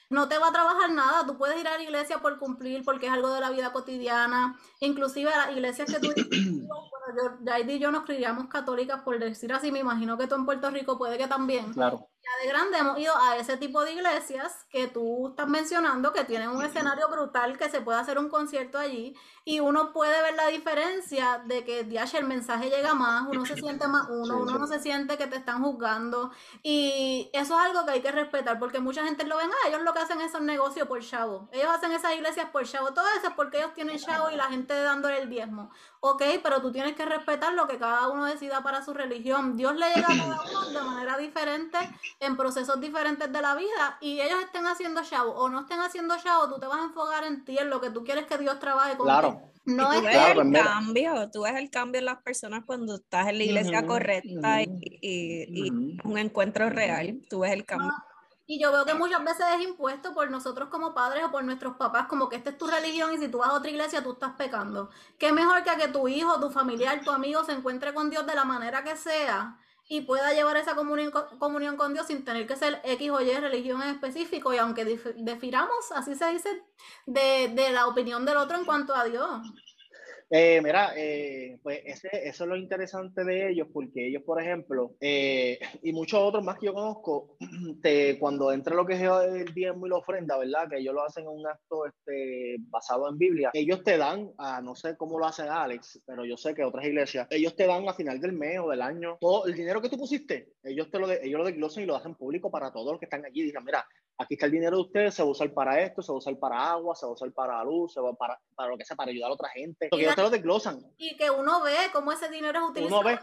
no 0.10 0.30
te 0.30 0.38
va 0.38 0.48
a 0.48 0.52
trabajar 0.54 0.90
nada. 0.94 1.26
Tú 1.26 1.38
puedes 1.38 1.60
ir 1.60 1.68
a 1.68 1.76
la 1.76 1.84
iglesia 1.84 2.20
por 2.20 2.40
cumplir, 2.40 2.86
porque 2.86 3.08
es 3.08 3.12
algo 3.12 3.34
de 3.34 3.42
la 3.42 3.50
vida 3.50 3.74
cotidiana. 3.74 4.58
Inclusive 4.80 5.34
a 5.34 5.48
las 5.48 5.52
iglesias 5.52 5.92
que 5.92 6.00
tú 6.00 6.14
bueno, 6.14 7.40
yo, 7.46 7.74
y 7.74 7.80
yo 7.80 7.92
nos 7.92 8.06
criamos 8.06 8.48
católicas, 8.48 9.02
por 9.02 9.20
decir 9.20 9.52
así, 9.52 9.70
me 9.70 9.80
imagino 9.80 10.18
que 10.18 10.28
tú 10.28 10.36
en 10.36 10.46
Puerto 10.46 10.70
Rico 10.70 10.98
puede 10.98 11.18
que 11.18 11.28
también. 11.28 11.74
Claro 11.74 12.08
ya 12.24 12.44
de 12.44 12.50
grande 12.50 12.78
hemos 12.78 12.98
ido 13.00 13.16
a 13.18 13.38
ese 13.38 13.58
tipo 13.58 13.84
de 13.84 13.94
iglesias 13.94 14.66
que 14.70 14.88
tú 14.88 15.30
estás 15.30 15.48
mencionando, 15.48 16.14
que 16.14 16.24
tienen 16.24 16.50
un 16.50 16.64
escenario 16.64 17.10
brutal, 17.10 17.58
que 17.58 17.70
se 17.70 17.82
puede 17.82 18.00
hacer 18.00 18.18
un 18.18 18.30
concierto 18.30 18.78
allí, 18.78 19.16
y 19.44 19.60
uno 19.60 19.92
puede 19.92 20.22
ver 20.22 20.36
la 20.36 20.48
diferencia 20.48 21.44
de 21.46 21.66
que 21.66 21.82
el 21.82 22.26
mensaje 22.26 22.70
llega 22.70 22.94
más, 22.94 23.28
uno 23.30 23.46
se 23.46 23.56
siente 23.56 23.88
más 23.88 24.08
uno, 24.10 24.38
uno 24.38 24.58
no 24.58 24.68
se 24.68 24.80
siente 24.80 25.18
que 25.18 25.28
te 25.28 25.36
están 25.36 25.62
juzgando, 25.62 26.32
y 26.62 27.30
eso 27.34 27.60
es 27.60 27.66
algo 27.66 27.86
que 27.86 27.92
hay 27.92 28.02
que 28.02 28.12
respetar, 28.12 28.58
porque 28.58 28.80
mucha 28.80 29.04
gente 29.04 29.26
lo 29.26 29.38
ven, 29.38 29.50
ah, 29.52 29.68
ellos 29.68 29.82
lo 29.82 29.94
que 29.94 30.00
hacen 30.00 30.22
es 30.22 30.34
un 30.34 30.46
negocio 30.46 30.88
por 30.88 31.02
chavo, 31.02 31.50
ellos 31.52 31.68
hacen 31.68 31.92
esas 31.92 32.16
iglesias 32.16 32.50
por 32.52 32.66
chavo, 32.66 32.94
todo 32.94 33.06
eso 33.18 33.28
es 33.28 33.34
porque 33.34 33.58
ellos 33.58 33.74
tienen 33.74 34.00
chavo 34.00 34.30
y 34.32 34.36
la 34.36 34.46
gente 34.46 34.74
dándole 34.74 35.22
el 35.22 35.30
diezmo, 35.30 35.72
ok, 36.06 36.22
pero 36.44 36.62
tú 36.62 36.70
tienes 36.70 36.96
que 36.96 37.06
respetar 37.06 37.54
lo 37.54 37.66
que 37.66 37.78
cada 37.78 38.10
uno 38.10 38.26
decida 38.26 38.62
para 38.62 38.84
su 38.84 38.94
religión, 38.94 39.56
Dios 39.56 39.74
le 39.78 39.86
llega 39.88 40.08
a 40.08 40.18
cada 40.18 40.42
uno 40.42 40.70
de 40.70 40.82
manera 40.82 41.18
diferente, 41.18 41.78
en 42.20 42.36
procesos 42.36 42.82
diferentes 42.82 43.32
de 43.32 43.42
la 43.42 43.56
vida 43.56 43.98
y 44.02 44.20
ellos 44.20 44.42
estén 44.44 44.68
haciendo 44.68 45.02
chavo 45.02 45.32
o 45.32 45.48
no 45.48 45.62
estén 45.62 45.80
haciendo 45.80 46.18
chavo, 46.18 46.50
tú 46.50 46.60
te 46.60 46.68
vas 46.68 46.80
a 46.80 46.84
enfocar 46.84 47.24
en 47.24 47.46
ti, 47.46 47.58
en 47.58 47.70
lo 47.70 47.80
que 47.80 47.90
tú 47.90 48.04
quieres 48.04 48.26
que 48.26 48.38
Dios 48.38 48.60
trabaje 48.60 48.98
contigo. 48.98 49.06
Claro. 49.06 49.42
No 49.66 49.94
es 49.94 50.04
el 50.04 50.52
pues 50.52 50.62
cambio, 50.62 51.32
tú 51.32 51.44
ves 51.44 51.56
el 51.56 51.70
cambio 51.70 52.00
en 52.00 52.06
las 52.06 52.22
personas 52.22 52.64
cuando 52.66 52.96
estás 52.96 53.30
en 53.30 53.38
la 53.38 53.44
iglesia 53.46 53.86
correcta 53.86 54.62
y, 54.62 55.70
un 56.04 56.18
encuentro 56.18 56.70
real, 56.70 57.22
tú 57.30 57.40
ves 57.40 57.54
el 57.54 57.64
cambio. 57.64 57.94
Y 58.46 58.62
yo 58.62 58.72
veo 58.74 58.86
que 58.86 58.94
muchas 58.94 59.24
veces 59.24 59.46
es 59.58 59.62
impuesto 59.64 60.14
por 60.14 60.30
nosotros 60.30 60.70
como 60.70 60.94
padres 60.94 61.24
o 61.26 61.32
por 61.32 61.44
nuestros 61.46 61.78
papás, 61.78 62.08
como 62.08 62.28
que 62.28 62.36
esta 62.36 62.50
es 62.52 62.58
tu 62.58 62.68
religión 62.68 63.14
y 63.14 63.18
si 63.18 63.30
tú 63.30 63.38
vas 63.40 63.50
a 63.50 63.54
otra 63.54 63.70
iglesia 63.72 64.04
tú 64.04 64.14
estás 64.14 64.34
pecando. 64.36 64.90
Qué 65.18 65.32
mejor 65.32 65.64
que 65.64 65.70
a 65.70 65.78
que 65.78 65.88
tu 65.88 66.08
hijo, 66.10 66.40
tu 66.42 66.50
familiar, 66.52 67.02
tu 67.04 67.12
amigo 67.12 67.44
se 67.46 67.54
encuentre 67.54 67.94
con 67.94 68.10
Dios 68.10 68.26
de 68.28 68.36
la 68.36 68.44
manera 68.44 68.84
que 68.84 68.98
sea 68.98 69.58
y 69.88 70.02
pueda 70.02 70.34
llevar 70.34 70.58
esa 70.58 70.76
comunión, 70.76 71.12
comunión 71.40 71.78
con 71.78 71.94
Dios 71.94 72.08
sin 72.08 72.26
tener 72.26 72.46
que 72.48 72.56
ser 72.58 72.82
X 72.84 73.12
o 73.12 73.22
Y 73.22 73.34
religión 73.34 73.82
en 73.82 73.90
específico 73.90 74.54
y 74.54 74.58
aunque 74.58 74.84
defiramos, 74.86 75.92
así 75.96 76.16
se 76.16 76.28
dice, 76.32 76.50
de, 77.06 77.50
de 77.56 77.72
la 77.72 77.88
opinión 77.88 78.26
del 78.26 78.38
otro 78.38 78.58
en 78.58 78.66
cuanto 78.66 78.94
a 78.96 79.06
Dios. 79.06 79.42
Eh, 80.36 80.62
mira, 80.64 80.94
eh, 80.98 81.60
pues 81.62 81.82
ese, 81.86 82.10
eso 82.12 82.44
es 82.44 82.50
lo 82.50 82.56
interesante 82.56 83.24
de 83.24 83.52
ellos, 83.52 83.68
porque 83.72 84.08
ellos, 84.08 84.24
por 84.24 84.42
ejemplo, 84.42 84.96
eh, 85.00 85.60
y 85.84 85.94
muchos 85.94 86.20
otros 86.20 86.44
más 86.44 86.58
que 86.58 86.66
yo 86.66 86.74
conozco, 86.74 87.38
te, 87.84 88.18
cuando 88.18 88.52
entra 88.52 88.76
lo 88.76 88.84
que 88.84 88.94
es 88.94 89.02
el 89.04 89.54
diezmo 89.54 89.86
y 89.86 89.92
la 89.92 89.98
ofrenda, 89.98 90.36
¿verdad? 90.40 90.68
Que 90.68 90.80
ellos 90.80 90.96
lo 90.96 91.04
hacen 91.04 91.26
en 91.26 91.30
un 91.30 91.46
acto 91.46 91.86
este, 91.86 92.56
basado 92.62 93.08
en 93.10 93.20
Biblia, 93.20 93.52
ellos 93.54 93.84
te 93.84 93.96
dan, 93.96 94.32
a, 94.40 94.60
no 94.60 94.74
sé 94.74 94.98
cómo 94.98 95.20
lo 95.20 95.28
hacen 95.28 95.50
Alex, 95.50 96.02
pero 96.04 96.26
yo 96.26 96.36
sé 96.36 96.56
que 96.56 96.64
otras 96.64 96.86
iglesias, 96.86 97.28
ellos 97.30 97.56
te 97.56 97.68
dan 97.68 97.88
a 97.88 97.94
final 97.94 98.20
del 98.20 98.34
mes 98.34 98.58
o 98.58 98.72
del 98.72 98.82
año, 98.82 99.20
todo 99.22 99.46
el 99.46 99.54
dinero 99.54 99.84
que 99.84 99.90
tú 99.90 100.00
pusiste, 100.00 100.54
ellos, 100.64 100.90
te 100.90 100.98
lo, 100.98 101.12
ellos 101.12 101.40
lo 101.40 101.46
desglosan 101.46 101.84
y 101.84 101.86
lo 101.86 101.96
hacen 101.96 102.16
público 102.16 102.50
para 102.50 102.72
todos 102.72 102.94
los 102.94 103.00
que 103.00 103.06
están 103.06 103.24
allí. 103.24 103.44
Digan, 103.44 103.66
mira, 103.66 103.86
aquí 104.18 104.36
está 104.36 104.46
el 104.46 104.52
dinero 104.52 104.78
de 104.78 104.84
ustedes, 104.84 105.14
se 105.14 105.22
va 105.22 105.28
a 105.28 105.32
usar 105.32 105.54
para 105.54 105.82
esto, 105.82 106.02
se 106.02 106.12
va 106.12 106.16
a 106.16 106.20
usar 106.20 106.38
para 106.38 106.72
agua, 106.72 106.96
se 106.96 107.06
va 107.06 107.12
a 107.12 107.14
usar 107.14 107.32
para 107.32 107.64
luz, 107.64 107.94
se 107.94 108.02
va 108.02 108.14
para, 108.14 108.40
para 108.56 108.70
lo 108.70 108.78
que 108.78 108.86
sea, 108.86 108.96
para 108.96 109.12
ayudar 109.12 109.32
a 109.32 109.34
otra 109.34 109.50
gente. 109.50 109.88
Porque 109.90 110.04
ellos 110.04 110.16
te 110.16 110.22
lo 110.22 110.30
desglosan. 110.30 110.80
Y 110.98 111.16
que 111.18 111.30
uno 111.30 111.62
ve 111.64 111.76
cómo 111.92 112.12
ese 112.12 112.30
dinero 112.30 112.60
es 112.60 112.70
utilizado. 112.70 113.02
Uno 113.02 113.10
ve. 113.10 113.20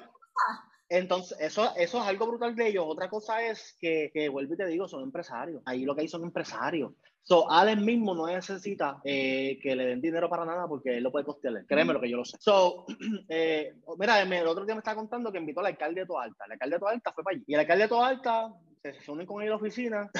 Entonces, 0.88 1.38
eso, 1.40 1.72
eso 1.76 1.98
es 2.02 2.04
algo 2.04 2.26
brutal 2.26 2.56
de 2.56 2.68
ellos. 2.68 2.84
Otra 2.86 3.08
cosa 3.08 3.42
es 3.42 3.76
que, 3.80 4.10
que 4.12 4.28
vuelvo 4.28 4.54
y 4.54 4.56
te 4.56 4.66
digo, 4.66 4.88
son 4.88 5.04
empresarios. 5.04 5.62
Ahí 5.64 5.84
lo 5.84 5.94
que 5.94 6.00
hay 6.02 6.08
son 6.08 6.24
empresarios. 6.24 6.92
So, 7.22 7.48
Alex 7.48 7.80
mismo 7.80 8.12
no 8.12 8.26
necesita 8.26 9.00
eh, 9.04 9.58
que 9.62 9.76
le 9.76 9.84
den 9.84 10.00
dinero 10.00 10.28
para 10.28 10.44
nada 10.44 10.66
porque 10.66 10.96
él 10.96 11.04
lo 11.04 11.12
puede 11.12 11.24
costear. 11.24 11.64
Créeme 11.66 11.92
lo 11.92 12.00
que 12.00 12.10
yo 12.10 12.16
lo 12.16 12.24
sé. 12.24 12.38
So, 12.40 12.86
eh, 13.28 13.74
mira, 13.98 14.20
el 14.20 14.46
otro 14.48 14.64
día 14.64 14.74
me 14.74 14.80
estaba 14.80 14.96
contando 14.96 15.30
que 15.30 15.38
invitó 15.38 15.60
al 15.60 15.66
alcalde 15.66 16.00
de 16.00 16.06
Toalta. 16.06 16.44
El 16.46 16.52
alcalde 16.52 16.76
de 16.76 16.80
Toalta 16.80 17.12
fue 17.12 17.22
para 17.22 17.36
allí. 17.36 17.44
Y 17.46 17.54
el 17.54 17.60
alcalde 17.60 17.84
de 17.84 17.88
Toalta 17.88 18.52
se 18.82 18.92
reúne 18.92 19.26
con 19.26 19.40
él 19.40 19.46
en 19.46 19.50
la 19.50 19.56
oficina 19.56 20.10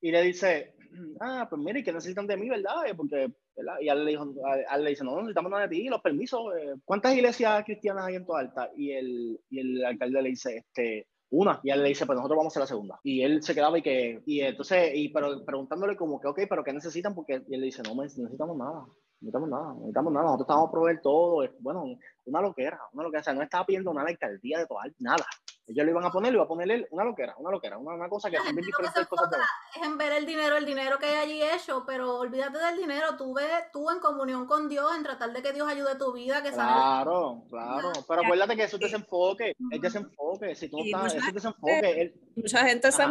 y 0.00 0.10
le 0.10 0.22
dice, 0.22 0.74
ah, 1.20 1.46
pues 1.48 1.60
mire, 1.60 1.82
¿qué 1.82 1.92
necesitan 1.92 2.26
de 2.26 2.36
mí, 2.36 2.48
verdad? 2.48 2.86
Eh, 2.86 2.94
porque, 2.94 3.30
¿verdad? 3.56 3.76
Y 3.80 3.88
él 3.88 4.04
le, 4.04 4.10
dijo, 4.12 4.34
le 4.78 4.90
dice, 4.90 5.04
no, 5.04 5.16
necesitamos 5.16 5.50
nada 5.50 5.66
de 5.66 5.76
ti, 5.76 5.88
los 5.88 6.00
permisos. 6.00 6.40
Eh, 6.58 6.74
¿Cuántas 6.84 7.14
iglesias 7.14 7.64
cristianas 7.64 8.06
hay 8.06 8.16
en 8.16 8.26
Toalta? 8.26 8.70
Y 8.76 8.92
el, 8.92 9.40
y 9.50 9.60
el 9.60 9.84
alcalde 9.84 10.22
le 10.22 10.30
dice, 10.30 10.56
este, 10.58 11.08
una. 11.30 11.60
Y 11.62 11.70
él 11.70 11.82
le 11.82 11.88
dice, 11.88 12.06
pues 12.06 12.16
nosotros 12.16 12.38
vamos 12.38 12.56
a 12.56 12.60
la 12.60 12.66
segunda. 12.66 13.00
Y 13.02 13.22
él 13.22 13.42
se 13.42 13.54
quedaba 13.54 13.78
y 13.78 13.82
que, 13.82 14.22
y 14.26 14.40
entonces, 14.40 14.92
y 14.94 15.08
pero 15.10 15.44
preguntándole 15.44 15.96
como 15.96 16.20
que, 16.20 16.28
ok, 16.28 16.40
pero 16.48 16.64
¿qué 16.64 16.72
necesitan? 16.72 17.14
Porque 17.14 17.42
y 17.48 17.54
él 17.54 17.60
le 17.60 17.66
dice, 17.66 17.82
no, 17.82 18.00
necesitamos 18.00 18.56
nada 18.56 18.72
no 18.72 18.94
necesitamos 19.24 19.48
nada, 19.48 19.64
no 19.64 19.74
necesitamos 19.74 20.12
nada, 20.12 20.24
nosotros 20.26 20.46
estamos 20.46 20.68
a 20.68 20.72
proveer 20.72 21.00
todo, 21.00 21.48
bueno, 21.60 21.84
una 22.26 22.40
loquera, 22.40 22.80
una 22.92 23.02
loquera, 23.04 23.20
o 23.20 23.24
sea, 23.24 23.34
no 23.34 23.42
estaba 23.42 23.66
pidiendo 23.66 23.90
una 23.90 24.02
alcaldía 24.02 24.58
de 24.58 24.66
total, 24.66 24.94
nada. 24.98 25.24
Ellos 25.66 25.86
le 25.86 25.92
iban 25.92 26.04
a 26.04 26.10
poner, 26.10 26.30
le 26.30 26.36
iba 26.36 26.44
a 26.44 26.48
poner 26.48 26.70
él 26.70 26.86
una 26.90 27.04
loquera, 27.04 27.34
una 27.38 27.50
loquera, 27.50 27.78
una, 27.78 27.94
una 27.94 28.08
cosa 28.08 28.28
que 28.28 28.36
es 28.36 28.42
bien 28.42 28.56
diferente 28.56 29.06
cosas 29.06 29.30
Es 29.74 29.82
en 29.82 29.96
ver 29.96 30.12
el 30.12 30.26
dinero, 30.26 30.58
el 30.58 30.66
dinero 30.66 30.98
que 30.98 31.06
hay 31.06 31.14
allí 31.14 31.42
hecho, 31.42 31.84
pero 31.86 32.18
olvídate 32.18 32.58
del 32.58 32.76
dinero, 32.76 33.16
tú 33.16 33.32
ves, 33.32 33.70
tú 33.72 33.90
en 33.90 33.98
comunión 33.98 34.46
con 34.46 34.68
Dios, 34.68 34.94
en 34.94 35.02
tratar 35.02 35.32
de 35.32 35.42
que 35.42 35.54
Dios 35.54 35.66
ayude 35.66 35.96
tu 35.96 36.12
vida, 36.12 36.42
que 36.42 36.52
Claro, 36.52 37.44
claro, 37.48 37.92
pero 38.06 38.22
acuérdate 38.22 38.56
que 38.56 38.64
eso 38.64 38.76
es 38.76 38.82
desenfoque, 38.82 39.56
es 39.70 39.80
desenfoque, 39.80 40.54
si 40.54 40.68
tú 40.68 40.78
no 40.78 40.84
estás, 40.84 41.14
eso 41.14 41.28
es 41.28 41.34
desenfoque. 41.34 42.14
Mucha 42.36 42.66
gente 42.66 42.92
se 42.92 43.02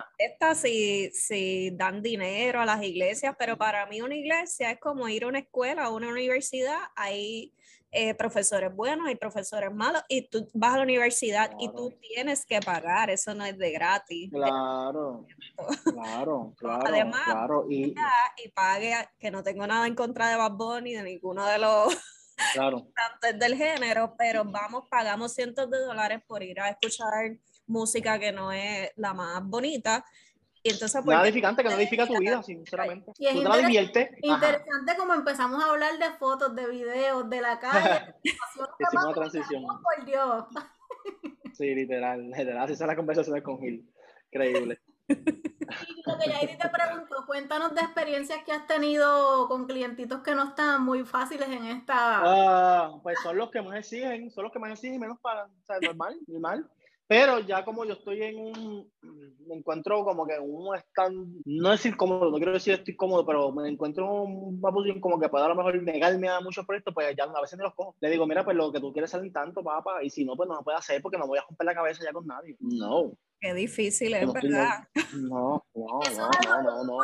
si, 0.56 1.12
si 1.12 1.72
dan 1.72 2.02
dinero 2.02 2.62
a 2.62 2.66
las 2.66 2.84
iglesias, 2.84 3.36
pero 3.38 3.58
para 3.58 3.86
mí 3.86 4.02
una 4.02 4.16
iglesia 4.16 4.72
es 4.72 4.80
como 4.80 5.08
ir 5.08 5.24
a 5.24 5.28
una 5.28 5.40
escuela 5.40 5.90
o 5.90 5.96
una 5.96 6.10
universidad, 6.10 6.80
ahí 6.96 7.54
eh, 7.92 8.16
profesores 8.16 8.76
buenos, 8.76 9.10
y 9.12 9.16
profesores 9.16 9.72
malos, 9.72 10.02
y 10.10 10.28
tú 10.28 10.50
vas 10.54 10.74
a 10.74 10.78
la 10.78 10.84
universidad 10.84 11.52
y 11.60 11.72
tú 11.72 11.94
tienes 12.02 12.44
que 12.44 12.60
pagar, 12.60 13.12
eso 13.12 13.36
no 13.36 13.46
es 13.46 13.56
de 13.58 13.72
gratis. 13.72 14.32
Claro, 14.32 15.28
claro, 15.84 16.54
claro. 16.58 16.88
Además, 16.88 17.24
claro. 17.26 17.68
Y, 17.70 17.94
y 18.44 18.50
pague, 18.50 18.96
que 19.20 19.30
no 19.30 19.44
tengo 19.44 19.68
nada 19.68 19.86
en 19.86 19.94
contra 19.94 20.30
de 20.30 20.38
Bad 20.38 20.54
Bunny, 20.54 20.94
de 20.94 21.04
ninguno 21.04 21.46
de 21.46 21.60
los 21.60 21.96
claro. 22.54 22.88
del 23.36 23.56
género, 23.56 24.16
pero 24.18 24.44
vamos, 24.44 24.86
pagamos 24.90 25.34
cientos 25.34 25.70
de 25.70 25.80
dólares 25.80 26.22
por 26.28 26.42
ir 26.42 26.60
a 26.60 26.70
escuchar 26.70 27.38
música 27.68 28.20
que 28.20 28.32
no 28.32 28.52
es 28.52 28.92
la 28.96 29.14
más 29.14 29.44
bonita 29.44 30.06
y 30.66 30.70
entonces, 30.70 31.02
pues, 31.04 31.14
Nada 31.14 31.28
edificante 31.28 31.62
que 31.62 31.70
no 31.70 31.76
edifica 31.76 32.08
tu 32.08 32.18
vida, 32.18 32.42
sinceramente. 32.42 33.12
Y 33.18 33.28
es 33.28 33.36
interesante 33.36 34.96
como 34.98 35.14
empezamos 35.14 35.62
a 35.62 35.70
hablar 35.70 36.00
de 36.00 36.10
fotos, 36.18 36.56
de 36.56 36.68
videos, 36.70 37.30
de 37.30 37.42
la 37.42 37.60
calle. 37.60 38.16
Hicimos 38.24 39.06
una 39.06 39.14
transición. 39.14 39.64
por 39.66 40.06
Dios. 40.06 40.46
Sí, 41.54 41.76
literal, 41.76 42.32
literal. 42.32 42.64
Así 42.64 42.78
son 42.78 42.88
las 42.88 42.96
conversaciones 42.96 43.44
con 43.44 43.60
Gil. 43.60 43.92
Increíble. 44.32 44.82
lo 45.10 46.18
que 46.18 46.30
ya 46.32 46.40
te 46.40 46.70
pregunto, 46.70 47.26
cuéntanos 47.28 47.76
de 47.76 47.82
experiencias 47.82 48.42
que 48.46 48.54
has 48.54 48.66
tenido 48.66 49.50
con 49.50 49.68
clientitos 49.68 50.24
que 50.24 50.34
no 50.34 50.46
están 50.46 50.82
muy 50.82 51.04
fáciles 51.04 51.50
en 51.50 51.66
esta. 51.66 52.22
Ah, 52.24 53.00
pues 53.04 53.20
son 53.22 53.38
los 53.38 53.52
que 53.52 53.62
más 53.62 53.80
exigen, 53.80 54.32
son 54.32 54.46
los 54.46 54.54
que 54.54 54.60
más 54.60 54.72
exigen 54.72 54.96
y 54.96 55.00
menos 55.00 55.20
pagan. 55.20 55.52
O 55.52 55.66
sea, 55.66 55.78
normal, 55.82 56.18
normal. 56.26 56.70
Pero 57.08 57.40
ya 57.40 57.66
como 57.66 57.86
yo 57.86 57.94
estoy 57.94 58.24
en 58.24 58.38
un, 58.38 58.92
me 59.48 59.56
encuentro 59.56 60.04
como 60.04 60.26
que 60.26 60.40
un 60.40 60.76
stand, 60.76 61.42
no 61.46 61.72
decir 61.72 61.98
cómodo, 61.98 62.32
no 62.32 62.38
quiero 62.38 62.54
decir 62.54 62.74
estoy 62.74 62.96
cómodo, 62.96 63.26
pero 63.26 63.52
me 63.52 63.68
encuentro 63.68 64.24
en 64.26 64.60
una 64.62 65.00
como 65.02 65.20
que 65.20 65.30
puedo 65.30 65.44
a 65.44 65.50
lo 65.50 65.56
mejor 65.56 65.82
negarme 65.84 66.30
a 66.30 66.40
muchos 66.40 66.66
proyectos, 66.66 66.94
pues 66.94 67.14
ya 67.16 67.26
a 67.26 67.42
veces 67.42 67.58
me 67.58 67.66
los 67.66 67.74
cojo. 67.76 67.96
Le 68.00 68.10
digo, 68.10 68.26
mira, 68.26 68.46
pues 68.46 68.56
lo 68.56 68.72
que 68.72 68.80
tú 68.80 68.94
quieres 68.94 69.12
salir 69.12 69.34
tanto, 69.34 69.64
papá, 69.64 70.04
y 70.04 70.10
si 70.10 70.24
no, 70.24 70.36
pues 70.36 70.48
no 70.48 70.56
lo 70.56 70.64
puedes 70.64 70.80
hacer 70.80 71.02
porque 71.02 71.18
no 71.18 71.28
voy 71.28 71.40
a 71.40 71.46
romper 71.48 71.66
la 71.66 71.76
cabeza 71.76 72.04
ya 72.04 72.14
con 72.14 72.26
nadie. 72.26 72.56
No. 72.60 73.12
Qué 73.44 73.54
difícil, 73.54 74.14
es 74.14 74.32
verdad. 74.32 74.88
No, 75.12 75.66
no, 75.76 76.00
no, 76.16 76.62
no, 76.62 76.84
no, 76.86 76.98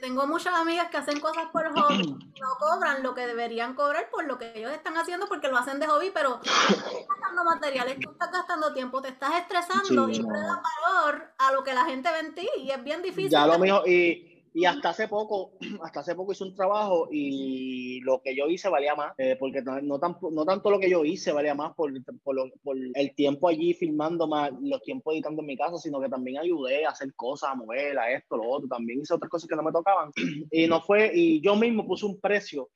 Tengo 0.00 0.24
muchas 0.24 0.54
amigas 0.54 0.88
que 0.88 0.98
hacen 0.98 1.18
cosas 1.18 1.46
por 1.52 1.66
hobby, 1.74 2.06
no 2.40 2.48
cobran 2.60 3.02
lo 3.02 3.12
que 3.12 3.26
deberían 3.26 3.74
cobrar 3.74 4.08
por 4.08 4.24
lo 4.24 4.38
que 4.38 4.52
ellos 4.54 4.70
están 4.70 4.96
haciendo 4.96 5.26
porque 5.26 5.48
lo 5.48 5.58
hacen 5.58 5.80
de 5.80 5.88
hobby, 5.88 6.12
pero 6.14 6.40
estás 6.44 7.04
gastando 7.08 7.42
materiales, 7.42 7.98
tú 7.98 8.12
estás 8.12 8.30
gastando 8.30 8.72
tiempo, 8.72 9.02
te 9.02 9.08
estás 9.08 9.34
estresando 9.34 10.08
y 10.08 10.20
no 10.20 10.32
le 10.32 10.38
da 10.38 10.62
valor 10.62 11.32
a 11.38 11.50
lo 11.50 11.64
que 11.64 11.74
la 11.74 11.84
gente 11.84 12.08
ve 12.08 12.20
en 12.20 12.34
ti 12.36 12.48
y 12.58 12.70
es 12.70 12.84
bien 12.84 13.02
difícil. 13.02 13.32
Ya 13.32 13.48
lo 13.48 13.58
mío, 13.58 13.82
y 13.84 14.29
y 14.52 14.64
hasta 14.64 14.90
hace 14.90 15.08
poco, 15.08 15.52
hasta 15.82 16.00
hace 16.00 16.14
poco 16.14 16.32
hice 16.32 16.44
un 16.44 16.54
trabajo 16.54 17.08
y 17.10 18.00
lo 18.00 18.20
que 18.22 18.34
yo 18.34 18.46
hice 18.48 18.68
valía 18.68 18.94
más, 18.94 19.14
eh, 19.18 19.36
porque 19.38 19.62
no, 19.62 19.80
no, 19.80 19.98
no, 19.98 20.44
tanto 20.44 20.70
lo 20.70 20.78
que 20.78 20.90
yo 20.90 21.04
hice 21.04 21.32
valía 21.32 21.54
más 21.54 21.74
por, 21.74 21.92
por, 22.22 22.36
el 22.94 23.14
tiempo 23.14 23.48
allí 23.48 23.74
filmando 23.74 24.26
más, 24.26 24.50
los 24.60 24.82
tiempos 24.82 25.14
editando 25.14 25.42
en 25.42 25.46
mi 25.46 25.56
casa, 25.56 25.78
sino 25.78 26.00
que 26.00 26.08
también 26.08 26.38
ayudé 26.38 26.84
a 26.84 26.90
hacer 26.90 27.14
cosas, 27.14 27.50
a 27.50 27.54
mover, 27.54 27.98
a 27.98 28.12
esto, 28.12 28.36
lo 28.36 28.48
otro, 28.48 28.68
también 28.68 29.00
hice 29.00 29.14
otras 29.14 29.30
cosas 29.30 29.48
que 29.48 29.56
no 29.56 29.62
me 29.62 29.72
tocaban. 29.72 30.10
Y 30.52 30.66
no 30.66 30.80
fue, 30.80 31.10
y 31.14 31.40
yo 31.40 31.54
mismo 31.54 31.86
puse 31.86 32.06
un 32.06 32.20
precio 32.20 32.70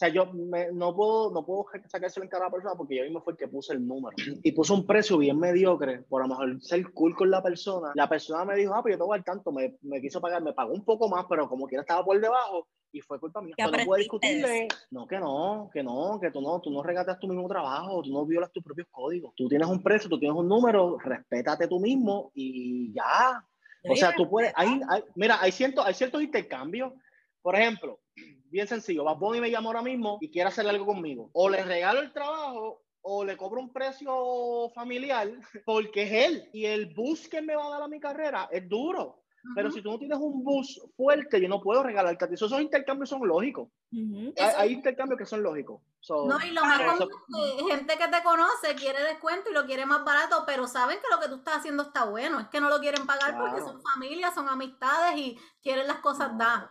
sea, 0.00 0.08
yo 0.08 0.32
no 0.32 0.96
puedo, 0.96 1.30
no 1.30 1.44
puedo 1.44 1.66
sacárselo 1.86 2.24
en 2.24 2.30
cada 2.30 2.50
persona 2.50 2.74
porque 2.74 2.96
yo 2.96 3.04
mismo 3.04 3.20
fue 3.20 3.34
el 3.34 3.38
que 3.38 3.48
puse 3.48 3.74
el 3.74 3.86
número. 3.86 4.16
Y 4.42 4.52
puse 4.52 4.72
un 4.72 4.86
precio 4.86 5.18
bien 5.18 5.38
mediocre, 5.38 6.02
por 6.08 6.22
a 6.22 6.26
lo 6.26 6.30
mejor 6.30 6.60
ser 6.62 6.90
cool 6.92 7.14
con 7.14 7.30
la 7.30 7.42
persona. 7.42 7.92
La 7.94 8.08
persona 8.08 8.44
me 8.44 8.56
dijo, 8.56 8.74
ah, 8.74 8.82
pues 8.82 8.94
yo 8.94 8.98
te 8.98 9.04
voy 9.04 9.14
a 9.14 9.18
dar 9.18 9.24
tanto, 9.24 9.52
me, 9.52 9.76
me, 9.82 10.00
quiso 10.00 10.20
pagar, 10.20 10.42
me 10.42 10.54
pagó 10.54 10.72
un 10.72 10.84
poco 10.84 11.08
más, 11.08 11.26
pero 11.28 11.48
como 11.48 11.66
quiera 11.66 11.82
estaba 11.82 12.04
por 12.04 12.18
debajo 12.18 12.66
y 12.92 13.00
fue 13.02 13.20
culpa 13.20 13.40
mía. 13.40 13.54
no 13.58 13.84
puedo 13.84 13.98
discutirle. 13.98 14.68
No, 14.90 15.06
que 15.06 15.18
no, 15.18 15.70
que 15.72 15.82
no, 15.82 16.18
que 16.20 16.30
tú 16.30 16.40
no, 16.40 16.60
tú 16.60 16.70
no 16.70 16.82
regatas 16.82 17.18
tu 17.18 17.28
mismo 17.28 17.46
trabajo, 17.46 18.02
tú 18.02 18.10
no 18.10 18.24
violas 18.24 18.50
tus 18.52 18.64
propios 18.64 18.88
códigos. 18.90 19.34
Tú 19.36 19.48
tienes 19.48 19.68
un 19.68 19.82
precio, 19.82 20.08
tú 20.08 20.18
tienes 20.18 20.36
un 20.36 20.48
número, 20.48 20.98
respétate 20.98 21.68
tú 21.68 21.78
mismo 21.78 22.32
y 22.34 22.92
ya. 22.92 23.44
O 23.88 23.96
sea, 23.96 24.14
tú 24.14 24.28
puedes, 24.28 24.52
hay, 24.56 24.80
mira, 25.14 25.38
hay, 25.40 25.52
cientos, 25.52 25.84
hay 25.86 25.94
ciertos 25.94 26.22
intercambios. 26.22 26.92
Por 27.42 27.56
ejemplo, 27.56 28.00
bien 28.50 28.66
sencillo. 28.66 29.04
Bad 29.04 29.16
Bunny 29.16 29.40
me 29.40 29.50
llama 29.50 29.68
ahora 29.68 29.82
mismo 29.82 30.18
y 30.20 30.30
quiere 30.30 30.48
hacer 30.48 30.66
algo 30.66 30.86
conmigo. 30.86 31.30
O 31.32 31.48
le 31.48 31.62
regalo 31.62 32.00
el 32.00 32.12
trabajo 32.12 32.82
o 33.02 33.24
le 33.24 33.36
cobro 33.36 33.60
un 33.60 33.72
precio 33.72 34.70
familiar 34.74 35.30
porque 35.64 36.02
es 36.02 36.12
él. 36.12 36.50
Y 36.52 36.66
el 36.66 36.94
bus 36.94 37.28
que 37.28 37.42
me 37.42 37.56
va 37.56 37.66
a 37.66 37.70
dar 37.70 37.82
a 37.82 37.88
mi 37.88 38.00
carrera 38.00 38.48
es 38.50 38.68
duro. 38.68 39.20
Pero 39.54 39.70
si 39.70 39.80
tú 39.80 39.90
no 39.90 39.98
tienes 39.98 40.18
un 40.18 40.44
bus 40.44 40.80
fuerte, 40.96 41.40
yo 41.40 41.48
no 41.48 41.62
puedo 41.62 41.82
regalarte 41.82 42.24
a 42.24 42.28
ti. 42.28 42.34
Esos 42.34 42.52
intercambios 42.60 43.08
son 43.08 43.26
lógicos. 43.26 43.68
hay, 44.38 44.72
intercambios 44.72 45.18
que 45.18 45.24
son 45.24 45.42
lógicos. 45.42 45.80
no, 46.08 46.38
y 46.44 46.50
lo 46.50 46.62
más 46.62 46.82
común 46.82 47.08
es 47.56 47.62
que 47.62 47.74
gente 47.74 47.96
que 47.96 48.08
te 48.08 48.22
conoce 48.22 48.74
quiere 48.76 49.02
descuento 49.02 49.50
y 49.50 49.54
lo 49.54 49.64
quiere 49.64 49.86
más 49.86 50.04
barato, 50.04 50.44
pero 50.46 50.66
saben 50.66 50.98
que 50.98 51.14
lo 51.14 51.20
que 51.20 51.28
tú 51.28 51.36
estás 51.36 51.58
haciendo 51.58 51.84
está 51.84 52.04
bueno. 52.04 52.38
Es 52.38 52.48
que 52.48 52.60
no 52.60 52.68
lo 52.68 52.80
quieren 52.80 53.06
pagar 53.06 53.38
porque 53.38 53.60
son 53.60 53.80
familias, 53.80 54.34
son 54.34 54.48
amistades 54.48 55.16
y 55.16 55.38
quieren 55.62 55.86
las 55.86 56.00
cosas. 56.00 56.34
No, 56.34 56.68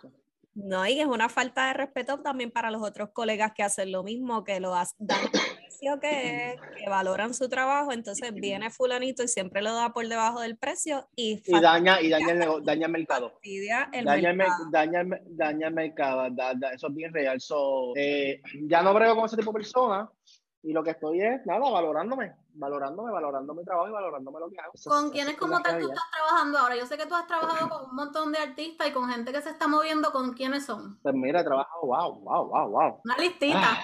y 0.88 1.00
es 1.00 1.08
una 1.08 1.30
falta 1.30 1.67
de 1.67 1.74
respeto 1.74 2.19
también 2.19 2.52
para 2.52 2.72
los 2.72 2.82
otros 2.82 3.10
colegas 3.13 3.54
que 3.56 3.63
hacen 3.63 3.91
lo 3.91 4.04
mismo, 4.04 4.43
que 4.43 4.60
lo 4.60 4.72
dan 4.72 4.88
precio 5.69 6.00
que, 6.00 6.58
que 6.78 6.89
valoran 6.89 7.34
su 7.34 7.48
trabajo, 7.48 7.91
entonces 7.91 8.34
viene 8.34 8.69
fulanito 8.69 9.24
y 9.24 9.28
siempre 9.28 9.62
lo 9.62 9.74
da 9.74 9.93
por 9.93 10.08
debajo 10.08 10.41
del 10.41 10.58
precio 10.58 11.08
y, 11.15 11.41
y 11.45 11.62
daña, 11.62 12.02
y 12.02 12.10
daña, 12.10 12.32
el, 12.34 12.63
daña 12.63 12.86
el 12.88 12.91
mercado. 12.91 13.39
El 13.43 14.06
daña, 14.06 14.34
mercado. 14.34 14.65
El, 14.65 14.72
daña, 14.72 15.19
daña, 15.30 15.67
el 15.67 15.74
mercado, 15.74 16.28
eso 16.74 16.88
es 16.88 16.95
bien 16.95 17.13
real. 17.13 17.39
Eh, 17.95 18.41
ya 18.63 18.82
no 18.82 18.93
brego 18.93 19.15
con 19.15 19.26
ese 19.26 19.38
tipo 19.38 19.52
de 19.52 19.60
personas, 19.60 20.10
y 20.62 20.74
lo 20.74 20.84
que 20.84 20.91
estoy 20.91 21.22
es, 21.22 21.45
nada, 21.45 21.69
valorándome, 21.69 22.36
valorándome, 22.54 23.12
valorando 23.12 23.54
mi 23.54 23.63
trabajo 23.63 23.88
y 23.88 23.91
valorándome 23.91 24.39
lo 24.39 24.50
que 24.50 24.60
hago. 24.60 24.74
¿Con 24.86 25.10
quiénes 25.12 25.38
como 25.38 25.62
tal 25.62 25.80
tú 25.80 25.88
estás 25.88 26.12
trabajando 26.12 26.58
ahora? 26.58 26.76
Yo 26.76 26.86
sé 26.86 26.98
que 26.98 27.06
tú 27.06 27.15
has 27.15 27.28
trabajado 27.28 27.69
con 27.69 27.89
un 27.89 27.95
montón 27.95 28.32
de 28.32 28.39
artistas 28.39 28.88
y 28.88 28.91
con 28.91 29.10
gente 29.10 29.32
que 29.32 29.41
se 29.41 29.52
está 29.52 29.67
moviendo, 29.67 30.12
¿con 30.12 30.34
quiénes 30.34 30.65
son? 30.65 31.00
Pues 31.02 31.15
mira, 31.15 31.41
he 31.41 31.43
trabajado, 31.43 31.82
wow, 31.84 32.19
wow, 32.22 32.50
wow, 32.50 32.69
wow. 32.69 33.02
Una 33.06 33.17
listita. 33.17 33.62
Ah, 33.62 33.80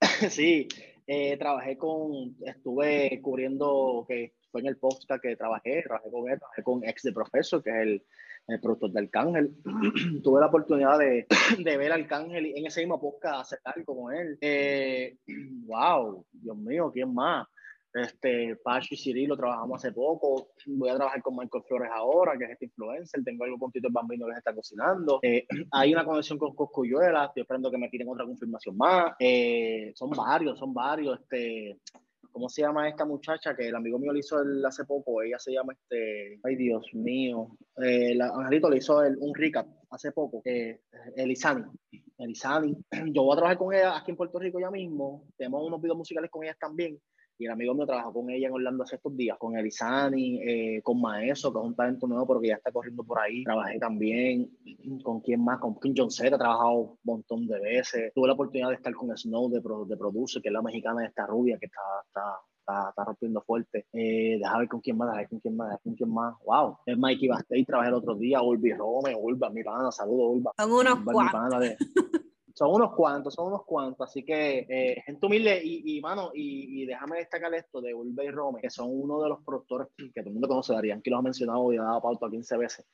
sí, 0.30 0.68
eh, 1.06 1.38
trabajé 1.38 1.78
con, 1.78 2.36
estuve 2.44 3.20
cubriendo, 3.22 4.04
que 4.06 4.34
fue 4.50 4.60
en 4.60 4.66
el 4.66 4.76
podcast 4.76 5.22
que 5.22 5.36
trabajé, 5.36 5.82
trabajé 5.82 6.10
con 6.10 6.30
él, 6.30 6.38
trabajé 6.38 6.62
con 6.62 6.84
ex 6.84 7.02
de 7.02 7.12
profesor, 7.12 7.62
que 7.62 7.70
es 7.70 7.76
el 7.76 8.06
el 8.48 8.60
productor 8.60 8.90
de 8.92 9.00
Arcángel. 9.00 9.54
Tuve 10.24 10.40
la 10.40 10.46
oportunidad 10.46 10.98
de, 10.98 11.26
de, 11.58 11.76
ver 11.76 11.92
a 11.92 11.96
Arcángel 11.96 12.46
en 12.56 12.66
ese 12.66 12.80
mismo 12.80 13.00
podcast 13.00 13.40
hacer 13.40 13.60
algo 13.64 14.02
con 14.02 14.14
él. 14.14 14.38
Eh, 14.40 15.16
wow, 15.66 16.24
Dios 16.32 16.56
mío, 16.56 16.90
¿quién 16.92 17.14
más? 17.14 17.46
Este, 17.92 18.54
Pacho 18.56 18.88
y 18.94 18.96
Cirilo 18.96 19.36
trabajamos 19.36 19.82
hace 19.82 19.92
poco. 19.92 20.50
Voy 20.66 20.88
a 20.90 20.96
trabajar 20.96 21.22
con 21.22 21.36
Michael 21.36 21.64
Flores 21.66 21.90
ahora, 21.92 22.36
que 22.36 22.44
es 22.44 22.50
este 22.50 22.66
influencer. 22.66 23.24
Tengo 23.24 23.44
algo 23.44 23.58
con 23.58 23.72
Tito 23.72 23.88
Bambino 23.90 24.26
que 24.26 24.32
se 24.32 24.38
está 24.38 24.54
cocinando. 24.54 25.18
Eh, 25.22 25.46
hay 25.72 25.92
una 25.92 26.04
conexión 26.04 26.38
con 26.38 26.54
Coscuyuela. 26.54 27.26
Estoy 27.26 27.42
esperando 27.42 27.70
que 27.70 27.78
me 27.78 27.88
tiren 27.88 28.08
otra 28.08 28.26
confirmación 28.26 28.76
más. 28.76 29.14
Eh, 29.18 29.92
son 29.94 30.10
varios, 30.10 30.58
son 30.58 30.72
varios. 30.74 31.18
Este, 31.20 31.78
¿Cómo 32.38 32.48
se 32.48 32.62
llama 32.62 32.88
esta 32.88 33.04
muchacha? 33.04 33.56
Que 33.56 33.66
el 33.66 33.74
amigo 33.74 33.98
mío 33.98 34.12
le 34.12 34.20
hizo 34.20 34.40
el, 34.40 34.64
hace 34.64 34.84
poco. 34.84 35.20
Ella 35.22 35.40
se 35.40 35.50
llama 35.50 35.72
este. 35.72 36.38
Ay, 36.44 36.54
Dios 36.54 36.86
mío. 36.94 37.48
Eh, 37.82 38.16
Angelito 38.22 38.70
le 38.70 38.76
hizo 38.76 39.02
el, 39.02 39.16
un 39.18 39.34
recap 39.34 39.66
hace 39.90 40.12
poco. 40.12 40.40
Eh, 40.44 40.82
Elizani. 41.16 41.64
Elizani. 42.16 42.76
Yo 43.12 43.24
voy 43.24 43.32
a 43.32 43.36
trabajar 43.38 43.58
con 43.58 43.74
ella 43.74 43.96
aquí 43.96 44.12
en 44.12 44.16
Puerto 44.16 44.38
Rico 44.38 44.60
ya 44.60 44.70
mismo. 44.70 45.26
Tenemos 45.36 45.66
unos 45.66 45.82
videos 45.82 45.98
musicales 45.98 46.30
con 46.30 46.44
ella 46.44 46.56
también. 46.60 46.96
Y 47.38 47.46
el 47.46 47.52
amigo 47.52 47.74
mío 47.74 47.86
trabajó 47.86 48.12
con 48.12 48.30
ella 48.30 48.48
en 48.48 48.54
Orlando 48.54 48.82
hace 48.82 48.96
estos 48.96 49.16
días, 49.16 49.38
con 49.38 49.56
Elizani, 49.56 50.40
eh, 50.42 50.82
con 50.82 51.00
Maeso, 51.00 51.52
que 51.52 51.58
es 51.58 51.64
un 51.64 51.74
talento 51.74 52.06
nuevo, 52.06 52.26
pero 52.26 52.40
que 52.40 52.48
ya 52.48 52.54
está 52.56 52.72
corriendo 52.72 53.04
por 53.04 53.20
ahí. 53.20 53.44
Trabajé 53.44 53.78
también 53.78 54.50
con 55.02 55.20
quién 55.20 55.44
más, 55.44 55.58
con 55.60 55.78
Kim 55.78 55.94
John 55.96 56.10
Z, 56.10 56.34
he 56.34 56.38
trabajado 56.38 56.72
un 56.72 56.98
montón 57.04 57.46
de 57.46 57.60
veces. 57.60 58.12
Tuve 58.14 58.26
la 58.26 58.34
oportunidad 58.34 58.70
de 58.70 58.74
estar 58.74 58.92
con 58.92 59.16
Snow 59.16 59.48
de, 59.50 59.60
de 59.60 59.96
Producer, 59.96 60.42
que 60.42 60.48
es 60.48 60.52
la 60.52 60.62
mexicana 60.62 61.02
de 61.02 61.06
esta 61.06 61.26
rubia, 61.26 61.58
que 61.58 61.66
está, 61.66 61.80
está 62.06 62.40
está, 62.68 62.90
está 62.90 63.04
rompiendo 63.04 63.40
fuerte. 63.42 63.86
Eh, 63.92 64.38
deja 64.38 64.58
ver 64.58 64.68
con 64.68 64.80
quién 64.80 64.96
más, 64.96 65.08
deja 65.08 65.18
ver 65.18 65.28
con 65.28 65.40
quién 65.40 65.56
más, 65.56 65.68
deja 65.68 65.76
ver 65.76 65.82
con 65.82 65.94
quién 65.94 66.10
más. 66.10 66.34
Wow, 66.44 66.76
es 66.86 66.98
Mikey 66.98 67.28
Bastey, 67.28 67.64
trabajé 67.64 67.88
el 67.88 67.94
otro 67.94 68.14
día, 68.14 68.42
Ulvi 68.42 68.72
Rome, 68.72 69.14
Ulva, 69.14 69.50
mi 69.50 69.62
pana, 69.62 69.90
saludo, 69.90 70.28
Ulva. 70.28 70.52
Son 70.58 70.72
unos 70.72 71.00
cuantos. 71.04 71.76
Son 72.58 72.74
unos 72.74 72.92
cuantos, 72.92 73.34
son 73.34 73.46
unos 73.46 73.64
cuantos, 73.64 74.08
así 74.08 74.24
que 74.24 74.66
eh, 74.68 75.00
gente 75.06 75.24
humilde 75.24 75.60
y, 75.62 75.96
y 75.96 76.00
mano, 76.00 76.32
y, 76.34 76.82
y, 76.82 76.86
déjame 76.86 77.18
destacar 77.18 77.54
esto 77.54 77.80
de 77.80 77.94
Ulva 77.94 78.24
y 78.24 78.30
Rome, 78.32 78.60
que 78.60 78.68
son 78.68 78.88
uno 78.90 79.22
de 79.22 79.28
los 79.28 79.44
productores 79.44 79.86
que 79.96 80.20
todo 80.20 80.30
el 80.30 80.32
mundo 80.32 80.48
conoce, 80.48 80.72
Darían, 80.72 81.00
que 81.00 81.08
los 81.08 81.20
ha 81.20 81.22
mencionado 81.22 81.72
y 81.72 81.76
ha 81.76 81.84
dado 81.84 82.02
pauta 82.02 82.28
15 82.28 82.56
veces. 82.56 82.84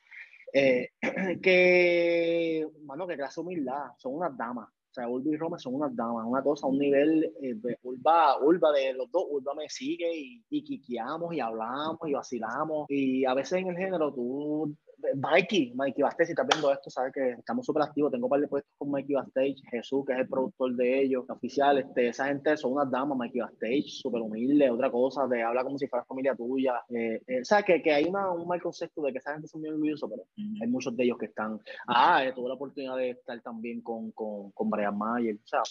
Eh, 0.52 0.90
que, 1.42 2.68
mano, 2.82 3.06
que 3.06 3.16
clase 3.16 3.40
humildad, 3.40 3.92
son 3.96 4.16
unas 4.16 4.36
damas. 4.36 4.68
O 4.68 4.92
sea, 4.92 5.08
Ulva 5.08 5.30
y 5.30 5.36
Rome 5.38 5.58
son 5.58 5.76
unas 5.76 5.96
damas, 5.96 6.26
una 6.26 6.42
cosa, 6.42 6.66
un 6.66 6.78
nivel 6.78 7.24
eh, 7.40 7.54
de 7.54 7.78
Ulva, 7.84 8.38
Ulva 8.42 8.70
de 8.70 8.92
los 8.92 9.10
dos, 9.10 9.24
Ulva 9.30 9.54
me 9.54 9.70
sigue 9.70 10.14
y, 10.14 10.44
y 10.50 10.62
quiqueamos 10.62 11.32
y 11.32 11.40
hablamos 11.40 12.06
y 12.06 12.12
vacilamos. 12.12 12.84
Y 12.90 13.24
a 13.24 13.32
veces 13.32 13.60
en 13.60 13.68
el 13.68 13.78
género 13.78 14.12
tú 14.12 14.76
Mikey, 15.16 15.72
Mikey 15.74 16.02
Bastage, 16.02 16.26
si 16.26 16.32
estás 16.32 16.46
viendo 16.46 16.72
esto, 16.72 16.90
sabes 16.90 17.12
que 17.12 17.30
estamos 17.30 17.66
súper 17.66 17.82
activos. 17.82 18.11
Tengo 18.12 18.26
un 18.26 18.30
par 18.30 18.40
de 18.40 18.48
puestos 18.48 18.72
con 18.78 18.90
Mikey 18.90 19.14
Bastage, 19.14 19.57
Jesús, 19.70 20.05
que 20.07 20.12
es 20.14 20.20
el 20.20 20.28
productor 20.28 20.74
de 20.74 21.02
ellos, 21.02 21.24
oficial. 21.28 21.78
Este, 21.78 22.09
esa 22.09 22.26
gente 22.26 22.57
son 22.57 22.72
unas 22.72 22.90
damas, 22.90 23.16
Mikey 23.18 23.40
Bastage, 23.40 23.84
súper 23.88 24.22
humilde, 24.22 24.70
otra 24.70 24.90
cosa, 24.90 25.28
te 25.28 25.42
habla 25.42 25.64
como 25.64 25.78
si 25.78 25.86
fuera 25.86 26.05
familia 26.05 26.34
tuya. 26.34 26.82
Eh, 26.88 27.20
eh, 27.26 27.44
sabes 27.44 27.64
que, 27.64 27.82
que 27.82 27.92
hay 27.92 28.05
una, 28.05 28.30
un 28.30 28.46
mal 28.46 28.61
concepto 28.61 29.02
de 29.02 29.12
que 29.12 29.18
esa 29.18 29.32
gente 29.32 29.48
son 29.48 29.61
muy 29.61 29.70
orgullosos, 29.70 30.11
pero 30.11 30.22
hay 30.61 30.68
muchos 30.68 30.96
de 30.96 31.05
ellos 31.05 31.18
que 31.18 31.26
están. 31.26 31.61
Ah, 31.86 32.24
eh, 32.24 32.32
tuve 32.32 32.48
la 32.48 32.55
oportunidad 32.55 32.96
de 32.96 33.11
estar 33.11 33.40
también 33.42 33.82
con, 33.82 34.11
con, 34.12 34.50
con 34.52 34.70
Brian 34.70 34.96
Mayer, 34.96 35.36
o 35.36 35.46
sea, 35.46 35.62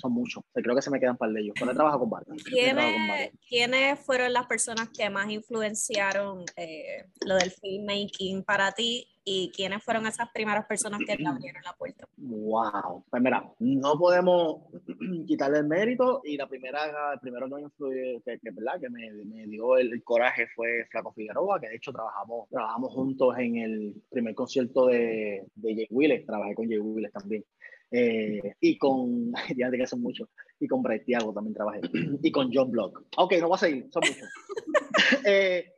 son 0.00 0.12
muchos. 0.12 0.42
creo 0.52 0.74
que 0.74 0.82
se 0.82 0.90
me 0.90 1.00
quedan 1.00 1.16
par 1.16 1.30
de 1.30 1.40
ellos. 1.40 1.54
Pero 1.58 1.72
he 1.72 1.74
trabajado 1.74 2.00
con 2.00 2.10
varios. 2.10 2.42
¿Quiénes, 2.44 3.32
¿Quiénes 3.48 4.00
fueron 4.00 4.32
las 4.32 4.46
personas 4.46 4.88
que 4.90 5.08
más 5.10 5.30
influenciaron 5.30 6.44
eh, 6.56 7.04
lo 7.26 7.36
del 7.36 7.50
filmmaking 7.50 8.44
para 8.44 8.72
ti? 8.72 9.08
¿Y 9.30 9.52
quiénes 9.54 9.84
fueron 9.84 10.06
esas 10.06 10.30
primeras 10.32 10.64
personas 10.64 11.00
que 11.06 11.14
te 11.14 11.26
abrieron 11.28 11.62
la 11.62 11.74
puerta? 11.74 12.08
Wow. 12.16 13.04
Pues 13.10 13.22
mira, 13.22 13.44
no 13.58 13.98
podemos 13.98 14.62
quitarle 15.26 15.58
el 15.58 15.66
mérito. 15.66 16.22
Y 16.24 16.36
la 16.38 16.48
primera, 16.48 17.12
el 17.12 17.20
primero 17.20 17.46
que, 17.46 18.38
que, 18.42 18.50
¿verdad? 18.50 18.80
que 18.80 18.88
me, 18.88 19.10
me 19.24 19.46
dio 19.46 19.76
el, 19.76 20.02
coraje 20.02 20.46
fue 20.54 20.86
Flaco 20.90 21.12
Figueroa, 21.12 21.60
que 21.60 21.68
de 21.68 21.76
hecho 21.76 21.92
trabajamos, 21.92 22.48
trabajamos 22.48 22.92
juntos 22.94 23.34
en 23.38 23.56
el 23.56 24.02
primer 24.08 24.34
concierto 24.34 24.86
de, 24.86 25.46
de 25.54 25.74
Jay 25.74 25.88
Willis. 25.90 26.24
Trabajé 26.24 26.54
con 26.54 26.66
Jay 26.66 26.78
Willis 26.78 27.12
también. 27.12 27.44
Eh, 27.90 28.54
y 28.60 28.76
con, 28.76 29.32
ya 29.56 29.70
de 29.70 29.78
que 29.78 29.86
son 29.86 30.02
muchos, 30.02 30.28
y 30.60 30.66
con 30.66 30.82
Bray 30.82 31.04
Thiago 31.04 31.32
también 31.32 31.54
trabajé, 31.54 31.80
y 32.22 32.30
con 32.30 32.50
John 32.52 32.70
Block. 32.70 33.02
Ok, 33.16 33.34
no 33.40 33.48
voy 33.48 33.56
a 33.56 33.58
seguir, 33.58 33.88
son 33.90 34.02
muchos. 34.06 34.28
eh, 35.24 35.72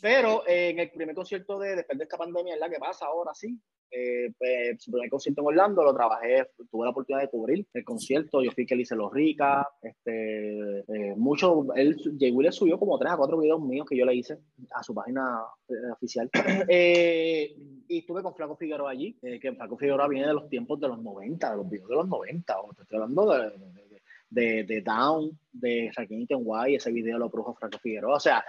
pero 0.00 0.46
eh, 0.46 0.70
en 0.70 0.78
el 0.78 0.90
primer 0.90 1.14
concierto 1.14 1.58
de 1.58 1.76
después 1.76 1.98
de 1.98 2.04
esta 2.04 2.16
pandemia, 2.16 2.54
es 2.54 2.60
la 2.60 2.68
que 2.68 2.78
pasa 2.78 3.06
ahora 3.06 3.34
sí, 3.34 3.58
eh, 3.90 4.32
pues, 4.36 4.82
su 4.82 4.90
primer 4.90 5.08
concierto 5.08 5.42
en 5.42 5.46
Orlando 5.46 5.84
lo 5.84 5.94
trabajé, 5.94 6.48
tuve 6.70 6.84
la 6.84 6.90
oportunidad 6.90 7.22
de 7.22 7.30
cubrir 7.30 7.66
el 7.72 7.84
concierto, 7.84 8.42
yo 8.42 8.50
fui 8.50 8.66
que 8.66 8.74
le 8.74 8.82
hice 8.82 8.96
los 8.96 9.12
rica, 9.12 9.66
este, 9.80 10.80
eh, 10.80 11.14
mucho, 11.16 11.66
él, 11.74 11.96
Jay 12.18 12.32
Will 12.32 12.52
subió 12.52 12.78
como 12.78 12.98
tres 12.98 13.12
a 13.12 13.16
cuatro 13.16 13.38
videos 13.38 13.60
míos 13.60 13.86
que 13.88 13.96
yo 13.96 14.04
le 14.04 14.14
hice 14.14 14.38
a 14.74 14.82
su 14.82 14.92
página 14.92 15.40
eh, 15.68 15.92
oficial, 15.92 16.28
y 17.88 17.98
estuve 17.98 18.22
con 18.22 18.34
Flaco 18.34 18.56
Figueroa 18.56 18.90
allí, 18.90 19.16
que 19.40 19.52
Flaco 19.52 19.78
Figueroa 19.78 20.08
viene 20.08 20.26
de 20.26 20.34
los 20.34 20.48
tiempos 20.48 20.80
de 20.80 20.88
los 20.88 21.00
90, 21.00 21.50
de 21.50 21.56
los 21.56 21.70
videos 21.70 21.88
de 21.88 21.96
los 21.96 22.08
90, 22.08 22.60
o 22.60 22.74
te 22.74 22.82
estoy 22.82 22.96
hablando 22.96 23.32
de, 23.32 23.50
de 23.50 23.86
de, 24.28 24.64
de 24.64 24.82
Down, 24.82 25.38
de 25.52 25.90
Raquel 25.94 26.26
ese 26.68 26.92
video 26.92 27.18
lo 27.18 27.30
produjo 27.30 27.54
Franco 27.54 27.78
Figueroa. 27.78 28.16
O 28.16 28.20
sea, 28.20 28.44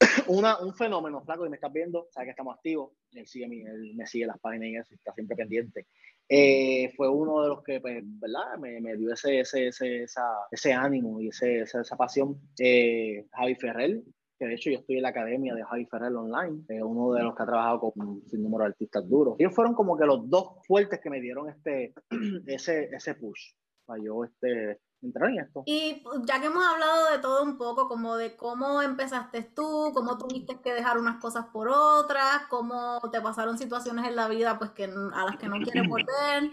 una, 0.28 0.58
un 0.60 0.74
fenómeno, 0.74 1.22
Flaco, 1.22 1.46
y 1.46 1.50
me 1.50 1.56
estás 1.56 1.72
viendo, 1.72 2.08
sabes 2.10 2.28
que 2.28 2.30
estamos 2.30 2.56
activos, 2.56 2.92
él, 3.12 3.26
sigue, 3.26 3.44
él 3.44 3.94
me 3.94 4.06
sigue 4.06 4.26
las 4.26 4.38
páginas 4.38 4.68
y 4.68 4.76
eso, 4.76 4.94
está 4.94 5.12
siempre 5.12 5.36
pendiente. 5.36 5.86
Eh, 6.28 6.92
fue 6.96 7.08
uno 7.08 7.42
de 7.42 7.48
los 7.48 7.62
que, 7.62 7.80
pues, 7.80 8.02
¿verdad? 8.04 8.56
Me, 8.60 8.80
me 8.80 8.96
dio 8.96 9.12
ese, 9.12 9.40
ese, 9.40 9.68
ese, 9.68 10.04
esa, 10.04 10.22
ese 10.50 10.72
ánimo 10.72 11.20
y 11.20 11.28
ese, 11.28 11.62
esa, 11.62 11.80
esa 11.80 11.96
pasión. 11.96 12.40
Eh, 12.58 13.26
Javi 13.32 13.54
Ferrer, 13.56 14.02
que 14.38 14.46
de 14.46 14.54
hecho 14.54 14.70
yo 14.70 14.78
estoy 14.78 14.96
en 14.96 15.02
la 15.02 15.08
academia 15.08 15.54
de 15.54 15.64
Javi 15.64 15.86
Ferrer 15.86 16.14
Online, 16.14 16.64
eh, 16.68 16.82
uno 16.82 17.12
de 17.12 17.22
los 17.22 17.34
que 17.34 17.42
ha 17.42 17.46
trabajado 17.46 17.92
con 17.92 18.22
sin 18.26 18.42
número 18.42 18.64
de 18.64 18.70
artistas 18.70 19.08
duros. 19.08 19.36
Ellos 19.38 19.54
fueron 19.54 19.74
como 19.74 19.98
que 19.98 20.06
los 20.06 20.30
dos 20.30 20.64
fuertes 20.66 21.00
que 21.00 21.10
me 21.10 21.20
dieron 21.20 21.50
este, 21.50 21.92
ese, 22.46 22.84
ese 22.84 23.16
push 23.16 23.52
para 23.84 24.02
yo 24.02 24.24
este, 24.24 24.78
entrar 25.02 25.30
en 25.30 25.40
esto. 25.40 25.62
Y 25.66 26.00
pues, 26.02 26.20
ya 26.24 26.40
que 26.40 26.46
hemos 26.46 26.64
hablado 26.64 27.10
de 27.10 27.18
todo 27.18 27.42
un 27.42 27.56
poco, 27.56 27.88
como 27.88 28.16
de 28.16 28.36
cómo 28.36 28.82
empezaste 28.82 29.42
tú, 29.42 29.92
cómo 29.94 30.18
tuviste 30.18 30.60
que 30.60 30.74
dejar 30.74 30.98
unas 30.98 31.20
cosas 31.20 31.46
por 31.46 31.68
otras, 31.68 32.46
cómo 32.48 33.00
te 33.10 33.20
pasaron 33.20 33.58
situaciones 33.58 34.06
en 34.06 34.16
la 34.16 34.28
vida 34.28 34.58
pues 34.58 34.70
que 34.70 34.84
a 34.84 35.24
las 35.24 35.36
que 35.36 35.48
no 35.48 35.56
quieres 35.58 35.88
volver, 35.88 36.50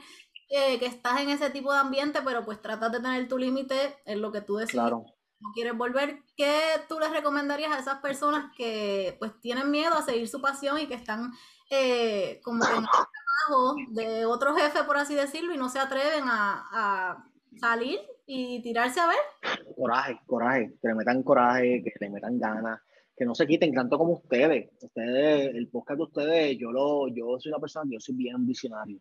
eh, 0.50 0.80
que 0.80 0.86
estás 0.86 1.20
en 1.20 1.30
ese 1.30 1.50
tipo 1.50 1.74
de 1.74 1.80
ambiente, 1.80 2.20
pero 2.24 2.46
pues 2.46 2.62
tratas 2.62 2.92
de 2.92 3.00
tener 3.00 3.28
tu 3.28 3.38
límite 3.38 3.98
en 4.06 4.22
lo 4.22 4.32
que 4.32 4.42
tú 4.42 4.56
decides. 4.56 4.82
Claro. 4.82 5.06
No 5.40 5.52
quieres 5.54 5.78
volver, 5.78 6.24
¿qué 6.36 6.60
tú 6.90 7.00
les 7.00 7.12
recomendarías 7.12 7.72
a 7.72 7.78
esas 7.78 8.00
personas 8.00 8.52
que 8.58 9.18
pues 9.20 9.40
tienen 9.40 9.70
miedo 9.70 9.94
a 9.94 10.02
seguir 10.02 10.28
su 10.28 10.42
pasión 10.42 10.80
y 10.80 10.88
que 10.88 10.96
están 10.96 11.32
eh, 11.70 12.42
como 12.44 12.66
en 12.66 12.72
el 12.72 12.88
trabajo 12.88 13.76
de 13.90 14.26
otro 14.26 14.56
jefe, 14.56 14.84
por 14.84 14.98
así 14.98 15.14
decirlo, 15.14 15.54
y 15.54 15.58
no 15.58 15.70
se 15.70 15.78
atreven 15.78 16.24
a, 16.28 16.66
a 16.72 17.28
salir 17.60 18.00
y 18.28 18.62
tirarse 18.62 19.00
a 19.00 19.08
ver. 19.08 19.64
Coraje, 19.76 20.20
coraje, 20.26 20.74
que 20.82 20.88
le 20.90 20.96
metan 20.96 21.24
coraje, 21.24 21.82
que 21.82 21.92
le 22.00 22.10
metan 22.10 22.38
ganas, 22.38 22.82
que 23.16 23.26
no 23.26 23.34
se 23.34 23.48
quiten 23.48 23.74
tanto 23.74 23.98
como 23.98 24.14
ustedes. 24.14 24.70
Ustedes, 24.82 25.56
el 25.56 25.70
podcast 25.70 25.98
de 25.98 26.04
ustedes, 26.04 26.58
yo 26.60 26.72
lo, 26.72 27.08
yo 27.08 27.40
soy 27.40 27.52
una 27.52 27.60
persona, 27.60 27.90
yo 27.90 28.00
soy 28.00 28.16
bien 28.16 28.46
visionario. 28.46 29.00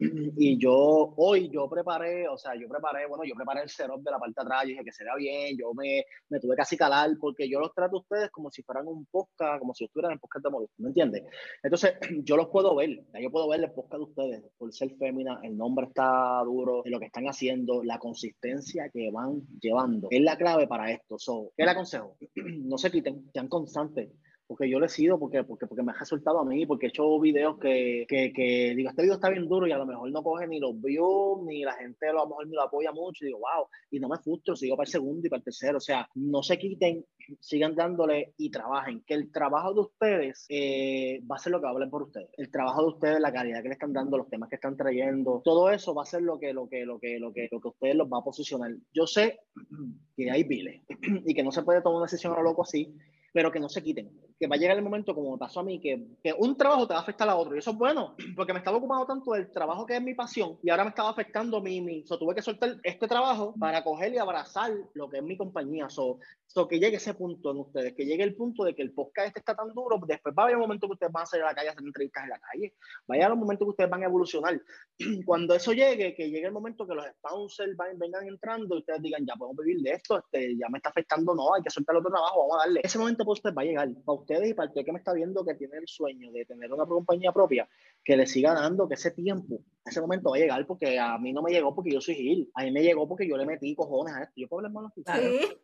Y 0.00 0.58
yo 0.58 1.12
hoy 1.16 1.50
yo 1.50 1.68
preparé, 1.68 2.28
o 2.28 2.38
sea, 2.38 2.54
yo 2.54 2.68
preparé, 2.68 3.06
bueno, 3.06 3.24
yo 3.24 3.34
preparé 3.34 3.62
el 3.62 3.68
setup 3.68 4.02
de 4.02 4.10
la 4.12 4.18
parte 4.18 4.34
de 4.36 4.42
atrás, 4.42 4.62
yo 4.62 4.68
dije 4.68 4.84
que 4.84 4.92
se 4.92 5.04
bien, 5.16 5.56
yo 5.58 5.74
me, 5.74 6.04
me 6.28 6.38
tuve 6.38 6.54
casi 6.54 6.76
calar 6.76 7.10
porque 7.20 7.48
yo 7.48 7.58
los 7.58 7.74
trato 7.74 7.96
a 7.96 8.00
ustedes 8.00 8.30
como 8.30 8.50
si 8.50 8.62
fueran 8.62 8.86
un 8.86 9.06
podcast, 9.06 9.58
como 9.58 9.74
si 9.74 9.84
estuvieran 9.84 10.12
en 10.12 10.20
podcast 10.20 10.44
de 10.44 10.50
Molusco, 10.50 10.74
¿me 10.78 10.88
entiendes? 10.88 11.24
Entonces, 11.62 11.94
yo 12.24 12.36
los 12.36 12.48
puedo 12.48 12.76
ver, 12.76 13.04
yo 13.20 13.30
puedo 13.30 13.48
ver 13.48 13.60
el 13.60 13.72
podcast 13.72 13.96
de 13.96 14.04
ustedes, 14.04 14.44
por 14.56 14.72
ser 14.72 14.94
fémina, 14.96 15.40
el 15.42 15.56
nombre 15.56 15.86
está 15.86 16.42
duro, 16.44 16.82
lo 16.84 17.00
que 17.00 17.06
están 17.06 17.24
haciendo, 17.24 17.82
la 17.82 17.98
consistencia 17.98 18.90
que 18.92 19.10
van 19.10 19.42
llevando, 19.60 20.08
es 20.10 20.20
la 20.20 20.36
clave 20.36 20.68
para 20.68 20.92
esto. 20.92 21.18
So, 21.18 21.52
¿Qué 21.56 21.64
le 21.64 21.72
aconsejo? 21.72 22.16
no 22.36 22.78
se 22.78 22.90
quiten, 22.92 23.28
sean 23.32 23.48
constantes 23.48 24.10
porque 24.48 24.68
yo 24.68 24.80
le 24.80 24.86
he 24.86 24.88
sido, 24.88 25.18
porque, 25.18 25.44
porque, 25.44 25.66
porque 25.66 25.82
me 25.82 25.92
ha 25.92 25.98
resultado 25.98 26.40
a 26.40 26.44
mí, 26.44 26.64
porque 26.64 26.86
he 26.86 26.88
hecho 26.88 27.20
videos 27.20 27.58
que, 27.58 28.06
que, 28.08 28.32
que, 28.32 28.72
digo, 28.74 28.88
este 28.88 29.02
video 29.02 29.16
está 29.16 29.28
bien 29.28 29.46
duro 29.46 29.66
y 29.66 29.72
a 29.72 29.78
lo 29.78 29.84
mejor 29.84 30.10
no 30.10 30.22
coge 30.22 30.48
ni 30.48 30.58
los 30.58 30.80
views, 30.80 31.44
ni 31.44 31.64
la 31.64 31.74
gente 31.74 32.08
a 32.08 32.14
lo 32.14 32.26
mejor 32.26 32.46
ni 32.46 32.54
lo 32.54 32.62
apoya 32.62 32.90
mucho, 32.90 33.24
y 33.24 33.28
digo, 33.28 33.40
wow, 33.40 33.66
y 33.90 34.00
no 34.00 34.08
me 34.08 34.16
frustro, 34.16 34.56
sigo 34.56 34.74
para 34.74 34.86
el 34.86 34.90
segundo 34.90 35.26
y 35.26 35.28
para 35.28 35.38
el 35.38 35.44
tercero, 35.44 35.76
o 35.76 35.80
sea, 35.80 36.08
no 36.14 36.42
se 36.42 36.58
quiten, 36.58 37.04
sigan 37.40 37.74
dándole 37.74 38.32
y 38.38 38.50
trabajen, 38.50 39.04
que 39.06 39.12
el 39.12 39.30
trabajo 39.30 39.74
de 39.74 39.80
ustedes 39.80 40.46
eh, 40.48 41.20
va 41.30 41.36
a 41.36 41.38
ser 41.38 41.52
lo 41.52 41.60
que 41.60 41.66
hablen 41.66 41.90
por 41.90 42.04
ustedes, 42.04 42.30
el 42.38 42.50
trabajo 42.50 42.80
de 42.80 42.88
ustedes, 42.88 43.20
la 43.20 43.32
calidad 43.32 43.60
que 43.60 43.68
le 43.68 43.74
están 43.74 43.92
dando, 43.92 44.16
los 44.16 44.30
temas 44.30 44.48
que 44.48 44.56
están 44.56 44.78
trayendo, 44.78 45.42
todo 45.44 45.70
eso 45.70 45.94
va 45.94 46.04
a 46.04 46.06
ser 46.06 46.22
lo 46.22 46.38
que, 46.38 46.54
lo 46.54 46.70
que, 46.70 46.86
lo 46.86 46.98
que, 46.98 47.18
lo 47.18 47.34
que, 47.34 47.50
lo 47.52 47.60
que 47.60 47.68
ustedes 47.68 47.96
los 47.96 48.08
va 48.08 48.20
a 48.20 48.24
posicionar. 48.24 48.70
Yo 48.94 49.06
sé 49.06 49.40
que 50.16 50.30
hay 50.30 50.44
viles 50.44 50.80
y 51.26 51.34
que 51.34 51.42
no 51.42 51.52
se 51.52 51.62
puede 51.64 51.82
tomar 51.82 51.98
una 51.98 52.06
decisión 52.06 52.32
a 52.32 52.36
lo 52.36 52.44
loco 52.44 52.62
así, 52.62 52.96
pero 53.34 53.52
que 53.52 53.60
no 53.60 53.68
se 53.68 53.82
quiten. 53.82 54.10
Que 54.38 54.46
va 54.46 54.56
a 54.56 54.58
llegar 54.58 54.76
el 54.76 54.82
momento, 54.82 55.14
como 55.14 55.32
me 55.32 55.38
pasó 55.38 55.60
a 55.60 55.62
mí, 55.64 55.80
que, 55.80 56.06
que, 56.22 56.32
un 56.32 56.56
trabajo 56.56 56.86
te 56.86 56.94
va 56.94 57.00
a 57.00 57.02
afectar 57.02 57.28
a 57.28 57.36
otro. 57.36 57.54
Y 57.54 57.58
eso 57.58 57.72
es 57.72 57.76
bueno, 57.76 58.14
porque 58.36 58.52
me 58.52 58.60
estaba 58.60 58.76
ocupando 58.76 59.06
tanto 59.06 59.32
del 59.32 59.50
trabajo 59.50 59.84
que 59.84 59.96
es 59.96 60.02
mi 60.02 60.14
pasión 60.14 60.58
y 60.62 60.70
ahora 60.70 60.84
me 60.84 60.90
estaba 60.90 61.10
afectando 61.10 61.60
mi. 61.60 61.80
mi 61.80 62.06
so, 62.06 62.18
tuve 62.18 62.34
que 62.34 62.42
soltar 62.42 62.76
este 62.82 63.08
trabajo 63.08 63.54
para 63.58 63.82
coger 63.82 64.14
y 64.14 64.18
abrazar 64.18 64.72
lo 64.94 65.08
que 65.08 65.18
es 65.18 65.22
mi 65.22 65.36
compañía. 65.36 65.88
So, 65.88 66.18
so, 66.46 66.68
que 66.68 66.78
llegue 66.78 66.96
ese 66.96 67.14
punto 67.14 67.50
en 67.50 67.58
ustedes, 67.58 67.94
que 67.94 68.04
llegue 68.04 68.24
el 68.24 68.34
punto 68.34 68.64
de 68.64 68.74
que 68.74 68.82
el 68.82 68.92
podcast 68.92 69.28
este 69.28 69.40
está 69.40 69.54
tan 69.54 69.72
duro. 69.74 69.98
Después 70.06 70.34
va 70.36 70.42
a 70.42 70.46
haber 70.46 70.56
un 70.56 70.62
momento 70.62 70.86
que 70.86 70.92
ustedes 70.94 71.12
van 71.12 71.22
a 71.24 71.26
salir 71.26 71.44
a 71.44 71.48
la 71.48 71.54
calle 71.54 71.68
a 71.68 71.72
hacer 71.72 71.84
entrevistas 71.84 72.24
en 72.24 72.30
la 72.30 72.38
calle. 72.38 72.74
Vaya 73.06 73.26
a 73.26 73.32
un 73.32 73.40
momento 73.40 73.64
que 73.64 73.70
ustedes 73.70 73.90
van 73.90 74.02
a 74.02 74.06
evolucionar. 74.06 74.60
Cuando 75.26 75.54
eso 75.54 75.72
llegue, 75.72 76.14
que 76.14 76.30
llegue 76.30 76.46
el 76.46 76.52
momento 76.52 76.86
que 76.86 76.94
los 76.94 77.04
sponsors 77.18 77.76
van, 77.76 77.98
vengan 77.98 78.26
entrando 78.26 78.76
y 78.76 78.78
ustedes 78.78 79.02
digan, 79.02 79.26
ya 79.26 79.34
podemos 79.34 79.64
vivir 79.64 79.82
de 79.82 79.90
esto, 79.92 80.18
este, 80.18 80.56
ya 80.56 80.68
me 80.68 80.78
está 80.78 80.90
afectando, 80.90 81.34
no, 81.34 81.54
hay 81.54 81.62
que 81.62 81.70
soltar 81.70 81.96
otro 81.96 82.10
trabajo, 82.10 82.40
vamos 82.40 82.56
a 82.56 82.66
darle. 82.66 82.80
Ese 82.82 82.98
momento 82.98 83.24
pues 83.24 83.38
usted 83.38 83.54
va 83.54 83.62
a 83.62 83.64
llegar. 83.64 83.88
Para 84.04 84.18
ustedes 84.28 84.50
y 84.50 84.54
para 84.54 84.70
el 84.74 84.84
que 84.84 84.92
me 84.92 84.98
está 84.98 85.12
viendo 85.12 85.44
que 85.44 85.54
tiene 85.54 85.78
el 85.78 85.88
sueño 85.88 86.30
de 86.30 86.44
tener 86.44 86.72
una 86.72 86.86
compañía 86.86 87.32
propia, 87.32 87.68
que 88.04 88.16
le 88.16 88.26
siga 88.26 88.52
dando 88.52 88.88
que 88.88 88.94
ese 88.94 89.10
tiempo, 89.10 89.60
ese 89.84 90.00
momento 90.00 90.30
va 90.30 90.36
a 90.36 90.40
llegar 90.40 90.66
porque 90.66 90.98
a 90.98 91.18
mí 91.18 91.32
no 91.32 91.42
me 91.42 91.50
llegó 91.50 91.74
porque 91.74 91.92
yo 91.92 92.00
soy 92.00 92.14
Gil. 92.14 92.50
A 92.54 92.64
mí 92.64 92.70
me 92.70 92.82
llegó 92.82 93.08
porque 93.08 93.26
yo 93.26 93.36
le 93.36 93.46
metí 93.46 93.74
cojones 93.74 94.14
a 94.14 94.22
esto. 94.22 94.34
Yo 94.36 94.48
puedo 94.48 94.66
hablar 94.66 94.72
mal 94.72 94.92
Sí. 94.94 95.56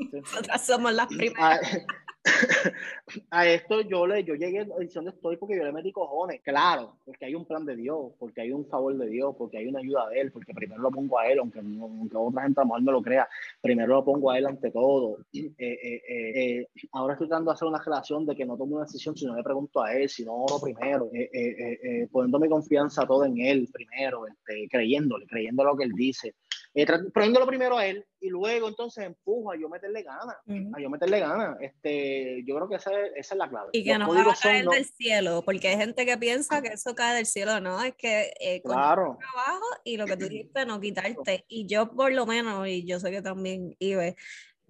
Nosotras 0.12 0.66
somos 0.66 0.92
las 0.92 1.06
primeras. 1.06 1.60
a 3.30 3.46
esto 3.46 3.80
yo 3.80 4.06
le 4.06 4.24
yo 4.24 4.34
llegué 4.34 4.64
donde 4.64 5.10
estoy 5.10 5.36
porque 5.36 5.56
yo 5.56 5.64
le 5.64 5.72
metí 5.72 5.92
cojones. 5.92 6.40
Claro, 6.42 6.96
porque 7.04 7.26
hay 7.26 7.34
un 7.34 7.44
plan 7.44 7.64
de 7.64 7.76
Dios, 7.76 8.12
porque 8.18 8.42
hay 8.42 8.52
un 8.52 8.66
favor 8.66 8.96
de 8.96 9.08
Dios, 9.08 9.34
porque 9.38 9.58
hay 9.58 9.66
una 9.66 9.80
ayuda 9.80 10.08
de 10.08 10.20
Él, 10.20 10.32
porque 10.32 10.52
primero 10.52 10.82
lo 10.82 10.90
pongo 10.90 11.18
a 11.18 11.26
Él, 11.28 11.38
aunque, 11.38 11.60
aunque 11.60 12.16
otra 12.16 12.42
gente 12.42 12.60
a 12.60 12.64
lo 12.64 12.68
mejor 12.68 12.82
no 12.82 12.92
lo 12.92 13.02
crea, 13.02 13.28
primero 13.60 13.94
lo 13.94 14.04
pongo 14.04 14.30
a 14.30 14.38
Él 14.38 14.46
ante 14.46 14.70
todo. 14.70 15.18
Eh, 15.62 15.78
eh, 15.82 16.02
eh, 16.08 16.66
ahora 16.92 17.14
estoy 17.14 17.28
tratando 17.28 17.50
de 17.50 17.54
hacer 17.54 17.68
una 17.68 17.82
relación 17.82 18.24
de 18.24 18.34
que 18.34 18.46
no 18.46 18.56
tomo 18.56 18.76
una 18.76 18.84
decisión 18.84 19.16
si 19.16 19.26
no 19.26 19.34
le 19.34 19.42
pregunto 19.42 19.82
a 19.82 19.92
Él, 19.92 20.08
si 20.08 20.24
no 20.24 20.34
oro 20.34 20.58
primero, 20.60 21.10
poniendo 22.10 22.38
mi 22.38 22.48
confianza 22.48 23.06
todo 23.06 23.24
en 23.24 23.38
Él 23.38 23.68
primero, 23.72 24.26
este, 24.26 24.68
creyéndole, 24.70 25.26
creyendo 25.26 25.64
lo 25.64 25.76
que 25.76 25.84
Él 25.84 25.92
dice 25.92 26.34
eh, 26.72 26.86
poniéndolo 27.12 27.46
primero 27.46 27.76
a 27.76 27.86
él 27.86 28.06
y 28.20 28.28
luego 28.28 28.68
entonces 28.68 29.04
empujo 29.04 29.50
a 29.50 29.56
yo 29.56 29.68
meterle 29.68 30.02
ganas, 30.02 30.36
a 30.46 30.80
yo 30.80 30.88
meterle 30.88 31.18
ganas. 31.18 31.56
Este, 31.60 32.44
yo 32.46 32.54
creo 32.54 32.68
que 32.68 32.76
esa 32.76 32.90
es, 32.92 33.12
esa 33.16 33.34
es 33.34 33.38
la 33.38 33.48
clave. 33.48 33.70
Y 33.72 33.82
que 33.82 33.98
no 33.98 34.08
va 34.08 34.20
a 34.20 34.36
caer 34.40 34.66
del 34.66 34.84
cielo, 34.84 35.42
porque 35.44 35.68
hay 35.68 35.76
gente 35.76 36.06
que 36.06 36.16
piensa 36.16 36.62
que 36.62 36.68
eso 36.68 36.94
cae 36.94 37.16
del 37.16 37.26
cielo, 37.26 37.60
¿no? 37.60 37.82
Es 37.82 37.94
que 37.96 38.32
eh, 38.38 38.62
con 38.62 38.74
claro. 38.74 39.18
trabajo 39.18 39.64
y 39.84 39.96
lo 39.96 40.06
que 40.06 40.16
tú 40.16 40.28
dijiste, 40.28 40.64
no 40.64 40.80
quitarte. 40.80 41.44
Y 41.48 41.66
yo 41.66 41.90
por 41.90 42.12
lo 42.12 42.26
menos, 42.26 42.68
y 42.68 42.84
yo 42.84 43.00
sé 43.00 43.10
que 43.10 43.22
también 43.22 43.74
Ibe, 43.80 44.16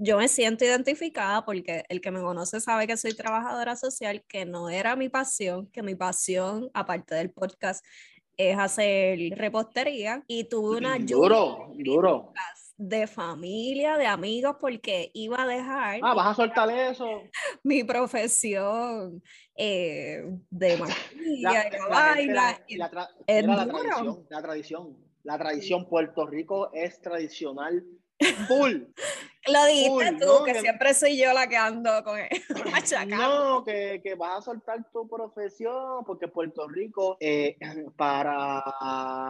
yo 0.03 0.17
me 0.17 0.29
siento 0.29 0.65
identificada 0.65 1.45
porque 1.45 1.85
el 1.91 2.01
que 2.01 2.11
me 2.11 2.23
conoce 2.23 2.61
sabe 2.61 2.87
que 2.87 2.97
soy 2.97 3.13
trabajadora 3.13 3.77
social, 3.77 4.25
que 4.27 4.47
no 4.47 4.71
era 4.71 4.97
mi 4.97 5.11
pasión, 5.11 5.67
que 5.67 5.83
mi 5.83 5.95
pasión, 5.95 6.71
aparte 6.73 7.15
del 7.15 7.31
podcast, 7.31 7.85
es 8.49 8.59
hacer 8.59 9.19
repostería 9.37 10.25
y 10.27 10.45
tuve 10.45 10.79
una 10.79 10.99
duro, 10.99 11.73
duro. 11.77 12.33
de 12.77 13.07
familia, 13.07 13.99
de 13.99 14.07
amigos, 14.07 14.57
porque 14.59 15.11
iba 15.13 15.43
a 15.43 15.47
dejar. 15.47 16.01
Ah, 16.03 16.15
vas 16.15 16.29
a 16.29 16.35
soltar 16.35 16.71
eso. 16.71 17.23
Mi 17.63 17.85
profesión 17.85 19.23
eh, 19.55 20.23
de 20.49 20.77
maquilla, 20.79 21.71
la, 21.89 21.89
la, 21.89 22.61
la, 22.69 22.89
tradición, 22.89 24.27
la 24.29 24.43
tradición. 24.43 25.11
La 25.23 25.39
tradición, 25.39 25.87
Puerto 25.87 26.27
Rico 26.27 26.71
es 26.73 26.99
tradicional 27.03 27.85
full. 28.49 28.83
Lo 29.49 29.67
dijiste 29.67 30.25
tú, 30.25 30.45
que, 30.45 30.61
siempre 30.61 30.93
soy 30.93 31.19
yo 31.19 31.33
la 31.33 31.49
que 31.49 31.57
ando 31.57 31.91
con 32.05 32.19
él. 32.19 32.29
no, 33.09 33.65
que, 33.65 34.01
que, 34.03 34.15
vas 34.15 34.39
a 34.39 34.43
soltar 34.43 34.85
tu 34.93 35.09
profesión, 35.09 36.05
porque 36.05 36.29
Puerto 36.29 36.69
Rico, 36.69 37.17
eh, 37.21 37.57
para 37.97 38.63